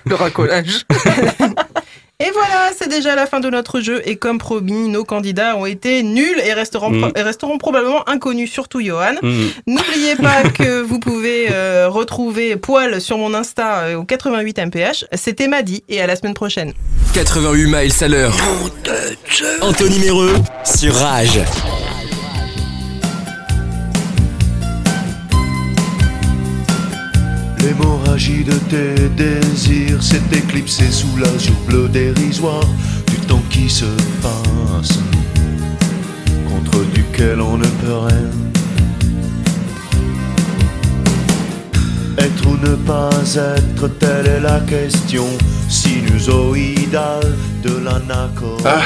Le 0.05 0.15
racolage. 0.15 0.85
Et 2.19 2.29
voilà, 2.31 2.69
c'est 2.77 2.87
déjà 2.89 3.15
la 3.15 3.25
fin 3.25 3.39
de 3.39 3.49
notre 3.49 3.81
jeu. 3.81 4.01
Et 4.05 4.15
comme 4.15 4.37
promis, 4.37 4.87
nos 4.87 5.03
candidats 5.03 5.57
ont 5.57 5.65
été 5.65 6.03
nuls 6.03 6.39
et 6.45 6.53
resteront, 6.53 6.91
Mm. 6.91 7.01
pro- 7.01 7.11
et 7.15 7.21
resteront 7.21 7.57
probablement 7.57 8.07
inconnus, 8.07 8.51
surtout 8.51 8.79
Johan. 8.79 9.15
Mm. 9.21 9.47
N'oubliez 9.67 10.15
pas 10.15 10.43
que 10.53 10.81
vous 10.81 10.99
pouvez 10.99 11.47
euh, 11.51 11.89
retrouver 11.89 12.55
Poil 12.55 13.01
sur 13.01 13.17
mon 13.17 13.33
Insta 13.33 13.79
euh, 13.85 13.95
au 13.95 14.03
88 14.05 14.57
MPH. 14.59 15.05
C'était 15.13 15.47
Madi 15.47 15.83
et 15.89 16.01
à 16.01 16.07
la 16.07 16.15
semaine 16.15 16.33
prochaine. 16.35 16.73
88 17.13 17.65
miles 17.65 17.91
à 18.03 18.07
l'heure. 18.07 18.33
Anthony 19.61 19.99
Méreux 19.99 20.35
sur 20.63 20.93
Rage. 20.95 21.39
L'hémorragie 27.63 28.43
de 28.43 28.53
tes 28.69 29.07
désirs 29.09 30.03
s'est 30.03 30.21
éclipsée 30.33 30.91
sous 30.91 31.15
l'azur 31.17 31.55
bleu 31.65 31.87
dérisoire 31.87 32.67
du 33.07 33.15
temps 33.25 33.41
qui 33.49 33.69
se 33.69 33.85
passe, 34.21 34.99
contre 36.49 36.83
duquel 36.93 37.39
on 37.39 37.57
ne 37.57 37.63
peut 37.63 37.97
rien. 37.99 38.29
Être 42.17 42.47
ou 42.47 42.57
ne 42.57 42.75
pas 42.75 43.09
être, 43.35 43.87
telle 43.97 44.27
est 44.27 44.41
la 44.41 44.59
question 44.59 45.27
sinusoïdale 45.69 47.33
de 47.63 47.77
l'anacorde. 47.77 48.61
Ah, 48.65 48.81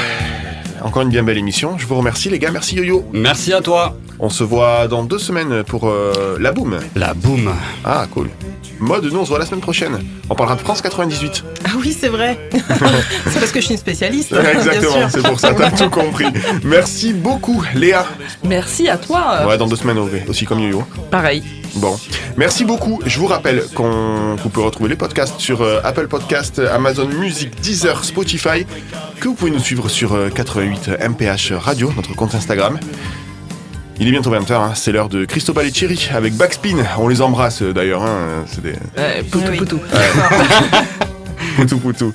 encore 0.82 1.02
une 1.02 1.10
bien 1.10 1.24
belle 1.24 1.38
émission. 1.38 1.78
Je 1.78 1.86
vous 1.86 1.96
remercie, 1.96 2.30
les 2.30 2.38
gars. 2.38 2.52
Merci, 2.52 2.76
Yo-Yo. 2.76 3.08
Merci 3.12 3.52
à 3.52 3.60
toi. 3.60 3.96
On 4.20 4.30
se 4.30 4.42
voit 4.42 4.88
dans 4.88 5.04
deux 5.04 5.18
semaines 5.18 5.62
pour 5.62 5.88
euh, 5.88 6.36
la 6.40 6.50
boom. 6.50 6.78
La 6.96 7.14
boum. 7.14 7.52
Ah, 7.84 8.06
cool. 8.12 8.28
Mode, 8.80 9.04
nous, 9.04 9.18
on 9.18 9.24
se 9.24 9.28
voit 9.28 9.38
la 9.38 9.46
semaine 9.46 9.60
prochaine. 9.60 9.98
On 10.28 10.34
parlera 10.34 10.56
de 10.56 10.60
France 10.60 10.82
98. 10.82 11.44
Ah 11.64 11.70
oui, 11.78 11.96
c'est 11.98 12.08
vrai. 12.08 12.36
c'est 12.52 13.38
parce 13.38 13.52
que 13.52 13.60
je 13.60 13.66
suis 13.66 13.74
une 13.74 13.80
spécialiste. 13.80 14.32
bien 14.32 14.50
Exactement, 14.50 15.08
c'est 15.08 15.22
pour 15.22 15.38
ça, 15.38 15.52
t'as 15.54 15.70
tout 15.70 15.90
compris. 15.90 16.26
Merci 16.64 17.12
beaucoup, 17.12 17.62
Léa. 17.74 18.06
Merci 18.44 18.88
à 18.88 18.96
toi. 18.98 19.46
Ouais, 19.46 19.56
dans 19.56 19.66
deux 19.66 19.76
semaines, 19.76 19.98
aussi 20.28 20.44
comme 20.44 20.60
Yo-Yo. 20.60 20.82
Pareil. 21.10 21.42
Bon, 21.76 21.96
merci 22.36 22.64
beaucoup. 22.64 23.00
Je 23.06 23.18
vous 23.18 23.26
rappelle 23.26 23.62
qu'on 23.74 24.36
vous 24.36 24.48
pouvez 24.48 24.66
retrouver 24.66 24.88
les 24.88 24.96
podcasts 24.96 25.38
sur 25.38 25.62
euh, 25.62 25.80
Apple 25.84 26.08
Podcast, 26.08 26.58
Amazon 26.58 27.06
Music, 27.06 27.60
Deezer, 27.60 28.04
Spotify, 28.04 28.66
que 29.20 29.28
vous 29.28 29.34
pouvez 29.34 29.50
nous 29.50 29.60
suivre 29.60 29.88
sur 29.88 30.14
euh, 30.14 30.28
88 30.28 30.90
MPH 31.08 31.52
Radio, 31.52 31.92
notre 31.94 32.14
compte 32.14 32.34
Instagram. 32.34 32.80
Il 34.00 34.06
est 34.06 34.10
bientôt 34.12 34.30
20h, 34.30 34.52
hein, 34.52 34.72
c'est 34.74 34.92
l'heure 34.92 35.08
de 35.08 35.24
Cristobal 35.24 35.66
et 35.66 35.72
Thierry 35.72 36.08
avec 36.14 36.34
Backspin. 36.34 36.76
On 36.98 37.08
les 37.08 37.20
embrasse 37.20 37.62
euh, 37.62 37.72
d'ailleurs, 37.72 38.02
hein, 38.04 38.44
c'est 38.46 38.62
des... 38.62 38.72
Ouais, 38.96 39.22
poutou, 39.28 39.50
poutou. 39.58 39.80
poutou 41.56 41.78
poutou. 41.78 42.12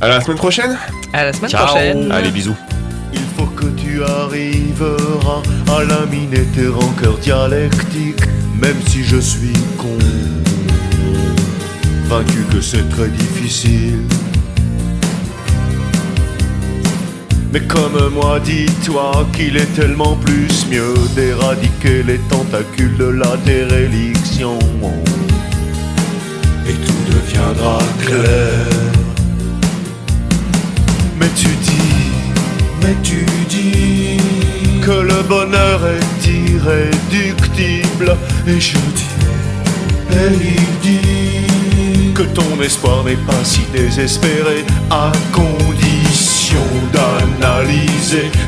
À 0.00 0.08
la 0.08 0.20
semaine 0.20 0.36
prochaine 0.36 0.78
À 1.12 1.24
la 1.24 1.32
semaine 1.32 1.50
Ciao. 1.50 1.66
prochaine. 1.66 2.12
Allez, 2.12 2.30
bisous. 2.30 2.54
Il 3.12 3.20
faut 3.36 3.46
que 3.46 3.66
tu 3.80 4.02
arriveras 4.04 5.42
à 5.76 5.82
laminer 5.84 6.44
tes 6.54 6.68
rancœurs 6.68 7.18
dialectiques, 7.18 8.22
même 8.60 8.76
si 8.88 9.02
je 9.02 9.16
suis 9.16 9.52
con. 9.78 9.98
Vaincu 12.04 12.44
que 12.52 12.60
c'est 12.60 12.88
très 12.90 13.08
difficile. 13.08 13.98
Mais 17.52 17.60
comme 17.60 18.12
moi, 18.12 18.40
dis-toi 18.40 19.26
qu'il 19.32 19.56
est 19.56 19.72
tellement 19.74 20.16
plus 20.16 20.66
mieux 20.70 20.94
d'éradiquer 21.14 22.02
les 22.02 22.18
tentacules 22.28 22.96
de 22.96 23.06
la 23.06 23.36
déréliction. 23.44 24.58
Et 26.68 26.74
tout 26.74 27.12
deviendra 27.12 27.78
clair. 28.04 28.66
Mais 31.18 31.28
tu 31.36 31.48
dis, 31.48 32.10
mais 32.82 32.96
tu 33.02 33.24
dis 33.48 34.18
que 34.82 34.90
le 34.90 35.22
bonheur 35.22 35.80
est 35.86 36.28
irréductible. 36.28 38.16
Et 38.46 38.60
je 38.60 38.76
dis, 38.94 39.16
et 40.12 40.32
il 40.40 40.80
dit 40.82 42.12
que 42.14 42.22
ton 42.22 42.60
espoir 42.62 43.04
n'est 43.04 43.16
pas 43.16 43.44
si 43.44 43.60
désespéré 43.72 44.64
à 44.90 45.12
condition 45.32 46.62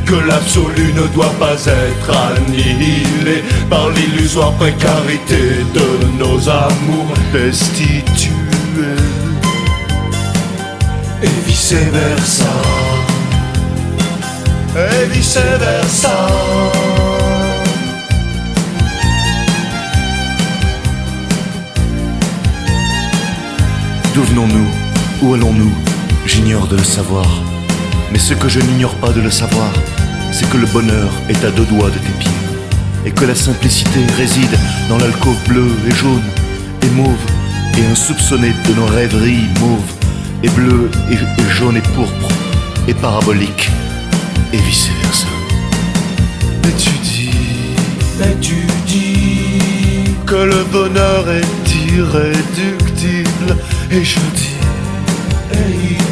que 0.04 0.14
l'absolu 0.14 0.92
ne 0.92 1.06
doit 1.14 1.32
pas 1.38 1.54
être 1.54 2.10
annihilé 2.10 3.42
par 3.70 3.88
l'illusoire 3.90 4.52
précarité 4.52 5.64
de 5.72 6.18
nos 6.18 6.48
amours 6.48 7.14
destitués. 7.32 8.32
Et 11.22 11.46
vice 11.46 11.72
versa 11.72 12.52
et 14.76 15.06
vice 15.12 15.38
versa 15.58 16.28
D'où 24.14 24.22
venons-nous 24.22 24.68
Où 25.22 25.34
allons-nous? 25.34 25.72
J'ignore 26.26 26.66
de 26.68 26.76
le 26.76 26.84
savoir. 26.84 27.47
Mais 28.12 28.18
ce 28.18 28.34
que 28.34 28.48
je 28.48 28.60
n'ignore 28.60 28.94
pas 28.96 29.10
de 29.10 29.20
le 29.20 29.30
savoir, 29.30 29.72
c'est 30.32 30.48
que 30.48 30.56
le 30.56 30.66
bonheur 30.66 31.10
est 31.28 31.44
à 31.44 31.50
deux 31.50 31.64
doigts 31.64 31.90
de 31.90 31.98
tes 31.98 32.14
pieds. 32.18 32.30
Et 33.04 33.10
que 33.10 33.24
la 33.24 33.34
simplicité 33.34 34.00
réside 34.16 34.58
dans 34.88 34.98
l'alcôve 34.98 35.38
bleue 35.48 35.70
et 35.86 35.94
jaune 35.94 36.22
et 36.82 36.90
mauve 36.90 37.24
et 37.78 37.84
insoupçonnée 37.92 38.52
de 38.68 38.74
nos 38.74 38.86
rêveries 38.86 39.46
mauves 39.60 39.92
et 40.42 40.48
bleues 40.48 40.90
et, 41.10 41.14
et 41.14 41.50
jaunes 41.50 41.76
et 41.76 41.88
pourpres 41.94 42.28
et 42.86 42.94
paraboliques 42.94 43.70
et 44.52 44.56
vice 44.56 44.88
versa. 45.02 45.26
Mais 46.64 46.72
tu 46.72 46.90
dis, 47.02 47.30
mais 48.18 48.36
tu 48.40 48.66
dis 48.86 50.14
que 50.26 50.34
le 50.34 50.64
bonheur 50.64 51.24
est 51.30 51.96
irréductible 51.96 53.56
et 53.90 54.04
je 54.04 54.20
dis, 54.34 54.56
et 55.52 56.07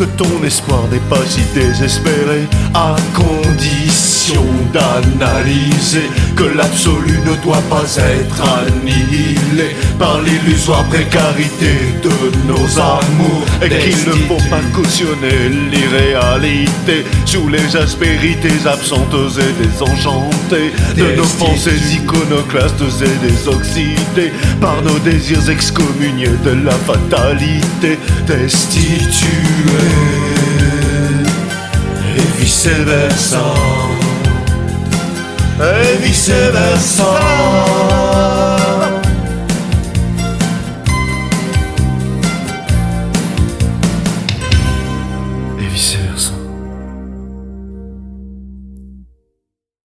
que 0.00 0.04
ton 0.16 0.42
espoir 0.44 0.88
n'est 0.90 1.06
pas 1.10 1.22
si 1.26 1.42
désespéré 1.52 2.48
à 2.74 2.96
condition 3.14 4.44
d'analyser 4.72 6.08
que 6.36 6.44
l'absolu 6.44 7.18
ne 7.26 7.34
doit 7.42 7.62
pas 7.68 7.84
être 7.96 8.42
annihilé 8.58 9.74
par 9.98 10.20
l'illusoire 10.22 10.84
précarité 10.84 11.72
de 12.02 12.10
nos 12.46 12.78
amours 12.78 13.44
et 13.62 13.68
qu'il 13.68 13.98
ne 14.06 14.12
faut 14.28 14.48
pas 14.48 14.60
cautionner 14.72 15.48
l'irréalité 15.70 17.04
sous 17.24 17.48
les 17.48 17.76
aspérités 17.76 18.66
absentes 18.66 19.14
et 19.38 19.66
désenchantées 19.66 20.72
de 20.96 21.16
nos 21.16 21.44
pensées 21.44 21.92
iconoclastes 21.92 22.82
et 23.02 23.26
désoxydées 23.26 24.32
par 24.60 24.80
nos 24.82 24.98
désirs 25.00 25.50
excommuniés 25.50 26.38
de 26.44 26.52
la 26.64 26.72
fatalité. 26.72 27.98
Destituée 28.26 30.29
viceversa, 32.40 33.42
e 35.60 35.96
viceversa. 35.98 37.89